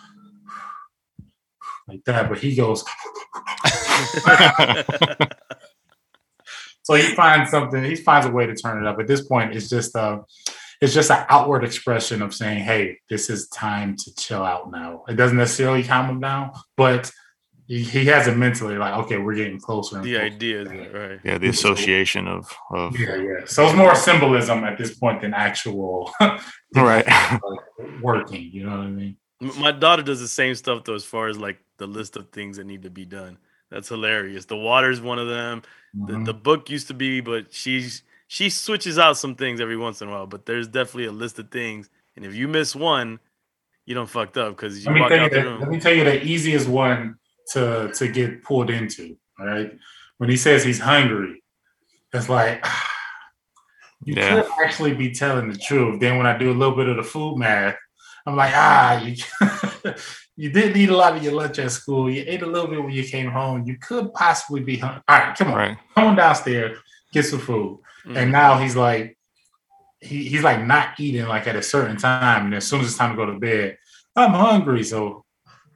like 1.88 2.04
that, 2.06 2.30
but 2.30 2.40
he 2.40 2.56
goes. 2.56 2.84
so 6.84 6.96
he 6.96 7.14
finds 7.14 7.52
something. 7.52 7.84
He 7.84 7.96
finds 7.96 8.26
a 8.26 8.32
way 8.32 8.46
to 8.46 8.56
turn 8.56 8.84
it 8.84 8.88
up. 8.88 9.00
At 9.00 9.08
this 9.08 9.22
point, 9.22 9.56
it's 9.56 9.70
just 9.70 9.96
uh 9.96 10.20
it's 10.82 10.94
just 10.94 11.12
an 11.12 11.26
outward 11.30 11.64
expression 11.64 12.22
of 12.22 12.34
saying, 12.34 12.64
"Hey, 12.64 13.00
this 13.10 13.30
is 13.30 13.48
time 13.50 13.96
to 13.98 14.16
chill 14.16 14.44
out 14.44 14.72
now." 14.72 15.04
It 15.08 15.16
doesn't 15.16 15.38
necessarily 15.38 15.84
calm 15.84 16.10
him 16.10 16.20
down, 16.20 16.52
but 16.76 17.12
he, 17.72 17.84
he 17.84 18.06
has 18.08 18.28
it 18.28 18.36
mentally 18.36 18.76
like, 18.78 18.94
"Okay, 19.06 19.18
we're 19.18 19.34
getting 19.34 19.58
closer." 19.58 20.02
The 20.02 20.12
closer. 20.16 20.26
idea 20.26 20.62
is 20.64 20.68
that, 20.68 20.94
right? 20.94 21.20
Yeah, 21.24 21.38
the 21.38 21.48
association 21.48 22.28
of 22.28 22.54
of 22.70 23.00
Yeah, 23.00 23.16
yeah. 23.16 23.46
So 23.46 23.66
it's 23.66 23.74
more 23.76 23.96
symbolism 23.96 24.66
at 24.66 24.78
this 24.78 24.94
point 24.96 25.22
than 25.22 25.34
actual 25.34 26.12
right. 26.76 27.08
like, 27.08 27.42
working. 28.02 28.50
You 28.52 28.66
know 28.66 28.72
what 28.78 28.88
I 28.88 28.90
mean? 28.90 29.16
My 29.58 29.72
daughter 29.72 30.04
does 30.04 30.20
the 30.20 30.28
same 30.28 30.54
stuff 30.56 30.84
though, 30.84 30.96
as 30.96 31.06
far 31.06 31.30
as 31.30 31.38
like 31.38 31.60
the 31.78 31.88
list 31.88 32.18
of 32.18 32.30
things 32.32 32.58
that 32.58 32.66
need 32.66 32.84
to 32.84 32.90
be 32.90 33.06
done. 33.06 33.38
That's 33.70 33.88
hilarious. 33.88 34.44
The 34.44 34.58
water's 34.58 35.00
one 35.00 35.18
of 35.18 35.30
them. 35.30 35.62
The, 35.94 36.14
Mhm. 36.14 36.26
the 36.26 36.34
book 36.34 36.70
used 36.70 36.88
to 36.90 36.94
be, 36.94 37.22
but 37.22 37.54
she's 37.54 38.04
she 38.28 38.50
switches 38.50 39.00
out 39.00 39.16
some 39.18 39.36
things 39.36 39.62
every 39.62 39.78
once 39.78 40.02
in 40.02 40.10
a 40.10 40.12
while. 40.12 40.28
But 40.28 40.46
there's 40.46 40.68
definitely 40.68 41.06
a 41.06 41.12
list 41.14 41.40
of 41.40 41.50
things, 41.52 41.90
and 42.18 42.26
if 42.26 42.36
you 42.36 42.50
miss 42.50 42.76
one, 42.76 43.20
you 43.86 43.96
don't 43.96 44.10
fucked 44.10 44.38
up 44.38 44.58
because 44.58 44.84
you 44.86 44.92
let 44.92 44.96
me 44.96 45.02
walk 45.02 45.12
out 45.14 45.32
the 45.32 45.42
the, 45.42 45.50
let 45.52 45.70
me 45.70 45.80
tell 45.80 45.94
you 45.94 46.04
the 46.04 46.22
easiest 46.24 46.68
one 46.68 47.16
to 47.54 47.92
to 47.94 48.08
get 48.08 48.44
pulled 48.44 48.70
into. 48.70 49.18
All 49.40 49.46
right, 49.46 49.72
when 50.18 50.30
he 50.30 50.38
says 50.38 50.64
he's 50.64 50.80
hungry, 50.80 51.44
it's 52.14 52.30
like 52.30 52.66
you 54.04 54.16
Yeah. 54.16 54.42
could 54.42 54.52
actually 54.64 54.94
be 54.94 55.12
telling 55.12 55.50
the 55.52 55.58
truth. 55.58 56.00
Then 56.00 56.18
when 56.18 56.26
I 56.28 56.38
do 56.38 56.52
a 56.52 56.54
little 56.58 56.76
bit 56.76 56.88
of 56.90 56.98
the 56.98 57.04
food 57.04 57.38
math, 57.38 57.76
I'm 58.26 58.36
like, 58.36 58.54
ah, 58.56 59.02
you 59.04 59.16
you 60.38 60.50
didn't 60.52 60.78
eat 60.78 60.90
a 60.90 60.96
lot 60.98 61.16
of 61.16 61.24
your 61.24 61.34
lunch 61.34 61.60
at 61.60 61.72
school. 61.72 62.10
You 62.10 62.24
ate 62.28 62.42
a 62.42 62.46
little 62.48 62.70
bit 62.70 62.84
when 62.84 62.92
you 62.94 63.04
came 63.04 63.30
home. 63.32 63.66
You 63.66 63.78
could 63.78 64.14
possibly 64.14 64.62
be 64.62 64.78
hungry. 64.78 65.02
All 65.08 65.18
right, 65.20 65.38
come 65.38 65.50
on, 65.50 65.56
Right. 65.58 65.78
come 65.96 66.08
on 66.08 66.16
downstairs, 66.16 66.78
get 67.14 67.24
some 67.26 67.40
food. 67.40 67.80
Mm. 68.06 68.18
And 68.18 68.32
now 68.32 68.58
he's 68.58 68.76
like, 68.76 69.18
he, 70.00 70.24
he's 70.30 70.44
like 70.44 70.66
not 70.66 71.00
eating 71.00 71.28
like 71.28 71.46
at 71.48 71.56
a 71.56 71.62
certain 71.62 71.98
time. 71.98 72.46
And 72.46 72.56
as 72.56 72.66
soon 72.68 72.82
as 72.82 72.88
it's 72.88 72.98
time 72.98 73.12
to 73.12 73.16
go 73.18 73.32
to 73.32 73.38
bed, 73.40 73.78
I'm 74.16 74.32
hungry. 74.32 74.84
So 74.84 75.26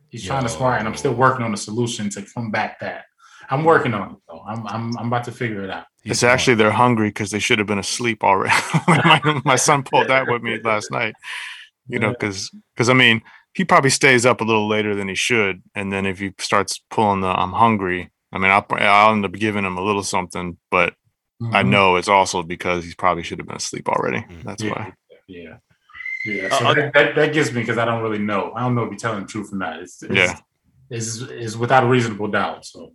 he's 0.09 0.25
trying 0.25 0.43
to 0.43 0.49
smart, 0.49 0.79
and 0.79 0.87
I'm 0.87 0.95
still 0.95 1.13
working 1.13 1.45
on 1.45 1.53
a 1.53 1.57
solution 1.57 2.09
to 2.11 2.21
combat 2.21 2.77
that. 2.81 3.05
I'm 3.49 3.63
working 3.63 3.93
on 3.93 4.11
it 4.11 4.17
though. 4.27 4.43
I'm 4.47 4.65
I'm 4.67 4.97
I'm 4.97 5.07
about 5.07 5.23
to 5.25 5.31
figure 5.31 5.63
it 5.63 5.69
out. 5.69 5.85
He's 6.03 6.11
It's 6.11 6.19
smart. 6.21 6.33
actually 6.33 6.55
they're 6.55 6.71
hungry 6.71 7.09
because 7.09 7.31
they 7.31 7.39
should 7.39 7.59
have 7.59 7.67
been 7.67 7.79
asleep 7.79 8.23
already. 8.23 8.55
my, 8.87 9.41
my 9.45 9.55
son 9.55 9.83
pulled 9.83 10.07
that 10.07 10.27
with 10.27 10.41
me 10.41 10.59
last 10.63 10.89
night. 10.91 11.13
You 11.87 11.99
know, 11.99 12.09
because 12.09 12.49
because 12.75 12.89
I 12.89 12.93
mean 12.93 13.21
he 13.53 13.63
probably 13.63 13.91
stays 13.91 14.25
up 14.25 14.41
a 14.41 14.43
little 14.43 14.67
later 14.67 14.95
than 14.95 15.07
he 15.07 15.15
should, 15.15 15.61
and 15.75 15.91
then 15.93 16.05
if 16.05 16.19
he 16.19 16.33
starts 16.39 16.81
pulling 16.89 17.21
the 17.21 17.27
"I'm 17.27 17.51
hungry," 17.53 18.09
I 18.31 18.37
mean 18.39 18.49
I'll 18.51 18.65
I'll 18.71 19.13
end 19.13 19.25
up 19.25 19.33
giving 19.33 19.63
him 19.63 19.77
a 19.77 19.83
little 19.83 20.03
something, 20.03 20.57
but 20.71 20.95
I 21.51 21.61
Mhm. 21.63 21.67
know 21.69 21.95
it's 21.97 22.07
also 22.07 22.41
because 22.43 22.85
he 22.85 22.93
probably 22.97 23.21
should 23.23 23.37
have 23.39 23.47
been 23.47 23.57
asleep 23.57 23.87
already. 23.89 24.19
Mm. 24.19 24.43
That's 24.43 24.63
Yeah. 24.63 24.69
why. 24.71 24.93
Yeah. 25.27 25.57
Yeah. 26.25 26.47
Uh, 26.51 26.59
So 26.59 26.65
uh, 26.65 26.73
that, 26.73 26.93
that, 26.93 27.15
that 27.15 27.33
gets 27.33 27.51
me 27.51 27.61
because 27.61 27.77
I 27.77 27.85
don't 27.85 28.01
really 28.01 28.19
know. 28.19 28.51
I 28.55 28.61
don't 28.61 28.75
know 28.75 28.83
if 28.83 28.89
you're 28.89 28.97
telling 28.99 29.21
the 29.21 29.27
truth 29.27 29.53
or 29.53 29.57
not. 29.57 29.79
It's, 29.79 30.01
it's, 30.03 30.13
Yeah. 30.13 30.38
It's, 30.89 31.21
it's 31.21 31.55
without 31.55 31.83
a 31.83 31.88
reasonable 31.88 32.27
doubt. 32.27 32.65
So 32.65 32.93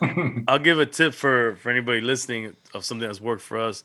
I'll 0.48 0.58
give 0.58 0.78
a 0.78 0.86
tip 0.86 1.14
for 1.14 1.56
for 1.56 1.70
anybody 1.70 2.02
listening 2.02 2.54
of 2.74 2.84
something 2.84 3.06
that's 3.06 3.20
worked 3.20 3.42
for 3.42 3.58
us. 3.58 3.84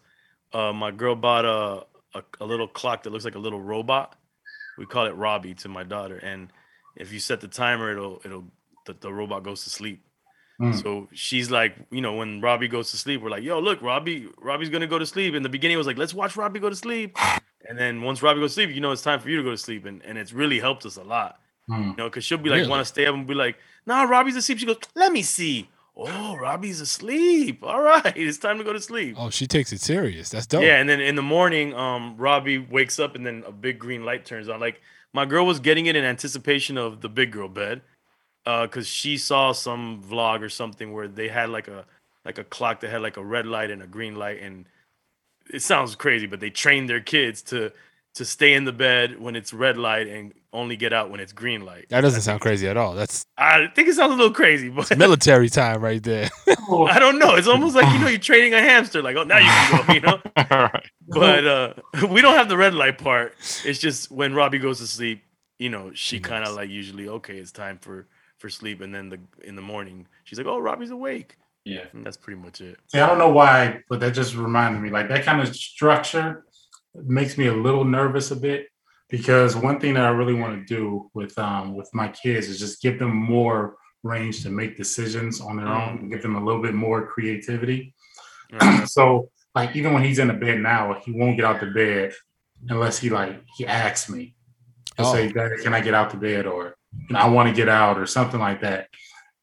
Uh, 0.51 0.73
my 0.73 0.91
girl 0.91 1.15
bought 1.15 1.45
a, 1.45 1.85
a 2.17 2.23
a 2.41 2.45
little 2.45 2.67
clock 2.67 3.03
that 3.03 3.11
looks 3.11 3.23
like 3.23 3.35
a 3.35 3.39
little 3.39 3.61
robot. 3.61 4.15
We 4.77 4.85
call 4.85 5.05
it 5.05 5.15
Robbie 5.15 5.53
to 5.55 5.69
my 5.69 5.83
daughter, 5.83 6.17
and 6.17 6.51
if 6.97 7.13
you 7.13 7.19
set 7.19 7.39
the 7.39 7.47
timer, 7.47 7.91
it'll 7.91 8.21
it'll 8.25 8.43
the, 8.85 8.93
the 8.99 9.13
robot 9.13 9.43
goes 9.43 9.63
to 9.63 9.69
sleep. 9.69 10.03
Mm. 10.59 10.81
So 10.81 11.07
she's 11.13 11.49
like, 11.49 11.75
you 11.89 12.01
know, 12.01 12.15
when 12.15 12.41
Robbie 12.41 12.67
goes 12.67 12.91
to 12.91 12.97
sleep, 12.97 13.21
we're 13.21 13.29
like, 13.29 13.43
yo, 13.43 13.59
look, 13.59 13.81
Robbie, 13.81 14.27
Robbie's 14.37 14.69
gonna 14.69 14.87
go 14.87 14.99
to 14.99 15.05
sleep. 15.05 15.33
In 15.33 15.43
the 15.43 15.49
beginning, 15.49 15.75
it 15.75 15.77
was 15.77 15.87
like, 15.87 15.97
let's 15.97 16.13
watch 16.13 16.35
Robbie 16.35 16.59
go 16.59 16.69
to 16.69 16.75
sleep. 16.75 17.17
And 17.67 17.77
then 17.77 18.01
once 18.01 18.23
Robbie 18.23 18.39
goes 18.39 18.51
to 18.51 18.53
sleep, 18.53 18.69
you 18.73 18.79
know, 18.79 18.91
it's 18.93 19.01
time 19.01 19.19
for 19.19 19.29
you 19.29 19.37
to 19.37 19.43
go 19.43 19.51
to 19.51 19.57
sleep, 19.57 19.85
and 19.85 20.01
and 20.03 20.17
it's 20.17 20.31
really 20.31 20.59
helped 20.59 20.85
us 20.85 20.95
a 20.95 21.03
lot. 21.03 21.39
Mm. 21.69 21.89
You 21.91 21.95
know, 21.97 22.09
because 22.09 22.23
she'll 22.23 22.37
be 22.37 22.49
like, 22.49 22.59
Really? 22.59 22.69
want 22.69 22.81
to 22.81 22.85
stay 22.85 23.05
up 23.05 23.13
and 23.13 23.27
be 23.27 23.33
like, 23.35 23.57
nah, 23.85 24.03
Robbie's 24.03 24.37
asleep. 24.37 24.59
She 24.59 24.65
goes, 24.65 24.77
let 24.95 25.11
me 25.11 25.21
see. 25.21 25.69
Oh, 25.95 26.35
Robbie's 26.37 26.79
asleep. 26.81 27.63
All 27.63 27.81
right, 27.81 28.13
it's 28.15 28.37
time 28.37 28.57
to 28.57 28.63
go 28.63 28.73
to 28.73 28.79
sleep. 28.79 29.15
Oh, 29.19 29.29
she 29.29 29.45
takes 29.45 29.73
it 29.73 29.81
serious. 29.81 30.29
That's 30.29 30.47
dope. 30.47 30.63
Yeah, 30.63 30.79
and 30.79 30.87
then 30.89 31.01
in 31.01 31.15
the 31.15 31.21
morning, 31.21 31.73
um, 31.73 32.15
Robbie 32.17 32.57
wakes 32.57 32.97
up 32.99 33.15
and 33.15 33.25
then 33.25 33.43
a 33.45 33.51
big 33.51 33.77
green 33.77 34.05
light 34.05 34.25
turns 34.25 34.47
on. 34.49 34.59
Like 34.59 34.81
my 35.13 35.25
girl 35.25 35.45
was 35.45 35.59
getting 35.59 35.87
it 35.87 35.95
in 35.95 36.05
anticipation 36.05 36.77
of 36.77 37.01
the 37.01 37.09
big 37.09 37.31
girl 37.31 37.49
bed, 37.49 37.81
uh, 38.49 38.63
because 38.65 38.87
she 38.87 39.17
saw 39.17 39.51
some 39.51 40.03
vlog 40.09 40.41
or 40.41 40.49
something 40.49 40.91
where 40.91 41.07
they 41.07 41.27
had 41.27 41.49
like 41.49 41.67
a 41.67 41.85
like 42.25 42.39
a 42.39 42.43
clock 42.43 42.79
that 42.79 42.89
had 42.89 43.01
like 43.01 43.17
a 43.17 43.23
red 43.23 43.45
light 43.45 43.69
and 43.69 43.83
a 43.83 43.87
green 43.87 44.15
light, 44.15 44.41
and 44.41 44.65
it 45.53 45.61
sounds 45.61 45.95
crazy, 45.95 46.25
but 46.25 46.39
they 46.39 46.49
trained 46.49 46.89
their 46.89 46.99
kids 46.99 47.43
to 47.43 47.71
to 48.15 48.25
stay 48.25 48.53
in 48.55 48.63
the 48.63 48.71
bed 48.71 49.19
when 49.19 49.35
it's 49.35 49.53
red 49.53 49.77
light 49.77 50.07
and 50.07 50.33
only 50.51 50.75
get 50.75 50.91
out 50.91 51.11
when 51.11 51.19
it's 51.19 51.31
green 51.31 51.63
light. 51.63 51.85
That 51.89 52.01
doesn't 52.01 52.21
sound 52.21 52.41
crazy 52.41 52.67
at 52.67 52.75
all. 52.75 52.95
That's 52.95 53.23
I 53.37 53.67
think 53.75 53.87
it 53.87 53.93
sounds 53.93 54.13
a 54.13 54.15
little 54.15 54.33
crazy, 54.33 54.69
but 54.77 54.97
military 54.97 55.47
time 55.49 55.81
right 55.81 56.01
there. 56.01 56.29
I 56.47 56.97
don't 56.97 57.19
know. 57.19 57.35
It's 57.35 57.47
almost 57.47 57.75
like 57.75 57.91
you 57.93 57.99
know 57.99 58.07
you're 58.07 58.17
training 58.19 58.55
a 58.55 58.61
hamster. 58.61 59.03
Like, 59.03 59.15
oh, 59.15 59.23
now 59.23 59.37
you 59.37 59.45
can 59.45 59.85
go. 59.85 59.93
You 59.93 59.99
know. 60.01 60.21
All 60.51 60.69
right. 60.73 60.89
but 61.07 61.45
uh 61.45 61.73
we 62.09 62.21
don't 62.21 62.35
have 62.35 62.49
the 62.49 62.57
red 62.57 62.73
light 62.73 62.97
part 62.97 63.35
it's 63.65 63.79
just 63.79 64.09
when 64.11 64.33
robbie 64.33 64.59
goes 64.59 64.79
to 64.79 64.87
sleep 64.87 65.21
you 65.59 65.69
know 65.69 65.91
she 65.93 66.17
She 66.17 66.19
kind 66.19 66.45
of 66.45 66.55
like 66.55 66.69
usually 66.69 67.07
okay 67.07 67.37
it's 67.37 67.51
time 67.51 67.77
for 67.79 68.07
for 68.39 68.49
sleep 68.49 68.81
and 68.81 68.93
then 68.95 69.09
the 69.09 69.19
in 69.43 69.55
the 69.55 69.61
morning 69.61 70.07
she's 70.23 70.37
like 70.39 70.47
oh 70.47 70.57
robbie's 70.59 70.91
awake 70.91 71.37
Yeah. 71.65 71.85
and 71.93 72.05
that's 72.05 72.17
pretty 72.17 72.39
much 72.41 72.61
it 72.61 72.77
See, 72.87 72.99
I 72.99 73.05
don't 73.07 73.19
know 73.19 73.29
why, 73.41 73.81
but 73.89 73.99
that 73.99 74.13
just 74.13 74.33
reminded 74.35 74.81
me. 74.81 74.89
Like 74.89 75.07
that 75.09 75.23
kind 75.25 75.39
of 75.41 75.53
structure 75.55 76.45
makes 77.19 77.37
me 77.37 77.47
a 77.47 77.53
little 77.53 77.83
nervous 77.85 78.31
a 78.31 78.35
bit 78.35 78.67
because 79.09 79.55
one 79.55 79.79
thing 79.79 79.93
that 79.95 80.05
I 80.05 80.09
really 80.09 80.33
want 80.41 80.53
to 80.57 80.65
do 80.75 81.11
with 81.13 81.37
um 81.37 81.75
with 81.75 81.89
my 81.93 82.07
kids 82.07 82.47
is 82.47 82.57
just 82.59 82.81
give 82.81 82.97
them 82.97 83.13
more 83.35 83.75
range 84.03 84.41
to 84.43 84.49
make 84.49 84.77
decisions 84.77 85.41
on 85.41 85.57
their 85.57 85.67
own, 85.67 85.93
and 85.99 86.11
give 86.11 86.21
them 86.21 86.35
a 86.37 86.43
little 86.45 86.61
bit 86.61 86.73
more 86.73 87.05
creativity. 87.07 87.93
Right. 88.53 88.87
so 88.87 89.29
like 89.53 89.75
even 89.75 89.93
when 89.93 90.03
he's 90.03 90.19
in 90.19 90.27
the 90.29 90.33
bed 90.45 90.59
now, 90.59 90.81
he 91.03 91.11
won't 91.11 91.35
get 91.37 91.45
out 91.45 91.59
the 91.59 91.67
bed 91.81 92.13
unless 92.69 92.97
he 92.97 93.09
like 93.09 93.35
he 93.57 93.65
asks 93.67 94.09
me. 94.09 94.33
He'll 94.95 95.07
Oh. 95.07 95.13
say, 95.13 95.31
"Daddy, 95.31 95.57
can 95.63 95.73
I 95.73 95.81
get 95.81 95.93
out 95.93 96.09
the 96.09 96.17
bed?" 96.17 96.45
or 96.47 96.61
you 96.61 96.69
know, 96.69 96.75
"I 97.13 97.29
want 97.29 97.49
to 97.49 97.55
get 97.55 97.69
out" 97.69 97.97
or 97.97 98.05
something 98.05 98.39
like 98.39 98.61
that. 98.61 98.87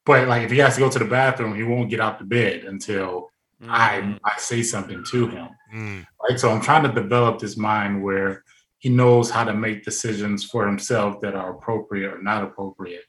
But 0.05 0.27
like 0.27 0.43
if 0.43 0.51
he 0.51 0.59
has 0.59 0.75
to 0.75 0.81
go 0.81 0.89
to 0.89 0.99
the 0.99 1.05
bathroom, 1.05 1.55
he 1.55 1.63
won't 1.63 1.89
get 1.89 1.99
out 1.99 2.19
the 2.19 2.25
bed 2.25 2.63
until 2.63 3.29
Mhm. 3.61 3.69
I 3.69 4.19
I 4.23 4.37
say 4.37 4.61
something 4.61 5.03
to 5.11 5.27
him. 5.27 5.47
Mm. 5.73 6.05
Right. 6.29 6.39
So 6.39 6.51
I'm 6.51 6.61
trying 6.61 6.83
to 6.83 6.91
develop 6.91 7.39
this 7.39 7.57
mind 7.57 8.03
where 8.03 8.43
he 8.77 8.89
knows 8.89 9.31
how 9.31 9.43
to 9.43 9.53
make 9.53 9.83
decisions 9.83 10.43
for 10.43 10.67
himself 10.67 11.21
that 11.21 11.33
are 11.35 11.51
appropriate 11.57 12.13
or 12.13 12.21
not 12.21 12.43
appropriate. 12.43 13.03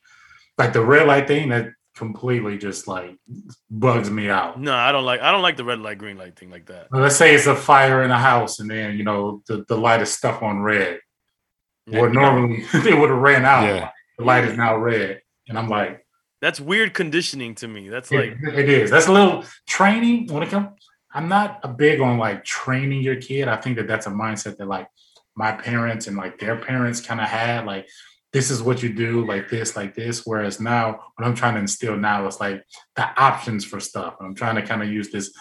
Like 0.56 0.72
the 0.72 0.84
red 0.84 1.06
light 1.06 1.28
thing, 1.28 1.50
that 1.50 1.68
completely 1.94 2.56
just 2.56 2.88
like 2.88 3.16
bugs 3.70 4.08
me 4.10 4.30
out. 4.30 4.58
No, 4.58 4.74
I 4.74 4.90
don't 4.92 5.04
like. 5.04 5.20
I 5.20 5.30
don't 5.32 5.42
like 5.42 5.56
the 5.56 5.64
red 5.64 5.80
light, 5.80 5.98
green 5.98 6.16
light 6.16 6.36
thing 6.36 6.50
like 6.50 6.66
that. 6.66 6.88
Let's 6.90 7.16
say 7.16 7.34
it's 7.34 7.46
a 7.46 7.54
fire 7.54 8.02
in 8.02 8.10
a 8.10 8.18
house, 8.18 8.60
and 8.60 8.70
then 8.70 8.96
you 8.96 9.04
know 9.04 9.42
the, 9.48 9.64
the 9.68 9.76
light 9.76 10.00
is 10.00 10.10
stuck 10.10 10.42
on 10.42 10.60
red. 10.60 11.00
Where 11.86 12.08
normally 12.10 12.64
they 12.84 12.94
would 12.94 13.10
have 13.10 13.18
ran 13.18 13.44
out. 13.44 13.64
Yeah. 13.64 13.90
The 14.18 14.24
light 14.24 14.44
is 14.44 14.56
now 14.56 14.76
red, 14.76 15.22
and 15.48 15.56
I'm 15.58 15.68
like, 15.68 16.04
That's 16.40 16.60
weird 16.60 16.92
conditioning 16.94 17.54
to 17.56 17.68
me. 17.68 17.88
That's 17.88 18.10
like 18.10 18.36
it- 18.42 18.58
it 18.58 18.68
is. 18.68 18.90
That's 18.90 19.06
a 19.06 19.12
little 19.12 19.44
training 19.66 20.26
when 20.32 20.42
it 20.42 20.50
comes. 20.50 20.68
I'm 21.12 21.28
not 21.28 21.60
a 21.62 21.68
big 21.68 22.00
on 22.00 22.18
like 22.18 22.44
training 22.44 23.00
your 23.02 23.16
kid. 23.16 23.48
I 23.48 23.56
think 23.56 23.76
that 23.76 23.86
that's 23.88 24.06
a 24.06 24.10
mindset 24.10 24.56
that 24.58 24.66
like 24.68 24.88
my 25.36 25.52
parents 25.52 26.06
and 26.06 26.16
like 26.16 26.38
their 26.38 26.56
parents 26.56 27.00
kind 27.00 27.20
of 27.20 27.26
had. 27.28 27.64
Like 27.64 27.88
this 28.32 28.50
is 28.50 28.62
what 28.62 28.82
you 28.82 28.92
do, 28.92 29.24
like 29.26 29.48
this, 29.48 29.74
like 29.74 29.94
this. 29.94 30.26
Whereas 30.26 30.60
now, 30.60 31.00
what 31.16 31.26
I'm 31.26 31.34
trying 31.34 31.54
to 31.54 31.60
instill 31.60 31.96
now 31.96 32.26
is 32.26 32.38
like 32.40 32.62
the 32.94 33.06
options 33.20 33.64
for 33.64 33.80
stuff. 33.80 34.16
And 34.20 34.28
I'm 34.28 34.34
trying 34.34 34.56
to 34.56 34.62
kind 34.62 34.82
of 34.82 34.88
use 34.90 35.10
this 35.10 35.32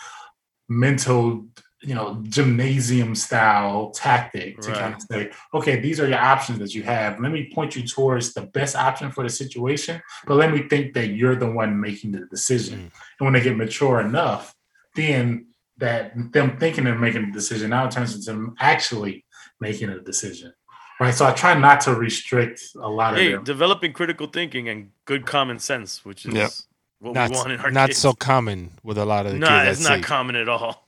mental, 0.69 1.47
you 1.87 1.95
know, 1.95 2.21
gymnasium 2.27 3.15
style 3.15 3.91
tactic 3.91 4.59
to 4.59 4.73
kind 4.73 4.93
of 4.93 5.01
say, 5.09 5.31
okay, 5.53 5.79
these 5.79 5.99
are 6.01 6.07
your 6.07 6.19
options 6.19 6.59
that 6.59 6.75
you 6.75 6.83
have. 6.83 7.17
Let 7.19 7.31
me 7.31 7.49
point 7.55 7.75
you 7.77 7.87
towards 7.87 8.33
the 8.33 8.41
best 8.41 8.75
option 8.75 9.09
for 9.09 9.23
the 9.23 9.29
situation, 9.29 10.01
but 10.27 10.35
let 10.35 10.51
me 10.51 10.67
think 10.67 10.93
that 10.95 11.07
you're 11.07 11.37
the 11.37 11.49
one 11.49 11.79
making 11.79 12.11
the 12.11 12.25
decision. 12.29 12.77
Mm. 12.79 12.91
And 13.19 13.25
when 13.25 13.33
they 13.33 13.41
get 13.41 13.55
mature 13.55 14.01
enough, 14.01 14.53
then 14.95 15.47
that 15.77 16.11
them 16.33 16.57
thinking 16.57 16.83
they're 16.83 16.95
making 16.97 17.23
a 17.23 17.31
decision 17.31 17.69
now 17.69 17.87
turns 17.87 18.13
into 18.15 18.31
them 18.33 18.55
actually 18.59 19.23
making 19.61 19.87
a 19.89 19.99
decision. 20.01 20.51
Right. 20.99 21.13
So 21.13 21.25
I 21.25 21.31
try 21.31 21.53
not 21.57 21.79
to 21.81 21.93
restrict 21.93 22.61
a 22.75 22.89
lot 22.89 23.13
of 23.13 23.19
them. 23.19 23.43
developing 23.45 23.93
critical 23.93 24.27
thinking 24.27 24.67
and 24.67 24.89
good 25.05 25.25
common 25.25 25.59
sense, 25.59 26.03
which 26.03 26.25
is 26.25 26.33
Yep. 26.33 26.51
what 26.99 27.13
not 27.13 27.29
we 27.29 27.35
want 27.37 27.51
in 27.53 27.59
our 27.61 27.71
not 27.71 27.89
kids. 27.89 27.99
so 27.99 28.11
common 28.13 28.71
with 28.83 28.97
a 28.97 29.05
lot 29.05 29.25
of 29.27 29.33
the 29.33 29.39
Nah, 29.39 29.63
kids. 29.63 29.79
it's 29.79 29.87
I 29.87 29.91
not 29.91 29.97
see. 29.99 30.03
common 30.03 30.35
at 30.35 30.49
all. 30.49 30.86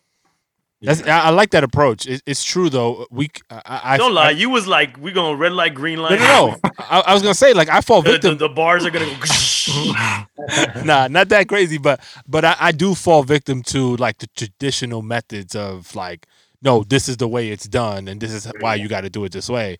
That's, 0.81 1.03
I, 1.03 1.25
I 1.25 1.29
like 1.31 1.51
that 1.51 1.63
approach. 1.63 2.05
It, 2.05 2.21
it's 2.25 2.43
true 2.43 2.69
though. 2.69 3.05
We 3.11 3.29
I, 3.49 3.81
I 3.83 3.97
Don't 3.97 4.13
lie. 4.13 4.27
I, 4.27 4.31
you 4.31 4.49
was 4.49 4.65
like, 4.65 4.97
we 4.97 5.11
gonna 5.11 5.35
red 5.35 5.51
light, 5.51 5.73
green 5.73 5.99
light. 5.99 6.19
no, 6.19 6.51
no. 6.51 6.57
I, 6.79 7.01
I 7.07 7.13
was 7.13 7.21
gonna 7.21 7.33
say 7.33 7.53
like 7.53 7.69
I 7.69 7.81
fall 7.81 8.01
The, 8.01 8.09
the, 8.09 8.13
victim. 8.13 8.37
the 8.37 8.49
bars 8.49 8.85
are 8.85 8.91
gonna 8.91 9.05
go. 9.05 10.83
nah, 10.85 11.07
not 11.07 11.29
that 11.29 11.47
crazy, 11.47 11.77
but 11.77 11.99
but 12.27 12.45
I, 12.45 12.55
I 12.59 12.71
do 12.71 12.95
fall 12.95 13.23
victim 13.23 13.61
to 13.63 13.97
like 13.97 14.19
the 14.19 14.27
traditional 14.35 15.01
methods 15.01 15.55
of 15.55 15.93
like, 15.95 16.27
no, 16.61 16.83
this 16.83 17.09
is 17.09 17.17
the 17.17 17.27
way 17.27 17.49
it's 17.49 17.67
done, 17.67 18.07
and 18.07 18.21
this 18.21 18.31
is 18.31 18.51
why 18.59 18.75
you 18.75 18.87
got 18.87 19.01
to 19.01 19.09
do 19.09 19.23
it 19.25 19.31
this 19.33 19.49
way. 19.49 19.77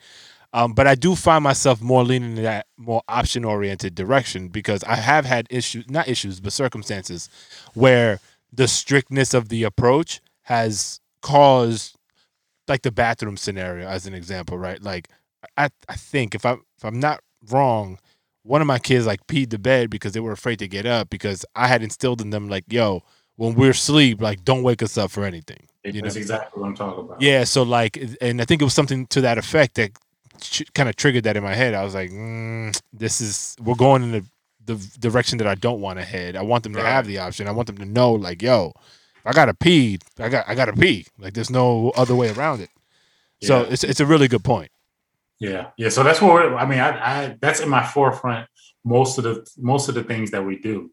Um, 0.52 0.74
but 0.74 0.88
I 0.88 0.96
do 0.96 1.16
find 1.16 1.44
myself 1.44 1.80
more 1.80 2.04
leaning 2.04 2.36
in 2.38 2.44
that 2.44 2.66
more 2.76 3.04
option 3.08 3.46
oriented 3.46 3.94
direction 3.96 4.48
because 4.48 4.84
I 4.84 4.96
have 4.96 5.26
had 5.26 5.46
issues, 5.52 5.90
not 5.90 6.08
issues, 6.08 6.40
but 6.40 6.54
circumstances 6.54 7.30
where 7.76 8.20
the 8.52 8.68
strictness 8.68 9.34
of 9.36 9.50
the 9.50 9.64
approach 9.64 10.22
has 10.50 11.00
caused 11.22 11.96
like 12.68 12.82
the 12.82 12.92
bathroom 12.92 13.38
scenario 13.38 13.88
as 13.88 14.08
an 14.08 14.16
example, 14.16 14.58
right? 14.58 14.82
Like 14.82 15.08
I, 15.56 15.70
I 15.88 15.96
think 15.96 16.34
if 16.34 16.44
I 16.44 16.54
if 16.54 16.84
I'm 16.84 17.00
not 17.00 17.22
wrong, 17.52 18.00
one 18.42 18.60
of 18.60 18.68
my 18.68 18.80
kids 18.80 19.06
like 19.06 19.26
peed 19.28 19.52
the 19.52 19.60
bed 19.60 19.92
because 19.92 20.14
they 20.14 20.20
were 20.20 20.32
afraid 20.32 20.58
to 20.60 20.68
get 20.68 20.88
up 20.88 21.12
because 21.12 21.46
I 21.56 21.68
had 21.68 21.84
instilled 21.84 22.20
in 22.20 22.32
them 22.32 22.50
like, 22.50 22.64
yo, 22.68 23.04
when 23.36 23.54
we're 23.54 23.72
asleep, 23.72 24.22
like 24.22 24.44
don't 24.44 24.64
wake 24.64 24.82
us 24.82 24.98
up 24.98 25.12
for 25.12 25.24
anything. 25.24 25.68
You 25.84 25.94
know? 25.94 26.02
That's 26.02 26.16
exactly 26.16 26.60
what 26.60 26.68
I'm 26.68 26.76
talking 26.76 27.06
about. 27.06 27.22
Yeah, 27.22 27.44
so 27.44 27.62
like, 27.62 27.98
and 28.20 28.42
I 28.42 28.46
think 28.46 28.62
it 28.62 28.66
was 28.66 28.74
something 28.74 29.06
to 29.08 29.22
that 29.22 29.38
effect 29.38 29.76
that 29.76 29.92
kind 30.74 30.90
of 30.90 30.96
triggered 30.96 31.26
that 31.26 31.38
in 31.38 31.44
my 31.44 31.54
head. 31.54 31.76
I 31.76 31.84
was 31.84 31.94
like, 31.94 32.10
mm, 32.10 32.78
this 32.92 33.22
is 33.22 33.56
we're 33.62 33.76
going 33.76 34.02
in 34.02 34.12
the 34.12 34.26
the 34.66 34.76
direction 35.00 35.38
that 35.40 35.48
I 35.48 35.56
don't 35.56 35.80
want 35.80 36.00
to 36.00 36.06
head. 36.06 36.36
I 36.36 36.42
want 36.42 36.64
them 36.64 36.74
to 36.74 36.82
have 36.82 37.06
the 37.06 37.20
option. 37.20 37.48
I 37.48 37.52
want 37.52 37.68
them 37.68 37.78
to 37.78 37.86
know, 37.86 38.14
like, 38.14 38.42
yo, 38.42 38.74
I 39.30 39.34
gotta 39.34 39.54
pee, 39.54 40.00
I 40.18 40.28
got 40.30 40.50
I 40.50 40.56
gotta 40.56 40.74
pee. 40.74 41.06
Like, 41.20 41.34
there's 41.34 41.52
no 41.52 41.92
other 41.92 42.16
way 42.16 42.30
around 42.32 42.62
it. 42.62 42.70
So 43.44 43.62
Yeah. 43.62 43.68
it's 43.74 43.84
it's 43.84 44.00
a 44.00 44.06
really 44.06 44.28
good 44.28 44.44
point. 44.44 44.72
Yeah, 45.40 45.68
yeah. 45.78 45.90
So 45.90 46.04
that's 46.04 46.22
what 46.22 46.34
we're, 46.34 46.56
I 46.56 46.66
mean. 46.66 46.80
I, 46.80 46.90
I 47.12 47.38
that's 47.40 47.60
in 47.62 47.70
my 47.70 47.86
forefront. 47.86 48.48
Most 48.84 49.18
of 49.20 49.24
the 49.24 49.48
most 49.58 49.88
of 49.90 49.96
the 49.96 50.04
things 50.04 50.32
that 50.32 50.44
we 50.46 50.58
do. 50.60 50.92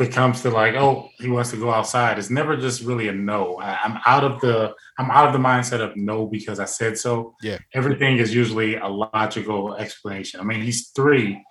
If 0.00 0.08
it 0.08 0.12
comes 0.12 0.42
to 0.42 0.50
like, 0.50 0.74
oh, 0.74 1.08
he 1.18 1.28
wants 1.28 1.50
to 1.50 1.56
go 1.56 1.70
outside, 1.72 2.18
it's 2.20 2.30
never 2.30 2.56
just 2.56 2.82
really 2.82 3.08
a 3.08 3.12
no. 3.12 3.58
I, 3.58 3.78
I'm 3.84 3.98
out 4.06 4.24
of 4.24 4.40
the 4.40 4.72
I'm 4.98 5.10
out 5.10 5.26
of 5.26 5.32
the 5.32 5.38
mindset 5.50 5.80
of 5.80 5.96
no 5.96 6.26
because 6.26 6.58
I 6.60 6.64
said 6.66 6.96
so. 6.96 7.34
Yeah. 7.42 7.58
Everything 7.74 8.18
is 8.18 8.32
usually 8.34 8.76
a 8.76 8.86
logical 8.88 9.74
explanation. 9.74 10.40
I 10.40 10.44
mean, 10.44 10.62
he's 10.62 10.88
three, 10.90 11.44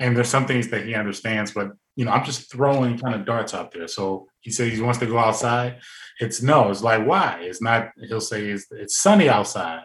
and 0.00 0.16
there's 0.16 0.28
some 0.28 0.46
things 0.46 0.68
that 0.68 0.84
he 0.86 0.94
understands, 0.94 1.50
but 1.52 1.68
you 1.96 2.04
know, 2.04 2.12
I'm 2.12 2.24
just 2.24 2.50
throwing 2.52 2.98
kind 2.98 3.14
of 3.16 3.24
darts 3.26 3.52
out 3.54 3.72
there. 3.72 3.88
So 3.88 4.26
he 4.40 4.50
says 4.50 4.72
he 4.72 4.80
wants 4.80 4.98
to 5.00 5.06
go 5.06 5.18
outside. 5.18 5.78
It's 6.20 6.42
no. 6.42 6.70
It's 6.70 6.82
like 6.82 7.06
why? 7.06 7.38
It's 7.42 7.62
not. 7.62 7.90
He'll 8.08 8.20
say 8.20 8.46
it's, 8.48 8.66
it's 8.70 8.98
sunny 8.98 9.28
outside 9.28 9.84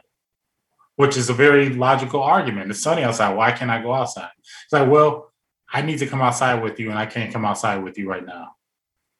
which 0.95 1.17
is 1.17 1.29
a 1.29 1.33
very 1.33 1.69
logical 1.69 2.21
argument. 2.21 2.69
It's 2.69 2.81
sunny 2.81 3.03
outside. 3.03 3.35
Why 3.35 3.51
can't 3.51 3.71
I 3.71 3.81
go 3.81 3.93
outside? 3.93 4.29
It's 4.37 4.73
like, 4.73 4.89
well, 4.89 5.31
I 5.71 5.81
need 5.81 5.97
to 5.99 6.07
come 6.07 6.21
outside 6.21 6.61
with 6.61 6.79
you, 6.79 6.89
and 6.91 6.99
I 6.99 7.05
can't 7.05 7.33
come 7.33 7.45
outside 7.45 7.83
with 7.83 7.97
you 7.97 8.07
right 8.07 8.25
now. 8.25 8.49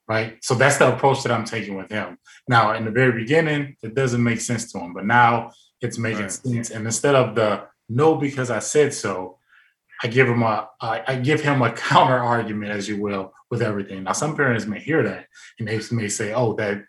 Right. 0.07 0.37
So 0.43 0.53
that's 0.53 0.77
the 0.77 0.93
approach 0.93 1.23
that 1.23 1.31
I'm 1.31 1.45
taking 1.45 1.75
with 1.75 1.89
him. 1.89 2.17
Now, 2.47 2.73
in 2.73 2.85
the 2.85 2.91
very 2.91 3.13
beginning, 3.13 3.77
it 3.81 3.95
doesn't 3.95 4.21
make 4.21 4.41
sense 4.41 4.71
to 4.73 4.79
him, 4.79 4.93
but 4.93 5.05
now 5.05 5.51
it's 5.81 5.97
making 5.97 6.23
Right. 6.23 6.31
sense. 6.31 6.71
And 6.71 6.85
instead 6.85 7.15
of 7.15 7.35
the 7.35 7.67
no 7.89 8.15
because 8.15 8.51
I 8.51 8.59
said 8.59 8.93
so, 8.93 9.39
I 10.03 10.07
give 10.07 10.27
him 10.27 10.43
a 10.43 10.69
I 10.81 11.01
I 11.07 11.15
give 11.15 11.41
him 11.41 11.61
a 11.61 11.71
counter 11.89 12.17
argument, 12.17 12.71
as 12.71 12.87
you 12.87 13.01
will, 13.01 13.33
with 13.49 13.61
everything. 13.61 14.03
Now, 14.03 14.11
some 14.11 14.35
parents 14.35 14.65
may 14.65 14.79
hear 14.79 15.03
that 15.03 15.27
and 15.57 15.67
they 15.67 15.79
may 15.91 16.09
say, 16.09 16.33
"Oh, 16.33 16.53
that 16.55 16.83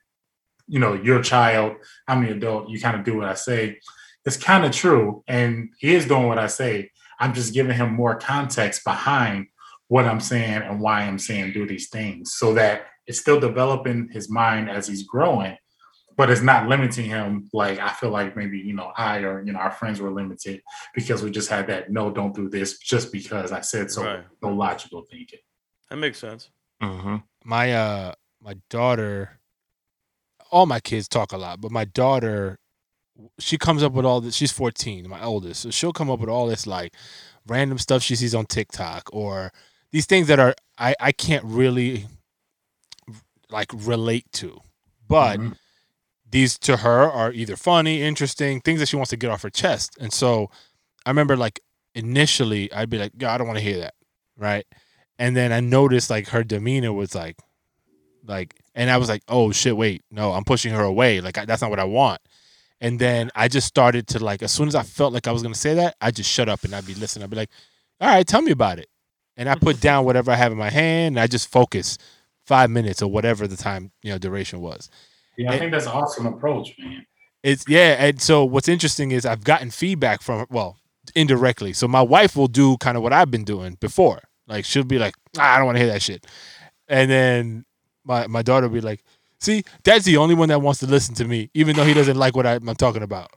you 0.66 0.80
know, 0.80 0.94
your 0.94 1.22
child, 1.22 1.76
I'm 2.08 2.24
the 2.24 2.32
adult, 2.32 2.68
you 2.70 2.80
kind 2.80 2.96
of 2.96 3.04
do 3.04 3.16
what 3.16 3.28
I 3.28 3.34
say." 3.34 3.78
It's 4.26 4.38
kind 4.38 4.64
of 4.64 4.72
true, 4.72 5.22
and 5.28 5.68
he 5.78 5.94
is 5.94 6.06
doing 6.06 6.28
what 6.28 6.38
I 6.38 6.46
say. 6.46 6.90
I'm 7.20 7.34
just 7.34 7.54
giving 7.54 7.76
him 7.76 7.94
more 7.94 8.16
context 8.16 8.82
behind 8.82 9.46
what 9.88 10.06
I'm 10.06 10.20
saying 10.20 10.62
and 10.62 10.80
why 10.80 11.02
I'm 11.02 11.18
saying 11.18 11.52
do 11.52 11.66
these 11.66 11.88
things, 11.88 12.34
so 12.34 12.54
that 12.54 12.86
it's 13.06 13.20
still 13.20 13.38
developing 13.38 14.08
his 14.10 14.30
mind 14.30 14.70
as 14.70 14.88
he's 14.88 15.04
growing, 15.04 15.56
but 16.16 16.30
it's 16.30 16.42
not 16.42 16.68
limiting 16.68 17.06
him. 17.06 17.48
Like 17.52 17.78
I 17.78 17.90
feel 17.90 18.10
like 18.10 18.36
maybe 18.36 18.58
you 18.58 18.74
know 18.74 18.92
I 18.96 19.18
or 19.18 19.42
you 19.42 19.52
know 19.52 19.58
our 19.58 19.70
friends 19.72 20.00
were 20.00 20.10
limited 20.10 20.62
because 20.94 21.22
we 21.22 21.30
just 21.30 21.48
had 21.48 21.66
that 21.68 21.90
no, 21.90 22.10
don't 22.10 22.34
do 22.34 22.48
this 22.48 22.78
just 22.78 23.12
because 23.12 23.52
I 23.52 23.60
said 23.60 23.90
so. 23.90 24.04
Right. 24.04 24.24
No 24.42 24.50
logical 24.50 25.02
thinking. 25.10 25.40
That 25.90 25.96
makes 25.96 26.18
sense. 26.18 26.50
hmm 26.80 27.16
my 27.44 27.72
uh 27.72 28.14
my 28.40 28.56
daughter 28.70 29.38
all 30.50 30.66
my 30.66 30.80
kids 30.80 31.08
talk 31.08 31.32
a 31.32 31.36
lot 31.36 31.60
but 31.60 31.70
my 31.70 31.84
daughter 31.84 32.58
she 33.38 33.58
comes 33.58 33.82
up 33.82 33.92
with 33.92 34.04
all 34.06 34.20
this 34.20 34.34
she's 34.34 34.50
14 34.52 35.08
my 35.08 35.22
oldest 35.22 35.60
so 35.62 35.70
she'll 35.70 35.92
come 35.92 36.10
up 36.10 36.20
with 36.20 36.28
all 36.30 36.46
this 36.46 36.66
like 36.66 36.94
random 37.46 37.76
stuff 37.78 38.02
she 38.02 38.16
sees 38.16 38.34
on 38.34 38.46
tiktok 38.46 39.08
or 39.12 39.52
these 39.92 40.06
things 40.06 40.26
that 40.28 40.38
are 40.40 40.54
i 40.78 40.94
i 41.00 41.12
can't 41.12 41.44
really 41.44 42.06
like 43.50 43.70
relate 43.74 44.26
to 44.32 44.58
but 45.06 45.38
Mhm. 45.38 45.56
These 46.34 46.58
to 46.58 46.78
her 46.78 47.08
are 47.08 47.30
either 47.32 47.54
funny 47.54 48.02
interesting 48.02 48.60
things 48.60 48.80
that 48.80 48.88
she 48.88 48.96
wants 48.96 49.10
to 49.10 49.16
get 49.16 49.30
off 49.30 49.42
her 49.42 49.50
chest. 49.50 49.96
And 50.00 50.12
so 50.12 50.50
i 51.06 51.10
remember 51.10 51.36
like 51.36 51.60
initially 51.94 52.72
i'd 52.72 52.90
be 52.90 52.98
like 52.98 53.12
yeah 53.16 53.32
i 53.32 53.38
don't 53.38 53.46
want 53.46 53.58
to 53.58 53.64
hear 53.64 53.78
that 53.78 53.94
right? 54.36 54.66
And 55.16 55.36
then 55.36 55.52
i 55.52 55.60
noticed 55.60 56.10
like 56.10 56.28
her 56.30 56.42
demeanor 56.42 56.92
was 56.92 57.14
like 57.14 57.36
like 58.26 58.56
and 58.74 58.90
i 58.90 58.96
was 58.96 59.08
like 59.08 59.22
oh 59.28 59.52
shit 59.52 59.76
wait 59.76 60.02
no 60.10 60.32
i'm 60.32 60.42
pushing 60.44 60.72
her 60.72 60.82
away 60.82 61.20
like 61.20 61.38
I, 61.38 61.44
that's 61.44 61.62
not 61.62 61.70
what 61.70 61.78
i 61.78 61.84
want. 61.84 62.20
And 62.80 62.98
then 62.98 63.30
i 63.36 63.46
just 63.46 63.68
started 63.68 64.08
to 64.08 64.18
like 64.18 64.42
as 64.42 64.50
soon 64.50 64.66
as 64.66 64.74
i 64.74 64.82
felt 64.82 65.12
like 65.12 65.28
i 65.28 65.32
was 65.32 65.42
going 65.42 65.54
to 65.54 65.60
say 65.60 65.74
that 65.74 65.94
i 66.00 66.10
just 66.10 66.28
shut 66.28 66.48
up 66.48 66.64
and 66.64 66.74
i'd 66.74 66.84
be 66.86 66.94
listening. 66.94 67.22
I'd 67.22 67.30
be 67.30 67.36
like 67.36 67.50
all 68.00 68.08
right 68.08 68.26
tell 68.26 68.42
me 68.42 68.50
about 68.50 68.80
it. 68.80 68.88
And 69.36 69.48
i 69.48 69.54
put 69.54 69.80
down 69.80 70.04
whatever 70.04 70.32
i 70.32 70.34
have 70.34 70.50
in 70.50 70.58
my 70.58 70.70
hand 70.70 71.14
and 71.14 71.20
i 71.20 71.28
just 71.28 71.48
focus 71.48 71.96
five 72.44 72.70
minutes 72.70 73.02
or 73.02 73.08
whatever 73.08 73.46
the 73.46 73.56
time 73.56 73.92
you 74.02 74.10
know 74.10 74.18
duration 74.18 74.60
was 74.60 74.90
Yeah, 75.36 75.50
I 75.50 75.54
And- 75.54 75.60
think 75.60 75.72
that's 75.72 75.86
an 75.86 75.92
awesome 75.92 76.26
approach, 76.26 76.74
man. 76.78 77.06
it's 77.42 77.64
yeah, 77.68 77.96
and 78.04 78.20
so 78.20 78.44
what's 78.44 78.68
interesting 78.68 79.10
is 79.12 79.26
I've 79.26 79.44
gotten 79.44 79.70
feedback 79.70 80.22
from 80.22 80.46
well, 80.50 80.78
indirectly. 81.14 81.72
So 81.72 81.86
my 81.88 82.02
wife 82.02 82.36
will 82.36 82.48
do 82.48 82.76
kind 82.78 82.96
of 82.96 83.02
what 83.02 83.12
I've 83.12 83.30
been 83.30 83.44
doing 83.44 83.76
before. 83.80 84.20
Like 84.46 84.64
she'll 84.64 84.84
be 84.84 84.98
like, 84.98 85.14
ah, 85.38 85.54
I 85.54 85.56
don't 85.58 85.66
want 85.66 85.76
to 85.76 85.84
hear 85.84 85.92
that 85.92 86.02
shit. 86.02 86.26
And 86.88 87.10
then 87.10 87.64
my 88.04 88.26
my 88.26 88.42
daughter 88.42 88.68
will 88.68 88.74
be 88.74 88.80
like, 88.80 89.02
see, 89.40 89.62
dad's 89.82 90.04
the 90.04 90.16
only 90.18 90.34
one 90.34 90.48
that 90.50 90.60
wants 90.62 90.80
to 90.80 90.86
listen 90.86 91.14
to 91.16 91.24
me, 91.26 91.50
even 91.54 91.76
though 91.76 91.84
he 91.84 91.94
doesn't 91.94 92.16
like 92.16 92.34
what 92.36 92.46
I, 92.46 92.54
I'm 92.54 92.74
talking 92.76 93.02
about. 93.02 93.30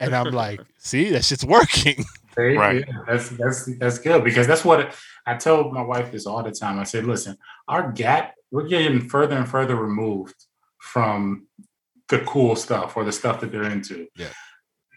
And 0.00 0.14
I'm 0.14 0.32
like, 0.32 0.60
see, 0.78 1.10
that 1.10 1.24
shit's 1.24 1.44
working. 1.44 2.04
Right. 2.36 2.56
Right. 2.56 2.84
That's 3.06 3.30
that's 3.30 3.64
that's 3.78 3.98
good 3.98 4.22
because 4.22 4.46
that's 4.46 4.62
what 4.64 4.94
I 5.26 5.36
tell 5.36 5.70
my 5.70 5.80
wife 5.82 6.12
this 6.12 6.26
all 6.26 6.42
the 6.42 6.52
time. 6.52 6.78
I 6.78 6.84
said, 6.84 7.04
listen, 7.06 7.38
our 7.66 7.90
gap, 7.92 8.34
we're 8.50 8.68
getting 8.68 9.00
further 9.08 9.36
and 9.36 9.48
further 9.48 9.74
removed 9.76 10.34
from 10.86 11.46
the 12.08 12.20
cool 12.20 12.56
stuff 12.56 12.96
or 12.96 13.04
the 13.04 13.12
stuff 13.12 13.40
that 13.40 13.50
they're 13.50 13.70
into. 13.70 14.06
Yeah. 14.16 14.28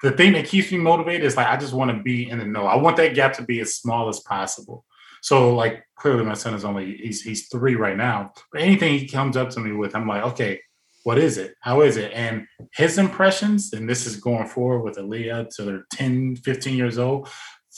The 0.01 0.11
thing 0.11 0.33
that 0.33 0.45
keeps 0.45 0.71
me 0.71 0.77
motivated 0.77 1.25
is 1.25 1.35
like 1.35 1.47
I 1.47 1.57
just 1.57 1.73
want 1.73 1.91
to 1.91 2.01
be 2.01 2.29
in 2.29 2.37
the 2.37 2.45
know. 2.45 2.65
I 2.65 2.77
want 2.77 2.95
that 2.97 3.15
gap 3.15 3.33
to 3.33 3.43
be 3.43 3.59
as 3.59 3.75
small 3.75 4.07
as 4.07 4.19
possible. 4.21 4.85
So 5.21 5.53
like 5.53 5.83
clearly 5.95 6.23
my 6.23 6.35
son 6.35 6.53
is 6.53 6.63
only 6.63 6.95
he's 6.95 7.21
he's 7.21 7.47
three 7.47 7.75
right 7.75 7.97
now. 7.97 8.31
But 8.53 8.61
anything 8.61 8.97
he 8.97 9.07
comes 9.07 9.35
up 9.35 9.49
to 9.51 9.59
me 9.59 9.73
with, 9.73 9.95
I'm 9.95 10.07
like, 10.07 10.23
okay, 10.23 10.61
what 11.03 11.17
is 11.17 11.37
it? 11.37 11.55
How 11.61 11.81
is 11.81 11.97
it? 11.97 12.11
And 12.13 12.45
his 12.73 12.97
impressions, 12.97 13.73
and 13.73 13.89
this 13.89 14.05
is 14.05 14.17
going 14.17 14.47
forward 14.47 14.83
with 14.83 14.97
Aaliyah 14.97 15.49
to 15.55 15.63
their 15.63 15.85
10, 15.93 16.37
15 16.37 16.77
years 16.77 16.97
old, 16.97 17.29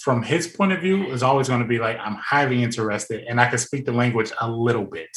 from 0.04 0.22
his 0.22 0.48
point 0.48 0.74
of 0.74 0.82
view, 0.82 1.08
is 1.08 1.24
always 1.24 1.48
going 1.48 1.62
to 1.62 1.68
be 1.68 1.80
like, 1.80 1.98
I'm 2.00 2.16
highly 2.16 2.64
interested 2.64 3.24
and 3.28 3.40
I 3.40 3.48
can 3.48 3.58
speak 3.58 3.86
the 3.86 3.92
language 3.92 4.32
a 4.42 4.50
little 4.50 4.86
bit. 4.86 5.10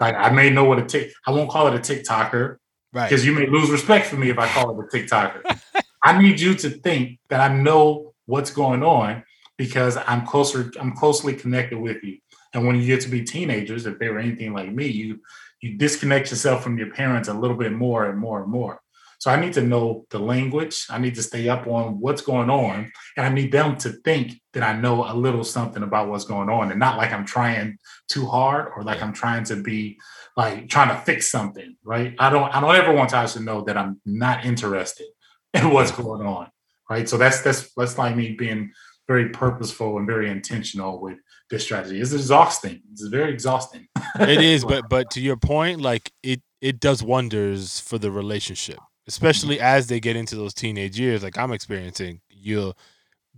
Like 0.00 0.14
I 0.16 0.30
may 0.30 0.50
know 0.50 0.64
what 0.64 0.78
a 0.78 0.84
tick, 0.84 1.12
I 1.26 1.30
won't 1.30 1.50
call 1.50 1.68
it 1.68 1.74
a 1.74 1.78
TikToker 1.78 2.56
Right. 2.92 3.08
because 3.10 3.26
you 3.26 3.32
may 3.32 3.46
lose 3.46 3.70
respect 3.70 4.06
for 4.06 4.16
me 4.16 4.30
if 4.30 4.38
I 4.38 4.48
call 4.48 4.78
it 4.78 4.84
a 4.84 4.96
TikToker. 4.96 5.58
I 6.02 6.20
need 6.20 6.40
you 6.40 6.54
to 6.54 6.70
think 6.70 7.18
that 7.28 7.40
I 7.40 7.54
know 7.54 8.14
what's 8.26 8.50
going 8.50 8.82
on 8.82 9.24
because 9.58 9.98
I'm 10.06 10.24
closer, 10.26 10.70
I'm 10.80 10.92
closely 10.94 11.34
connected 11.34 11.78
with 11.78 12.02
you. 12.02 12.18
And 12.54 12.66
when 12.66 12.76
you 12.76 12.86
get 12.86 13.00
to 13.02 13.08
be 13.08 13.22
teenagers, 13.22 13.86
if 13.86 13.98
they 13.98 14.08
were 14.08 14.18
anything 14.18 14.52
like 14.54 14.72
me, 14.72 14.86
you 14.86 15.20
you 15.60 15.76
disconnect 15.78 16.30
yourself 16.30 16.62
from 16.62 16.78
your 16.78 16.90
parents 16.92 17.28
a 17.28 17.34
little 17.34 17.56
bit 17.56 17.72
more 17.72 18.08
and 18.08 18.18
more 18.18 18.42
and 18.42 18.50
more. 18.50 18.80
So 19.18 19.30
I 19.30 19.40
need 19.40 19.54
to 19.54 19.62
know 19.62 20.06
the 20.10 20.18
language. 20.18 20.86
I 20.90 20.98
need 20.98 21.14
to 21.14 21.22
stay 21.22 21.48
up 21.48 21.66
on 21.66 22.00
what's 22.00 22.22
going 22.22 22.50
on. 22.50 22.90
And 23.16 23.26
I 23.26 23.28
need 23.28 23.52
them 23.52 23.76
to 23.78 23.90
think 23.90 24.40
that 24.52 24.62
I 24.62 24.78
know 24.78 25.10
a 25.10 25.14
little 25.14 25.44
something 25.44 25.82
about 25.82 26.08
what's 26.08 26.24
going 26.24 26.48
on 26.48 26.70
and 26.70 26.80
not 26.80 26.96
like 26.96 27.12
I'm 27.12 27.24
trying 27.24 27.78
too 28.08 28.26
hard 28.26 28.72
or 28.76 28.82
like 28.82 29.02
I'm 29.02 29.12
trying 29.12 29.44
to 29.44 29.56
be 29.56 29.98
like 30.36 30.68
trying 30.68 30.88
to 30.88 31.02
fix 31.02 31.30
something, 31.30 31.76
right? 31.84 32.14
I 32.18 32.30
don't 32.30 32.54
I 32.54 32.60
don't 32.60 32.76
ever 32.76 32.92
want 32.92 33.10
Taj 33.10 33.32
to 33.32 33.40
know 33.40 33.62
that 33.62 33.76
I'm 33.76 34.00
not 34.04 34.44
interested 34.44 35.06
in 35.54 35.70
what's 35.70 35.90
going 35.90 36.26
on. 36.26 36.48
Right. 36.88 37.08
So 37.08 37.16
that's 37.16 37.42
that's 37.42 37.72
that's 37.74 37.98
like 37.98 38.14
me 38.14 38.32
being 38.32 38.72
very 39.08 39.30
purposeful 39.30 39.98
and 39.98 40.06
very 40.06 40.30
intentional 40.30 41.00
with 41.00 41.18
this 41.50 41.62
strategy. 41.62 42.00
It's 42.00 42.12
exhausting. 42.12 42.82
It's 42.92 43.06
very 43.06 43.32
exhausting. 43.32 43.86
it 44.20 44.42
is, 44.42 44.64
but 44.68 44.88
but 44.88 45.10
to 45.12 45.20
your 45.20 45.36
point, 45.36 45.80
like 45.80 46.12
it 46.22 46.42
it 46.60 46.80
does 46.80 47.02
wonders 47.02 47.80
for 47.80 47.98
the 47.98 48.10
relationship, 48.10 48.78
especially 49.08 49.60
as 49.60 49.86
they 49.86 50.00
get 50.00 50.16
into 50.16 50.36
those 50.36 50.54
teenage 50.54 50.98
years, 50.98 51.22
like 51.22 51.38
I'm 51.38 51.52
experiencing. 51.52 52.20
You, 52.30 52.74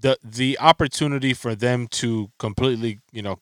the 0.01 0.19
the 0.23 0.59
opportunity 0.59 1.35
for 1.35 1.55
them 1.55 1.89
to 1.89 2.31
completely, 2.39 3.01
you 3.13 3.23
know, 3.23 3.41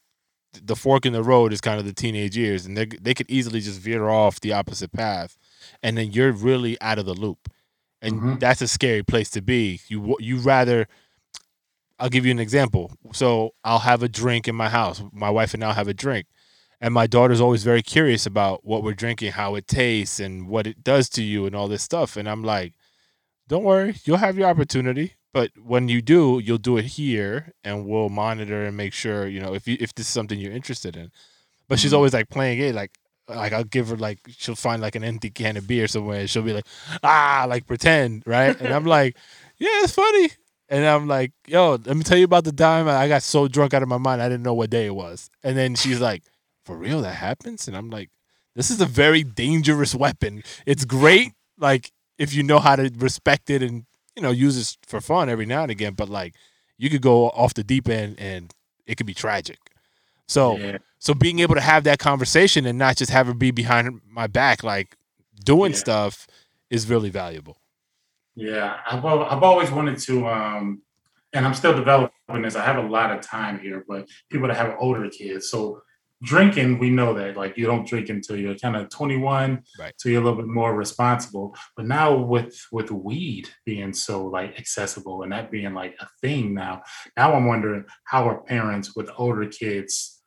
the 0.63 0.77
fork 0.77 1.05
in 1.07 1.13
the 1.13 1.23
road 1.23 1.53
is 1.53 1.61
kind 1.61 1.79
of 1.79 1.85
the 1.87 1.93
teenage 1.93 2.37
years, 2.37 2.67
and 2.67 2.77
they 2.77 2.87
they 2.87 3.15
could 3.15 3.31
easily 3.31 3.61
just 3.61 3.81
veer 3.81 4.09
off 4.09 4.41
the 4.41 4.53
opposite 4.53 4.93
path, 4.93 5.37
and 5.83 5.97
then 5.99 6.13
you're 6.13 6.33
really 6.33 6.81
out 6.81 6.99
of 6.99 7.07
the 7.07 7.15
loop, 7.15 7.49
and 8.01 8.21
Mhm. 8.21 8.41
that's 8.41 8.63
a 8.63 8.69
scary 8.69 9.03
place 9.03 9.31
to 9.31 9.43
be. 9.43 9.81
You 9.89 10.17
you 10.21 10.39
rather. 10.39 10.89
I'll 11.99 12.11
give 12.11 12.27
you 12.27 12.31
an 12.31 12.39
example. 12.39 12.93
So 13.13 13.55
I'll 13.65 13.79
have 13.79 14.03
a 14.03 14.09
drink 14.09 14.49
in 14.49 14.55
my 14.55 14.69
house. 14.69 15.03
My 15.13 15.31
wife 15.31 15.55
and 15.55 15.65
I'll 15.65 15.73
have 15.73 15.89
a 15.89 15.95
drink 15.95 16.27
and 16.81 16.93
my 16.95 17.07
daughter's 17.07 17.41
always 17.41 17.65
very 17.65 17.83
curious 17.83 18.27
about 18.27 18.65
what 18.65 18.83
we're 18.83 18.95
drinking, 18.95 19.33
how 19.33 19.55
it 19.55 19.67
tastes, 19.67 20.21
and 20.21 20.49
what 20.49 20.67
it 20.67 20.83
does 20.85 21.09
to 21.11 21.23
you, 21.23 21.47
and 21.47 21.55
all 21.57 21.69
this 21.69 21.83
stuff. 21.83 22.17
And 22.17 22.29
I'm 22.29 22.43
like, 22.43 22.75
don't 23.49 23.65
worry, 23.65 23.97
you'll 24.05 24.17
have 24.19 24.37
your 24.39 24.49
opportunity, 24.49 25.15
but 25.33 25.51
when 25.63 25.89
you 25.89 26.03
do, 26.03 26.41
you'll 26.43 26.59
do 26.59 26.77
it 26.77 26.85
here, 26.87 27.53
and 27.65 27.87
we'll 27.87 28.09
monitor 28.09 28.65
and 28.65 28.77
make 28.77 28.93
sure 28.93 29.27
you 29.29 29.41
know 29.41 29.55
if 29.55 29.69
you 29.69 29.77
if 29.81 29.95
this 29.95 30.07
is 30.07 30.13
something 30.13 30.39
you're 30.39 30.53
interested 30.53 30.97
in. 30.97 31.11
But 31.69 31.79
she's 31.79 31.93
Mhm. 31.93 31.97
always 31.97 32.13
like 32.13 32.29
playing 32.29 32.59
it, 32.61 32.75
like 32.75 32.93
like 33.29 33.53
I'll 33.53 33.65
give 33.65 33.89
her 33.89 33.97
like 33.97 34.21
she'll 34.29 34.55
find 34.57 34.81
like 34.83 34.95
an 34.95 35.05
empty 35.05 35.31
can 35.31 35.57
of 35.57 35.67
beer 35.67 35.89
somewhere, 35.89 36.21
and 36.21 36.31
she'll 36.31 36.43
be 36.43 36.53
like, 36.53 36.67
ah, 37.03 37.47
like 37.49 37.67
pretend, 37.67 38.23
right? 38.27 38.57
And 38.61 38.73
I'm 38.73 38.85
like, 38.87 39.17
yeah, 39.59 39.83
it's 39.85 39.93
funny. 39.95 40.31
And 40.69 40.85
I'm 40.85 41.07
like, 41.09 41.33
yo, 41.47 41.73
let 41.85 41.97
me 41.97 42.03
tell 42.03 42.19
you 42.19 42.25
about 42.25 42.45
the 42.45 42.53
time 42.53 42.89
I 42.89 43.09
got 43.09 43.23
so 43.23 43.47
drunk 43.49 43.75
out 43.75 43.83
of 43.83 43.89
my 43.89 43.99
mind, 43.99 44.21
I 44.23 44.29
didn't 44.29 44.43
know 44.45 44.55
what 44.55 44.71
day 44.71 44.87
it 44.87 44.95
was. 44.95 45.31
And 45.45 45.57
then 45.57 45.75
she's 45.77 46.01
like, 46.01 46.25
for 46.67 46.77
real, 46.77 47.01
that 47.03 47.15
happens? 47.15 47.69
And 47.69 47.77
I'm 47.77 47.89
like, 47.91 48.11
this 48.55 48.71
is 48.71 48.81
a 48.81 48.87
very 48.87 49.23
dangerous 49.23 49.95
weapon. 49.95 50.43
It's 50.67 50.85
great, 50.85 51.33
like 51.59 51.93
if 52.19 52.35
you 52.35 52.43
know 52.43 52.59
how 52.59 52.77
to 52.77 52.91
respect 52.97 53.51
it 53.51 53.63
and 53.63 53.85
you 54.17 54.23
know 54.23 54.31
use 54.31 54.57
it 54.59 54.77
for 54.87 55.01
fun 55.01 55.29
every 55.29 55.47
now 55.47 55.63
and 55.63 55.71
again. 55.71 55.95
But 55.95 56.09
like, 56.09 56.35
you 56.79 56.91
could 56.91 57.03
go 57.03 57.31
off 57.31 57.55
the 57.55 57.65
deep 57.65 57.89
end 57.89 58.17
and 58.19 58.53
it 58.87 58.97
could 58.97 59.07
be 59.07 59.15
tragic. 59.15 59.59
So, 60.29 60.59
Yeah. 60.59 60.79
so 60.99 61.15
being 61.15 61.39
able 61.39 61.55
to 61.55 61.61
have 61.61 61.85
that 61.85 61.99
conversation 61.99 62.67
and 62.67 62.79
not 62.79 62.97
just 62.97 63.13
have 63.13 63.27
her 63.29 63.35
be 63.35 63.51
behind 63.53 64.01
my 64.09 64.27
back, 64.27 64.65
like 64.65 64.97
doing 65.45 65.73
Yeah. 65.73 65.79
stuff, 65.79 66.27
is 66.69 66.89
really 66.91 67.11
valuable. 67.11 67.59
Yeah, 68.35 68.79
I've 68.87 69.05
I've 69.05 69.43
always 69.43 69.71
wanted 69.71 69.99
to, 70.01 70.27
um, 70.29 70.83
and 71.33 71.47
I'm 71.47 71.55
still 71.55 71.75
developing 71.75 72.43
this. 72.43 72.57
I 72.57 72.65
have 72.65 72.77
a 72.85 72.89
lot 72.89 73.13
of 73.13 73.21
time 73.21 73.59
here, 73.61 73.85
but 73.87 74.09
people 74.31 74.49
that 74.49 74.57
have 74.57 74.77
older 74.81 75.09
kids, 75.09 75.49
so 75.51 75.81
drinking, 76.23 76.79
we 76.79 76.91
know 76.91 77.15
that 77.15 77.37
like 77.37 77.57
you 77.57 77.67
don't 77.67 77.87
drink 77.87 78.09
until 78.09 78.37
you're 78.37 78.55
kind 78.57 78.77
of 78.77 78.89
21, 78.89 79.63
Right. 79.79 79.93
so 79.97 80.09
you're 80.09 80.21
a 80.23 80.25
little 80.25 80.39
bit 80.39 80.49
more 80.49 80.75
responsible. 80.75 81.55
But 81.77 81.87
now 81.87 82.17
with 82.17 82.59
with 82.73 82.91
weed 82.91 83.49
being 83.65 83.93
so 83.93 84.27
like 84.27 84.59
accessible 84.59 85.23
and 85.23 85.33
that 85.33 85.51
being 85.51 85.75
like 85.75 85.95
a 86.01 86.09
thing 86.21 86.55
now, 86.55 86.83
now 87.17 87.35
I'm 87.35 87.47
wondering 87.47 87.85
how 88.05 88.29
are 88.29 88.41
parents 88.43 88.95
with 88.97 89.11
older 89.19 89.47
kids, 89.47 90.23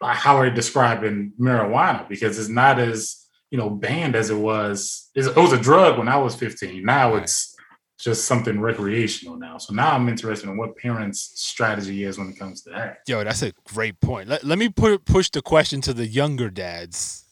uh, 0.00 0.14
how 0.14 0.36
are 0.36 0.48
they 0.48 0.54
describing 0.54 1.32
marijuana 1.40 2.08
because 2.08 2.38
it's 2.38 2.48
not 2.48 2.78
as 2.78 3.26
you 3.50 3.58
know 3.58 3.70
banned 3.70 4.16
as 4.16 4.30
it 4.30 4.36
was. 4.36 5.10
It 5.14 5.34
was 5.36 5.52
a 5.52 5.60
drug 5.60 5.98
when 5.98 6.08
I 6.08 6.16
was 6.18 6.34
15. 6.34 6.84
Now 6.84 7.14
Right. 7.14 7.22
it's 7.22 7.54
just 7.98 8.26
something 8.26 8.60
recreational 8.60 9.36
now. 9.36 9.58
So 9.58 9.74
now 9.74 9.92
I'm 9.92 10.08
interested 10.08 10.48
in 10.48 10.56
what 10.56 10.76
parents' 10.76 11.32
strategy 11.34 12.04
is 12.04 12.16
when 12.16 12.28
it 12.28 12.38
comes 12.38 12.62
to 12.62 12.70
that. 12.70 12.98
Yo, 13.06 13.24
that's 13.24 13.42
a 13.42 13.52
great 13.64 14.00
point. 14.00 14.28
Let, 14.28 14.44
let 14.44 14.58
me 14.58 14.68
put 14.68 15.04
push 15.04 15.30
the 15.30 15.42
question 15.42 15.80
to 15.82 15.92
the 15.92 16.06
younger 16.06 16.48
dads, 16.48 17.24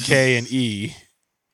K 0.00 0.36
and 0.38 0.50
E, 0.50 0.94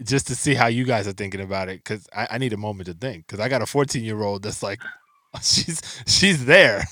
just 0.02 0.28
to 0.28 0.36
see 0.36 0.54
how 0.54 0.68
you 0.68 0.84
guys 0.84 1.08
are 1.08 1.12
thinking 1.12 1.40
about 1.40 1.68
it. 1.68 1.82
Because 1.82 2.06
I, 2.14 2.28
I 2.32 2.38
need 2.38 2.52
a 2.52 2.56
moment 2.56 2.86
to 2.86 2.94
think. 2.94 3.26
Because 3.26 3.40
I 3.40 3.48
got 3.48 3.62
a 3.62 3.66
14 3.66 4.04
year 4.04 4.22
old 4.22 4.42
that's 4.44 4.62
like, 4.62 4.80
she's 5.42 5.82
she's 6.06 6.44
there. 6.44 6.84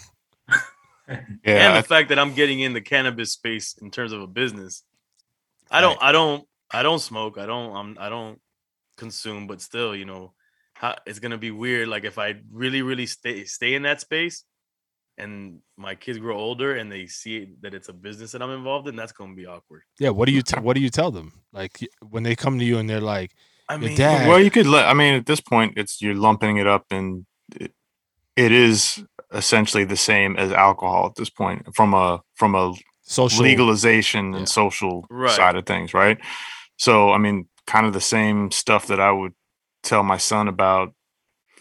Yeah, 1.09 1.19
and 1.45 1.77
the 1.77 1.87
fact 1.87 2.09
that 2.09 2.19
I'm 2.19 2.35
getting 2.35 2.61
in 2.61 2.73
the 2.73 2.81
cannabis 2.81 3.33
space 3.33 3.77
in 3.81 3.91
terms 3.91 4.13
of 4.13 4.21
a 4.21 4.27
business. 4.27 4.83
I 5.71 5.81
don't 5.81 6.03
I 6.03 6.11
don't 6.11 6.45
I 6.69 6.83
don't 6.83 6.99
smoke. 6.99 7.39
I 7.39 7.47
don't 7.47 7.77
I'm 7.77 7.97
I 8.01 8.09
don't 8.09 8.41
consume, 8.97 9.47
but 9.47 9.61
still, 9.61 9.95
you 9.95 10.05
know, 10.05 10.33
how, 10.81 10.93
it's 11.07 11.19
gonna 11.19 11.39
be 11.39 11.51
weird. 11.51 11.89
Like 11.89 12.05
if 12.05 12.17
I 12.19 12.29
really, 12.51 12.83
really 12.83 13.07
stay 13.07 13.45
stay 13.45 13.75
in 13.75 13.83
that 13.83 14.01
space 14.01 14.45
and 15.19 15.61
my 15.77 15.95
kids 15.95 16.19
grow 16.19 16.39
older 16.39 16.71
and 16.79 16.91
they 16.91 17.07
see 17.07 17.35
that 17.63 17.75
it's 17.75 17.89
a 17.91 17.93
business 17.93 18.33
that 18.33 18.41
I'm 18.43 18.51
involved 18.61 18.89
in, 18.89 18.97
that's 18.97 19.13
gonna 19.13 19.35
be 19.35 19.47
awkward. 19.47 19.83
Yeah. 19.99 20.11
What 20.11 20.27
do 20.27 20.33
you 20.33 20.43
t- 20.43 20.59
What 20.67 20.75
do 20.77 20.81
you 20.81 20.91
tell 20.91 21.11
them? 21.11 21.29
Like 21.53 21.75
when 22.09 22.23
they 22.23 22.35
come 22.35 22.59
to 22.59 22.65
you 22.65 22.79
and 22.79 22.89
they're 22.89 23.01
like, 23.17 23.33
I 23.69 23.77
mean 23.77 23.95
dad- 23.97 24.27
Well, 24.29 24.41
you 24.41 24.51
could 24.51 24.67
let. 24.67 24.87
I 24.87 24.95
mean, 24.95 25.15
at 25.15 25.27
this 25.27 25.41
point, 25.41 25.75
it's 25.77 26.01
you're 26.03 26.15
lumping 26.29 26.57
it 26.57 26.67
up, 26.67 26.87
and 26.91 27.27
it, 27.61 27.73
it 28.37 28.51
is 28.53 29.05
essentially 29.33 29.85
the 29.85 29.97
same 29.99 30.37
as 30.37 30.51
alcohol 30.53 31.07
at 31.07 31.15
this 31.17 31.31
point, 31.31 31.75
from 31.75 31.95
a 31.95 32.21
from 32.35 32.55
a 32.55 32.73
social 33.03 33.45
legalization 33.45 34.33
Yeah. 34.33 34.39
and 34.39 34.49
social 34.49 35.05
Right. 35.11 35.31
side 35.37 35.57
of 35.57 35.67
things, 35.67 35.93
right? 35.95 36.19
So, 36.79 37.11
I 37.13 37.19
mean, 37.19 37.49
kind 37.67 37.87
of 37.87 37.93
the 37.93 38.01
same 38.01 38.51
stuff 38.51 38.87
that 38.87 38.99
I 39.01 39.11
would 39.13 39.35
tell 39.83 40.03
my 40.03 40.17
son 40.17 40.49
about 40.49 40.95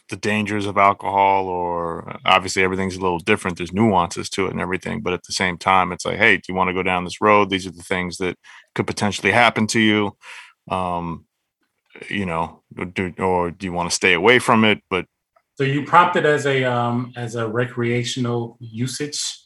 the 0.10 0.16
dangers 0.16 0.66
of 0.66 0.78
alcohol, 0.78 1.48
or 1.48 2.10
uh, 2.10 2.18
obviously 2.26 2.64
everything's 2.64 2.96
a 2.96 3.02
little 3.02 3.20
different. 3.20 3.58
There's 3.58 3.74
nuances 3.74 4.30
to 4.32 4.48
it 4.48 4.52
and 4.52 4.60
everything, 4.60 5.02
but 5.02 5.14
at 5.14 5.24
the 5.24 5.34
same 5.34 5.58
time, 5.58 5.92
it's 5.92 6.06
like, 6.06 6.18
hey, 6.18 6.38
do 6.38 6.44
you 6.50 6.56
want 6.56 6.70
to 6.70 6.74
go 6.74 6.84
down 6.84 7.04
this 7.04 7.22
road? 7.22 7.50
These 7.50 7.68
are 7.68 7.72
the 7.72 7.84
things 7.84 8.18
that 8.18 8.36
could 8.76 8.88
potentially 8.88 9.32
happen 9.32 9.68
to 9.68 9.80
you. 9.80 10.18
Um, 10.70 11.26
you 12.08 12.26
know, 12.26 12.62
or 12.78 12.86
do, 12.86 13.14
or 13.18 13.52
do 13.52 13.66
you 13.66 13.74
want 13.74 13.90
to 13.90 13.96
stay 13.96 14.14
away 14.14 14.40
from 14.40 14.64
it? 14.64 14.80
But 14.90 15.06
So 15.56 15.64
you 15.64 15.84
prompted 15.84 16.26
as 16.26 16.46
a 16.46 16.64
um 16.64 17.14
as 17.16 17.36
a 17.36 17.48
recreational 17.48 18.58
usage, 18.60 19.38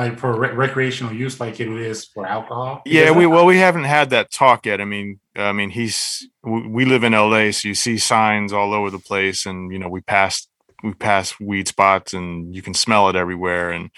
like 0.00 0.18
for 0.18 0.38
re- 0.38 0.52
recreational 0.52 1.12
use, 1.12 1.38
like 1.40 1.60
it 1.60 1.68
is 1.68 2.06
for 2.06 2.26
alcohol. 2.26 2.82
Yeah, 2.86 3.10
we 3.10 3.26
well 3.26 3.44
we 3.44 3.58
haven't 3.58 3.84
had 3.84 4.10
that 4.10 4.30
talk 4.30 4.64
yet. 4.64 4.80
I 4.80 4.84
mean, 4.84 5.20
I 5.36 5.52
mean 5.52 5.70
he's 5.70 6.26
we, 6.42 6.86
live 6.86 7.04
in 7.04 7.12
LA, 7.12 7.50
so 7.50 7.68
you 7.68 7.74
see 7.74 7.98
signs 7.98 8.52
all 8.52 8.72
over 8.72 8.90
the 8.90 8.98
place, 8.98 9.44
and 9.44 9.70
you 9.70 9.78
know 9.78 9.88
we 9.88 10.00
pass 10.00 10.48
we 10.82 10.94
pass 10.94 11.38
weed 11.38 11.68
spots, 11.68 12.14
and 12.14 12.54
you 12.54 12.62
can 12.62 12.72
smell 12.72 13.10
it 13.10 13.16
everywhere. 13.16 13.70
And 13.70 13.90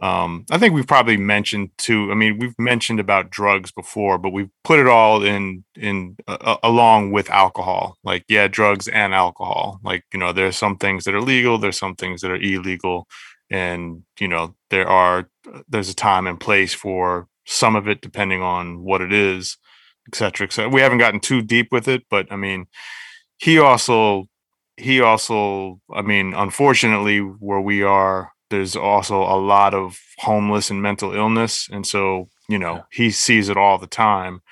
um, 0.00 0.46
I 0.52 0.58
think 0.58 0.72
we've 0.72 0.86
probably 0.86 1.16
mentioned 1.16 1.70
too. 1.78 2.12
I 2.12 2.14
mean, 2.14 2.38
we've 2.38 2.54
mentioned 2.56 3.00
about 3.00 3.30
drugs 3.30 3.72
before, 3.72 4.18
but 4.18 4.32
we've 4.32 4.50
put 4.62 4.78
it 4.78 4.86
all 4.86 5.24
in 5.24 5.64
in 5.74 6.16
uh, 6.28 6.58
along 6.62 7.10
with 7.10 7.28
alcohol. 7.28 7.96
Like 8.04 8.24
yeah, 8.28 8.46
drugs 8.46 8.86
and 8.86 9.14
alcohol. 9.14 9.80
Like 9.82 10.04
you 10.12 10.20
know, 10.20 10.32
there's 10.32 10.56
some 10.56 10.76
things 10.76 11.02
that 11.04 11.14
are 11.14 11.20
legal, 11.20 11.58
there's 11.58 11.78
some 11.78 11.96
things 11.96 12.20
that 12.20 12.30
are 12.30 12.36
illegal, 12.36 13.08
and 13.50 14.04
you 14.20 14.28
know 14.28 14.54
there 14.70 14.88
are 14.88 15.28
there's 15.68 15.88
a 15.88 15.94
time 15.94 16.26
and 16.26 16.40
place 16.40 16.74
for 16.74 17.28
some 17.46 17.76
of 17.76 17.88
it 17.88 18.00
depending 18.00 18.42
on 18.42 18.82
what 18.82 19.00
it 19.00 19.12
is 19.12 19.56
et 20.08 20.14
cetera, 20.14 20.46
et 20.46 20.52
cetera. 20.52 20.70
we 20.70 20.80
haven't 20.80 20.98
gotten 20.98 21.20
too 21.20 21.42
deep 21.42 21.68
with 21.72 21.88
it 21.88 22.02
but 22.10 22.26
i 22.30 22.36
mean 22.36 22.66
he 23.38 23.58
also 23.58 24.26
he 24.76 25.00
also 25.00 25.80
i 25.92 26.02
mean 26.02 26.34
unfortunately 26.34 27.18
where 27.18 27.60
we 27.60 27.82
are 27.82 28.30
there's 28.50 28.76
also 28.76 29.22
a 29.22 29.38
lot 29.38 29.74
of 29.74 29.98
homeless 30.18 30.70
and 30.70 30.82
mental 30.82 31.14
illness, 31.14 31.68
and 31.72 31.86
so 31.86 32.28
you 32.48 32.58
know 32.58 32.84
he 32.92 33.10
sees 33.10 33.48
it 33.48 33.56
all 33.56 33.78
the 33.78 33.86
time. 33.86 34.42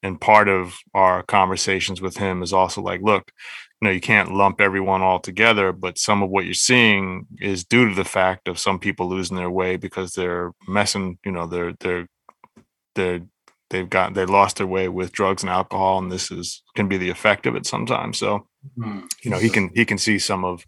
And 0.00 0.20
part 0.20 0.48
of 0.48 0.76
our 0.94 1.24
conversations 1.24 2.00
with 2.00 2.18
him 2.18 2.40
is 2.40 2.52
also 2.52 2.80
like, 2.80 3.00
look, 3.02 3.32
you 3.80 3.86
know, 3.88 3.92
you 3.92 4.00
can't 4.00 4.32
lump 4.32 4.60
everyone 4.60 5.02
all 5.02 5.20
together, 5.20 5.72
but 5.72 5.98
some 5.98 6.22
of 6.22 6.30
what 6.30 6.44
you're 6.44 6.54
seeing 6.54 7.26
is 7.40 7.64
due 7.64 7.88
to 7.88 7.94
the 7.94 8.04
fact 8.04 8.48
of 8.48 8.58
some 8.58 8.78
people 8.78 9.08
losing 9.08 9.36
their 9.36 9.50
way 9.50 9.76
because 9.76 10.12
they're 10.12 10.52
messing, 10.66 11.18
you 11.24 11.32
know, 11.32 11.46
they're 11.46 11.74
they're 11.80 12.06
they're 12.94 13.20
they've 13.70 13.88
got 13.88 14.14
they 14.14 14.24
lost 14.26 14.56
their 14.56 14.66
way 14.66 14.88
with 14.88 15.12
drugs 15.12 15.42
and 15.42 15.50
alcohol, 15.50 15.98
and 15.98 16.10
this 16.10 16.30
is 16.30 16.62
can 16.74 16.88
be 16.88 16.96
the 16.96 17.10
effect 17.10 17.46
of 17.46 17.54
it 17.54 17.66
sometimes. 17.66 18.18
So, 18.18 18.46
Hmm. 18.76 19.00
you 19.22 19.30
know, 19.30 19.38
he 19.38 19.48
can 19.48 19.70
he 19.74 19.84
can 19.84 19.98
see 19.98 20.18
some 20.18 20.44
of 20.44 20.64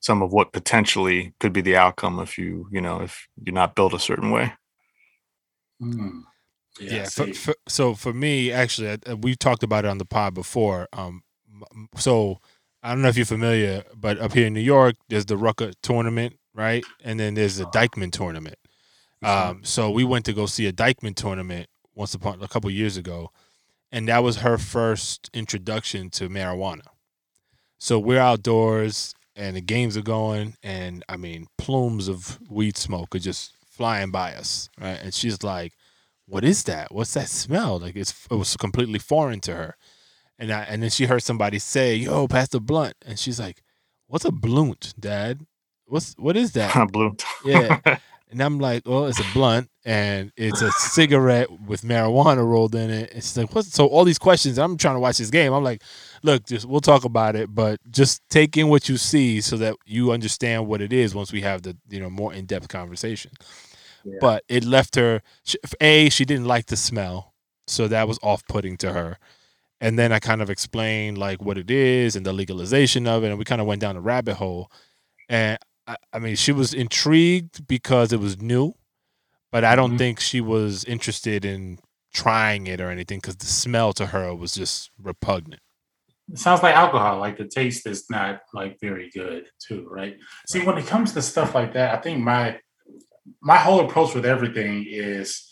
some 0.00 0.22
of 0.22 0.32
what 0.32 0.52
potentially 0.52 1.34
could 1.40 1.52
be 1.52 1.60
the 1.60 1.76
outcome 1.76 2.18
if 2.20 2.38
you, 2.38 2.68
you 2.72 2.80
know, 2.80 3.00
if 3.00 3.28
you're 3.44 3.54
not 3.54 3.74
built 3.74 3.94
a 3.94 3.98
certain 3.98 4.30
way. 4.30 4.52
Hmm. 5.80 6.20
yeah, 6.80 7.02
I 7.02 7.04
for, 7.06 7.26
for, 7.34 7.54
so 7.68 7.94
for 7.94 8.12
me 8.12 8.50
actually 8.52 8.88
uh, 9.06 9.16
we've 9.16 9.38
talked 9.38 9.62
about 9.62 9.84
it 9.84 9.88
on 9.88 9.98
the 9.98 10.04
pod 10.04 10.34
before 10.34 10.88
um 10.92 11.22
m- 11.52 11.62
m- 11.72 11.88
so 11.96 12.40
i 12.82 12.90
don't 12.90 13.02
know 13.02 13.08
if 13.08 13.16
you're 13.16 13.26
familiar 13.26 13.82
but 13.94 14.18
up 14.18 14.32
here 14.32 14.46
in 14.46 14.54
new 14.54 14.60
york 14.60 14.96
there's 15.08 15.26
the 15.26 15.36
rucker 15.36 15.72
tournament 15.82 16.36
right 16.54 16.84
and 17.02 17.18
then 17.18 17.34
there's 17.34 17.56
the 17.56 17.66
Dyckman 17.66 18.12
tournament 18.12 18.58
um 19.22 19.60
so 19.64 19.90
we 19.90 20.04
went 20.04 20.24
to 20.24 20.32
go 20.32 20.46
see 20.46 20.66
a 20.66 20.72
Dyckman 20.72 21.14
tournament 21.14 21.68
once 21.94 22.14
upon 22.14 22.42
a 22.42 22.48
couple 22.48 22.70
years 22.70 22.96
ago 22.96 23.30
and 23.90 24.08
that 24.08 24.22
was 24.22 24.38
her 24.38 24.58
first 24.58 25.30
introduction 25.32 26.10
to 26.10 26.28
marijuana 26.28 26.86
so 27.78 27.98
we're 27.98 28.20
outdoors 28.20 29.14
and 29.36 29.56
the 29.56 29.60
games 29.60 29.96
are 29.96 30.02
going 30.02 30.56
and 30.62 31.04
i 31.08 31.16
mean 31.16 31.46
plumes 31.56 32.08
of 32.08 32.38
weed 32.50 32.76
smoke 32.76 33.14
are 33.14 33.20
just 33.20 33.52
flying 33.68 34.10
by 34.10 34.34
us 34.34 34.68
right 34.80 35.00
and 35.02 35.14
she's 35.14 35.42
like 35.42 35.72
what 36.28 36.44
is 36.44 36.64
that? 36.64 36.92
What's 36.92 37.14
that 37.14 37.28
smell? 37.28 37.78
Like 37.78 37.96
it's 37.96 38.26
it 38.30 38.34
was 38.34 38.56
completely 38.56 38.98
foreign 38.98 39.40
to 39.40 39.54
her. 39.54 39.76
And 40.38 40.52
I, 40.52 40.62
and 40.62 40.82
then 40.82 40.90
she 40.90 41.06
heard 41.06 41.22
somebody 41.22 41.58
say, 41.58 41.96
"Yo, 41.96 42.28
pass 42.28 42.48
the 42.48 42.60
blunt," 42.60 42.94
and 43.04 43.18
she's 43.18 43.40
like, 43.40 43.62
"What's 44.06 44.24
a 44.24 44.32
blunt, 44.32 44.94
Dad? 44.98 45.46
What's 45.86 46.14
what 46.18 46.36
is 46.36 46.52
that?" 46.52 46.92
Blue. 46.92 47.16
Yeah. 47.44 47.80
And 48.30 48.42
I'm 48.42 48.58
like, 48.58 48.86
"Well, 48.86 49.06
it's 49.06 49.18
a 49.18 49.32
blunt, 49.32 49.70
and 49.86 50.32
it's 50.36 50.60
a 50.60 50.70
cigarette 50.72 51.48
with 51.62 51.80
marijuana 51.80 52.44
rolled 52.46 52.74
in 52.74 52.90
it." 52.90 53.10
And 53.12 53.22
she's 53.22 53.38
like, 53.38 53.54
"What?" 53.54 53.64
So 53.64 53.86
all 53.86 54.04
these 54.04 54.18
questions. 54.18 54.58
I'm 54.58 54.76
trying 54.76 54.96
to 54.96 55.00
watch 55.00 55.16
this 55.16 55.30
game. 55.30 55.52
I'm 55.54 55.64
like, 55.64 55.82
"Look, 56.22 56.44
just 56.46 56.66
we'll 56.66 56.82
talk 56.82 57.04
about 57.04 57.36
it, 57.36 57.54
but 57.54 57.80
just 57.90 58.20
take 58.28 58.56
in 58.58 58.68
what 58.68 58.88
you 58.88 58.98
see 58.98 59.40
so 59.40 59.56
that 59.56 59.76
you 59.86 60.12
understand 60.12 60.66
what 60.66 60.82
it 60.82 60.92
is 60.92 61.14
once 61.14 61.32
we 61.32 61.40
have 61.40 61.62
the 61.62 61.74
you 61.88 62.00
know 62.00 62.10
more 62.10 62.34
in 62.34 62.44
depth 62.44 62.68
conversation." 62.68 63.30
Yeah. 64.04 64.18
But 64.20 64.44
it 64.48 64.64
left 64.64 64.96
her. 64.96 65.22
A, 65.80 66.10
she 66.10 66.26
didn't 66.26 66.46
like 66.46 66.66
the 66.66 66.76
smell, 66.76 67.32
so 67.66 67.88
that 67.88 68.08
was 68.08 68.18
off 68.22 68.46
putting 68.46 68.76
to 68.78 68.92
her. 68.92 69.16
And 69.80 69.98
then 69.98 70.12
I 70.12 70.18
kind 70.18 70.42
of 70.42 70.50
explained 70.50 71.18
like 71.18 71.40
what 71.42 71.56
it 71.58 71.70
is 71.70 72.16
and 72.16 72.26
the 72.26 72.32
legalization 72.32 73.06
of 73.06 73.22
it, 73.24 73.28
and 73.28 73.38
we 73.38 73.44
kind 73.44 73.60
of 73.60 73.66
went 73.66 73.80
down 73.80 73.96
a 73.96 74.00
rabbit 74.00 74.34
hole. 74.34 74.70
And 75.28 75.58
I, 75.86 75.96
I 76.12 76.18
mean, 76.18 76.36
she 76.36 76.52
was 76.52 76.74
intrigued 76.74 77.66
because 77.68 78.12
it 78.12 78.18
was 78.20 78.40
new, 78.40 78.74
but 79.52 79.64
I 79.64 79.76
don't 79.76 79.94
Mhm. 79.94 79.98
think 79.98 80.20
she 80.20 80.40
was 80.40 80.84
interested 80.84 81.44
in 81.44 81.78
trying 82.12 82.66
it 82.66 82.80
or 82.80 82.90
anything 82.90 83.18
because 83.18 83.36
the 83.36 83.46
smell 83.46 83.92
to 83.92 84.06
her 84.06 84.34
was 84.34 84.54
just 84.54 84.90
repugnant. 85.00 85.62
It 86.32 86.38
sounds 86.38 86.62
like 86.62 86.74
alcohol. 86.74 87.18
Like 87.18 87.36
the 87.38 87.46
taste 87.46 87.86
is 87.86 88.10
not 88.10 88.40
like 88.52 88.78
very 88.80 89.10
good 89.10 89.48
too, 89.66 89.86
right? 89.88 90.16
See, 90.48 90.64
when 90.64 90.76
it 90.76 90.86
comes 90.86 91.12
to 91.12 91.22
stuff 91.22 91.54
like 91.54 91.72
that, 91.74 91.94
I 91.96 92.00
think 92.02 92.22
my 92.22 92.58
my 93.40 93.56
whole 93.58 93.80
approach 93.80 94.14
with 94.14 94.24
everything 94.26 94.86
is 94.88 95.47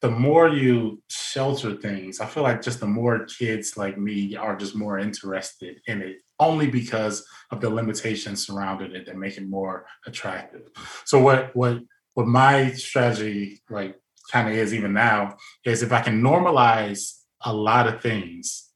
the 0.00 0.10
more 0.10 0.48
you 0.48 1.02
shelter 1.08 1.74
things, 1.76 2.20
I 2.20 2.26
feel 2.26 2.44
like 2.44 2.62
just 2.62 2.80
the 2.80 2.86
more 2.86 3.24
kids 3.24 3.76
like 3.76 3.98
me 3.98 4.36
are 4.36 4.56
just 4.56 4.76
more 4.76 4.98
interested 4.98 5.80
in 5.86 6.02
it, 6.02 6.16
only 6.38 6.68
because 6.68 7.26
of 7.50 7.60
the 7.60 7.68
limitations 7.70 8.46
surrounding 8.46 8.94
it 8.94 9.06
that 9.06 9.16
make 9.16 9.36
it 9.36 9.48
more 9.48 9.86
attractive. 10.06 10.68
So 11.04 11.20
what 11.20 11.54
what 11.54 11.80
what 12.14 12.26
my 12.26 12.72
strategy 12.72 13.60
like 13.70 13.96
kind 14.32 14.48
of 14.48 14.54
is 14.54 14.72
even 14.74 14.92
now 14.92 15.36
is 15.64 15.82
if 15.82 15.92
I 15.92 16.00
can 16.00 16.22
normalize 16.22 17.18
a 17.40 17.52
lot 17.52 17.88
of 17.88 18.00
things, 18.02 18.68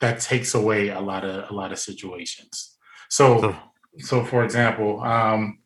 that 0.00 0.20
takes 0.20 0.54
away 0.54 0.88
a 0.88 1.00
lot 1.00 1.24
of 1.24 1.50
a 1.50 1.54
lot 1.54 1.72
of 1.72 1.78
situations. 1.78 2.76
So 3.08 3.56
So- 3.98 4.24
for 4.24 4.42
example, 4.44 5.00
um, 5.02 5.58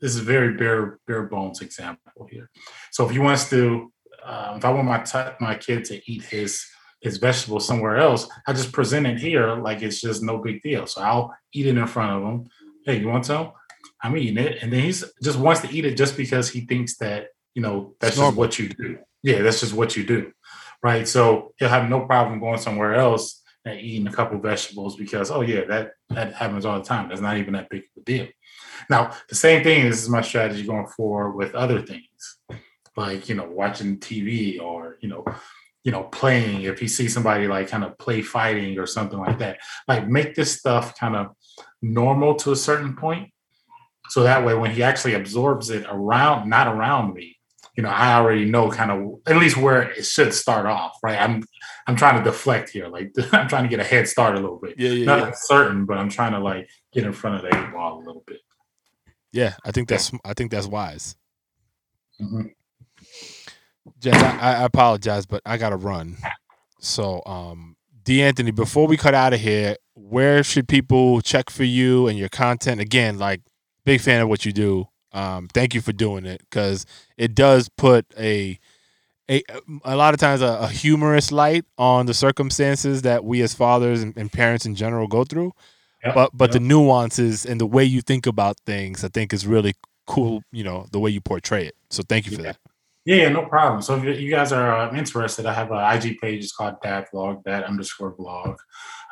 this 0.00 0.14
is 0.14 0.20
a 0.22 0.32
very 0.34 0.54
bare 0.56 0.98
bare 1.06 1.24
bones 1.24 1.60
example 1.60 2.26
here. 2.30 2.48
So 2.92 3.04
if 3.04 3.10
he 3.10 3.18
wants 3.18 3.50
to, 3.50 3.92
um, 4.24 4.56
if 4.56 4.64
I 4.64 4.70
want 4.70 4.86
my 4.86 4.98
t- 4.98 5.36
my 5.40 5.54
kid 5.54 5.84
to 5.86 6.00
eat 6.10 6.22
his 6.24 6.64
his 7.00 7.18
vegetables 7.18 7.66
somewhere 7.66 7.98
else, 7.98 8.28
I 8.46 8.52
just 8.54 8.72
present 8.72 9.06
it 9.06 9.18
here 9.18 9.56
like 9.56 9.82
it's 9.82 10.00
just 10.00 10.22
no 10.22 10.38
big 10.38 10.62
deal. 10.62 10.86
So 10.86 11.02
I'll 11.02 11.34
eat 11.52 11.66
it 11.66 11.76
in 11.76 11.86
front 11.86 12.12
of 12.12 12.22
him. 12.22 12.48
Hey, 12.86 13.00
you 13.00 13.08
want 13.08 13.26
some? 13.26 13.52
I'm 14.02 14.16
eating 14.16 14.38
it, 14.38 14.58
and 14.62 14.72
then 14.72 14.80
he's 14.80 15.04
just 15.22 15.38
wants 15.38 15.60
to 15.62 15.70
eat 15.70 15.84
it 15.84 15.96
just 15.96 16.16
because 16.16 16.48
he 16.48 16.62
thinks 16.62 16.96
that 16.98 17.28
you 17.54 17.62
know 17.62 17.94
that's 18.00 18.16
just 18.16 18.36
what 18.36 18.58
you 18.58 18.68
do. 18.68 18.98
Yeah, 19.22 19.42
that's 19.42 19.60
just 19.60 19.74
what 19.74 19.96
you 19.96 20.04
do, 20.04 20.32
right? 20.82 21.06
So 21.06 21.54
he'll 21.58 21.68
have 21.68 21.88
no 21.88 22.00
problem 22.00 22.40
going 22.40 22.58
somewhere 22.58 22.94
else 22.94 23.42
and 23.64 23.80
eating 23.80 24.06
a 24.06 24.12
couple 24.12 24.38
vegetables 24.38 24.96
because 24.96 25.30
oh 25.30 25.40
yeah, 25.40 25.64
that 25.64 25.92
that 26.10 26.34
happens 26.34 26.64
all 26.64 26.78
the 26.78 26.84
time. 26.84 27.08
That's 27.08 27.20
not 27.20 27.36
even 27.38 27.54
that 27.54 27.70
big 27.70 27.82
of 27.82 28.02
a 28.02 28.04
deal. 28.04 28.28
Now 28.90 29.12
the 29.28 29.34
same 29.34 29.62
thing. 29.62 29.84
This 29.88 30.02
is 30.02 30.08
my 30.08 30.20
strategy 30.20 30.64
going 30.64 30.86
forward 30.86 31.32
with 31.32 31.54
other 31.54 31.80
things, 31.80 32.04
like 32.96 33.28
you 33.28 33.34
know 33.34 33.48
watching 33.48 33.98
TV 33.98 34.60
or 34.60 34.98
you 35.00 35.08
know 35.08 35.24
you 35.82 35.92
know 35.92 36.04
playing. 36.04 36.62
If 36.62 36.78
he 36.78 36.88
sees 36.88 37.14
somebody 37.14 37.46
like 37.46 37.68
kind 37.68 37.84
of 37.84 37.98
play 37.98 38.22
fighting 38.22 38.78
or 38.78 38.86
something 38.86 39.18
like 39.18 39.38
that, 39.38 39.58
like 39.88 40.08
make 40.08 40.34
this 40.34 40.58
stuff 40.58 40.98
kind 40.98 41.16
of 41.16 41.28
normal 41.82 42.34
to 42.36 42.52
a 42.52 42.56
certain 42.56 42.96
point. 42.96 43.30
So 44.10 44.22
that 44.22 44.44
way, 44.44 44.54
when 44.54 44.70
he 44.70 44.82
actually 44.82 45.14
absorbs 45.14 45.70
it 45.70 45.86
around, 45.88 46.48
not 46.50 46.68
around 46.68 47.14
me, 47.14 47.38
you 47.76 47.82
know, 47.82 47.88
I 47.88 48.14
already 48.14 48.44
know 48.44 48.70
kind 48.70 48.90
of 48.90 49.20
at 49.26 49.36
least 49.36 49.56
where 49.56 49.82
it 49.82 50.04
should 50.04 50.32
start 50.32 50.66
off, 50.66 50.96
right? 51.02 51.20
I'm 51.20 51.42
I'm 51.86 51.96
trying 51.96 52.22
to 52.22 52.30
deflect 52.30 52.70
here, 52.70 52.88
like 52.88 53.12
I'm 53.32 53.48
trying 53.48 53.64
to 53.64 53.68
get 53.68 53.80
a 53.80 53.84
head 53.84 54.08
start 54.08 54.36
a 54.36 54.40
little 54.40 54.58
bit. 54.58 54.74
Yeah, 54.78 54.90
yeah, 54.90 55.04
Not 55.06 55.36
certain, 55.36 55.84
but 55.84 55.98
I'm 55.98 56.08
trying 56.08 56.32
to 56.32 56.38
like 56.38 56.68
get 56.92 57.04
in 57.04 57.12
front 57.12 57.36
of 57.36 57.42
the 57.42 57.48
eight 57.48 57.72
ball 57.72 57.98
a 57.98 58.04
little 58.04 58.24
bit. 58.26 58.40
Yeah, 59.32 59.54
I 59.64 59.72
think 59.72 59.88
that's 59.88 60.12
I 60.24 60.34
think 60.34 60.50
that's 60.52 60.68
wise. 60.68 61.16
Mhm. 62.20 62.52
Jess, 64.00 64.14
I, 64.22 64.54
I 64.56 64.64
apologize, 64.64 65.26
but 65.26 65.42
I 65.44 65.56
gotta 65.56 65.76
run. 65.76 66.16
So, 66.80 67.22
um, 67.26 67.76
D'Anthony, 68.04 68.50
before 68.50 68.86
we 68.86 68.96
cut 68.96 69.14
out 69.14 69.32
of 69.32 69.40
here, 69.40 69.76
where 69.94 70.42
should 70.42 70.68
people 70.68 71.20
check 71.20 71.48
for 71.50 71.64
you 71.64 72.06
and 72.08 72.18
your 72.18 72.28
content? 72.28 72.80
Again, 72.80 73.18
like 73.18 73.40
big 73.84 74.00
fan 74.00 74.20
of 74.20 74.28
what 74.28 74.44
you 74.44 74.52
do. 74.52 74.88
Um, 75.12 75.48
thank 75.54 75.74
you 75.74 75.80
for 75.80 75.92
doing 75.92 76.26
it 76.26 76.40
because 76.40 76.84
it 77.16 77.34
does 77.34 77.68
put 77.68 78.04
a 78.18 78.58
a 79.30 79.42
a 79.84 79.96
lot 79.96 80.12
of 80.12 80.20
times 80.20 80.42
a, 80.42 80.58
a 80.62 80.68
humorous 80.68 81.30
light 81.32 81.64
on 81.78 82.06
the 82.06 82.14
circumstances 82.14 83.02
that 83.02 83.24
we 83.24 83.40
as 83.40 83.54
fathers 83.54 84.02
and, 84.02 84.14
and 84.16 84.32
parents 84.32 84.66
in 84.66 84.74
general 84.74 85.06
go 85.06 85.24
through. 85.24 85.52
Yep, 86.04 86.14
But 86.14 86.30
but 86.34 86.44
yep. 86.46 86.52
the 86.54 86.60
nuances 86.60 87.46
and 87.46 87.60
the 87.60 87.66
way 87.66 87.84
you 87.84 88.00
think 88.02 88.26
about 88.26 88.56
things, 88.66 89.04
I 89.04 89.08
think, 89.08 89.32
is 89.32 89.46
really 89.46 89.74
cool. 90.06 90.42
You 90.52 90.64
know 90.64 90.86
the 90.90 90.98
way 90.98 91.10
you 91.10 91.20
portray 91.20 91.64
it. 91.66 91.76
So 91.90 92.02
thank 92.02 92.26
you 92.26 92.36
for 92.36 92.42
Yeah. 92.42 92.52
that. 92.52 92.58
Yeah, 93.06 93.28
no 93.28 93.44
problem. 93.44 93.82
So 93.82 93.96
if 93.96 94.04
you- 94.04 94.12
you 94.12 94.30
guys 94.30 94.50
are 94.50 94.72
uh, 94.78 94.94
interested, 94.96 95.44
I 95.44 95.52
have 95.52 95.70
an 95.70 95.78
IG 95.78 96.18
page. 96.20 96.42
It's 96.42 96.56
called 96.56 96.80
Dad 96.82 97.06
Vlog, 97.12 97.44
Dad 97.44 97.64
underscore 97.64 98.14
Vlog. 98.16 98.56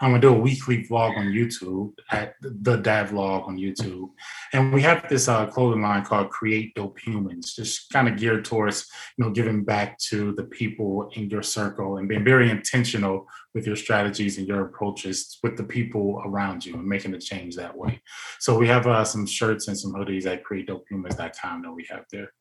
I'm 0.01 0.11
gonna 0.11 0.20
do 0.20 0.30
a 0.34 0.38
weekly 0.49 0.82
vlog 0.84 1.16
on 1.16 1.26
YouTube 1.26 1.93
at 2.11 2.34
the 2.40 2.76
Dad 2.76 3.09
Vlog 3.11 3.47
on 3.47 3.57
YouTube, 3.57 4.09
and 4.53 4.72
we 4.72 4.82
have 4.82 5.09
this 5.09 5.28
uh, 5.28 5.47
clothing 5.47 5.82
line 5.82 6.05
called 6.05 6.30
Create 6.30 6.74
Dope 6.74 6.99
Humans, 7.01 7.55
just 7.55 7.88
kind 7.90 8.09
of 8.09 8.16
geared 8.16 8.45
towards 8.45 8.90
you 9.16 9.24
know 9.24 9.30
giving 9.30 9.62
back 9.62 9.99
to 10.11 10.32
the 10.32 10.45
people 10.45 11.09
in 11.14 11.30
your 11.30 11.43
circle 11.43 11.99
and 11.99 12.09
being 12.09 12.24
very 12.24 12.51
intentional 12.51 13.28
with 13.55 13.64
your 13.66 13.76
strategies 13.76 14.38
and 14.38 14.49
your 14.49 14.62
approaches 14.64 15.38
with 15.43 15.57
the 15.57 15.62
people 15.64 16.20
around 16.24 16.64
you 16.66 16.74
and 16.74 16.86
making 16.86 17.14
a 17.14 17.20
change 17.20 17.55
that 17.55 17.76
way. 17.76 18.01
So 18.40 18.59
we 18.59 18.66
have 18.68 18.86
uh, 18.88 19.05
some 19.05 19.26
shirts 19.26 19.68
and 19.68 19.78
some 19.78 19.93
hoodies 19.93 20.26
at 20.26 20.43
createdopehumans.com 20.43 21.62
that 21.62 21.72
we 21.72 21.86
have 21.90 22.07
there. 22.11 22.32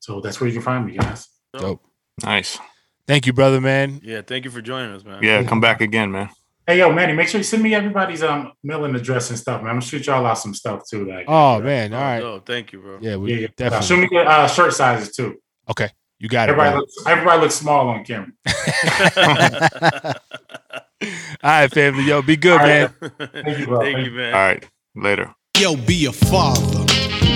So 0.00 0.20
that's 0.20 0.40
where 0.40 0.48
you 0.48 0.54
can 0.54 0.62
find 0.62 0.86
me, 0.86 0.96
guys. 0.96 1.28
Dope. 1.52 1.82
Nice. 2.22 2.58
Thank 3.06 3.26
you, 3.26 3.32
brother, 3.32 3.60
man. 3.60 4.00
Yeah, 4.02 4.22
thank 4.22 4.44
you 4.44 4.50
for 4.50 4.60
joining 4.60 4.94
us, 4.94 5.04
man. 5.04 5.22
Yeah, 5.22 5.42
come 5.44 5.60
back 5.60 5.80
again, 5.80 6.10
man. 6.12 6.28
Hey, 6.66 6.78
yo, 6.80 6.92
Manny, 6.92 7.14
make 7.14 7.28
sure 7.28 7.38
you 7.38 7.44
send 7.44 7.62
me 7.62 7.74
everybody's 7.74 8.22
um 8.22 8.52
mailing 8.62 8.94
address 8.94 9.30
and 9.30 9.38
stuff, 9.38 9.62
man. 9.62 9.70
I'm 9.70 9.76
gonna 9.76 9.86
shoot 9.86 10.06
y'all 10.06 10.26
out 10.26 10.36
some 10.36 10.52
stuff 10.52 10.82
too. 10.88 11.06
Like, 11.06 11.24
Oh 11.26 11.54
right? 11.54 11.64
man, 11.64 11.94
all 11.94 12.00
right. 12.02 12.22
Oh, 12.22 12.42
thank 12.44 12.72
you, 12.72 12.80
bro. 12.80 12.98
Yeah, 13.00 13.10
yeah, 13.12 13.16
we 13.16 13.32
yeah. 13.40 13.46
Uh, 13.46 13.50
definitely. 13.56 13.86
shoot 13.86 14.00
me 14.00 14.08
the 14.12 14.18
uh, 14.28 14.46
shirt 14.48 14.74
sizes 14.74 15.16
too. 15.16 15.36
Okay, 15.70 15.88
you 16.18 16.28
got 16.28 16.50
it. 16.50 16.52
Everybody 16.52 16.70
bro. 16.72 16.80
looks, 16.80 16.94
everybody 17.06 17.40
looks 17.40 17.54
small 17.54 17.88
on 17.88 18.04
camera. 18.04 18.28
all 21.42 21.50
right, 21.50 21.72
family. 21.72 22.04
Yo, 22.04 22.20
be 22.20 22.36
good, 22.36 22.60
All 22.60 22.66
man. 22.66 22.94
right. 23.00 23.30
Thank 23.32 23.58
you, 23.60 23.66
bro. 23.66 23.80
Thank 23.80 23.94
Thank 23.96 24.06
you, 24.06 24.12
you. 24.12 24.18
man. 24.18 24.34
All 24.34 24.40
right. 24.40 24.68
Later. 24.94 25.34
Yo, 25.58 25.74
be 25.74 26.04
a 26.04 26.12
father. 26.12 26.84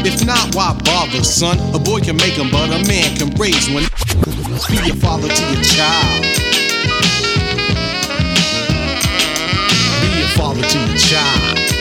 If 0.05 0.25
not, 0.27 0.55
why 0.55 0.75
bother, 0.85 1.23
son? 1.23 1.59
A 1.75 1.79
boy 1.79 2.01
can 2.01 2.17
make 2.17 2.37
'em, 2.39 2.51
but 2.51 2.71
a 2.71 2.85
man 2.89 3.17
can 3.17 3.31
raise 3.39 3.71
one. 3.71 3.85
Be 4.69 4.91
a 4.91 4.95
father 4.97 5.29
to 5.29 5.43
your 5.53 5.63
child. 5.63 6.23
Be 10.03 10.23
a 10.23 10.29
father 10.37 10.63
to 10.63 10.79
your 10.79 10.99
child. 10.99 11.72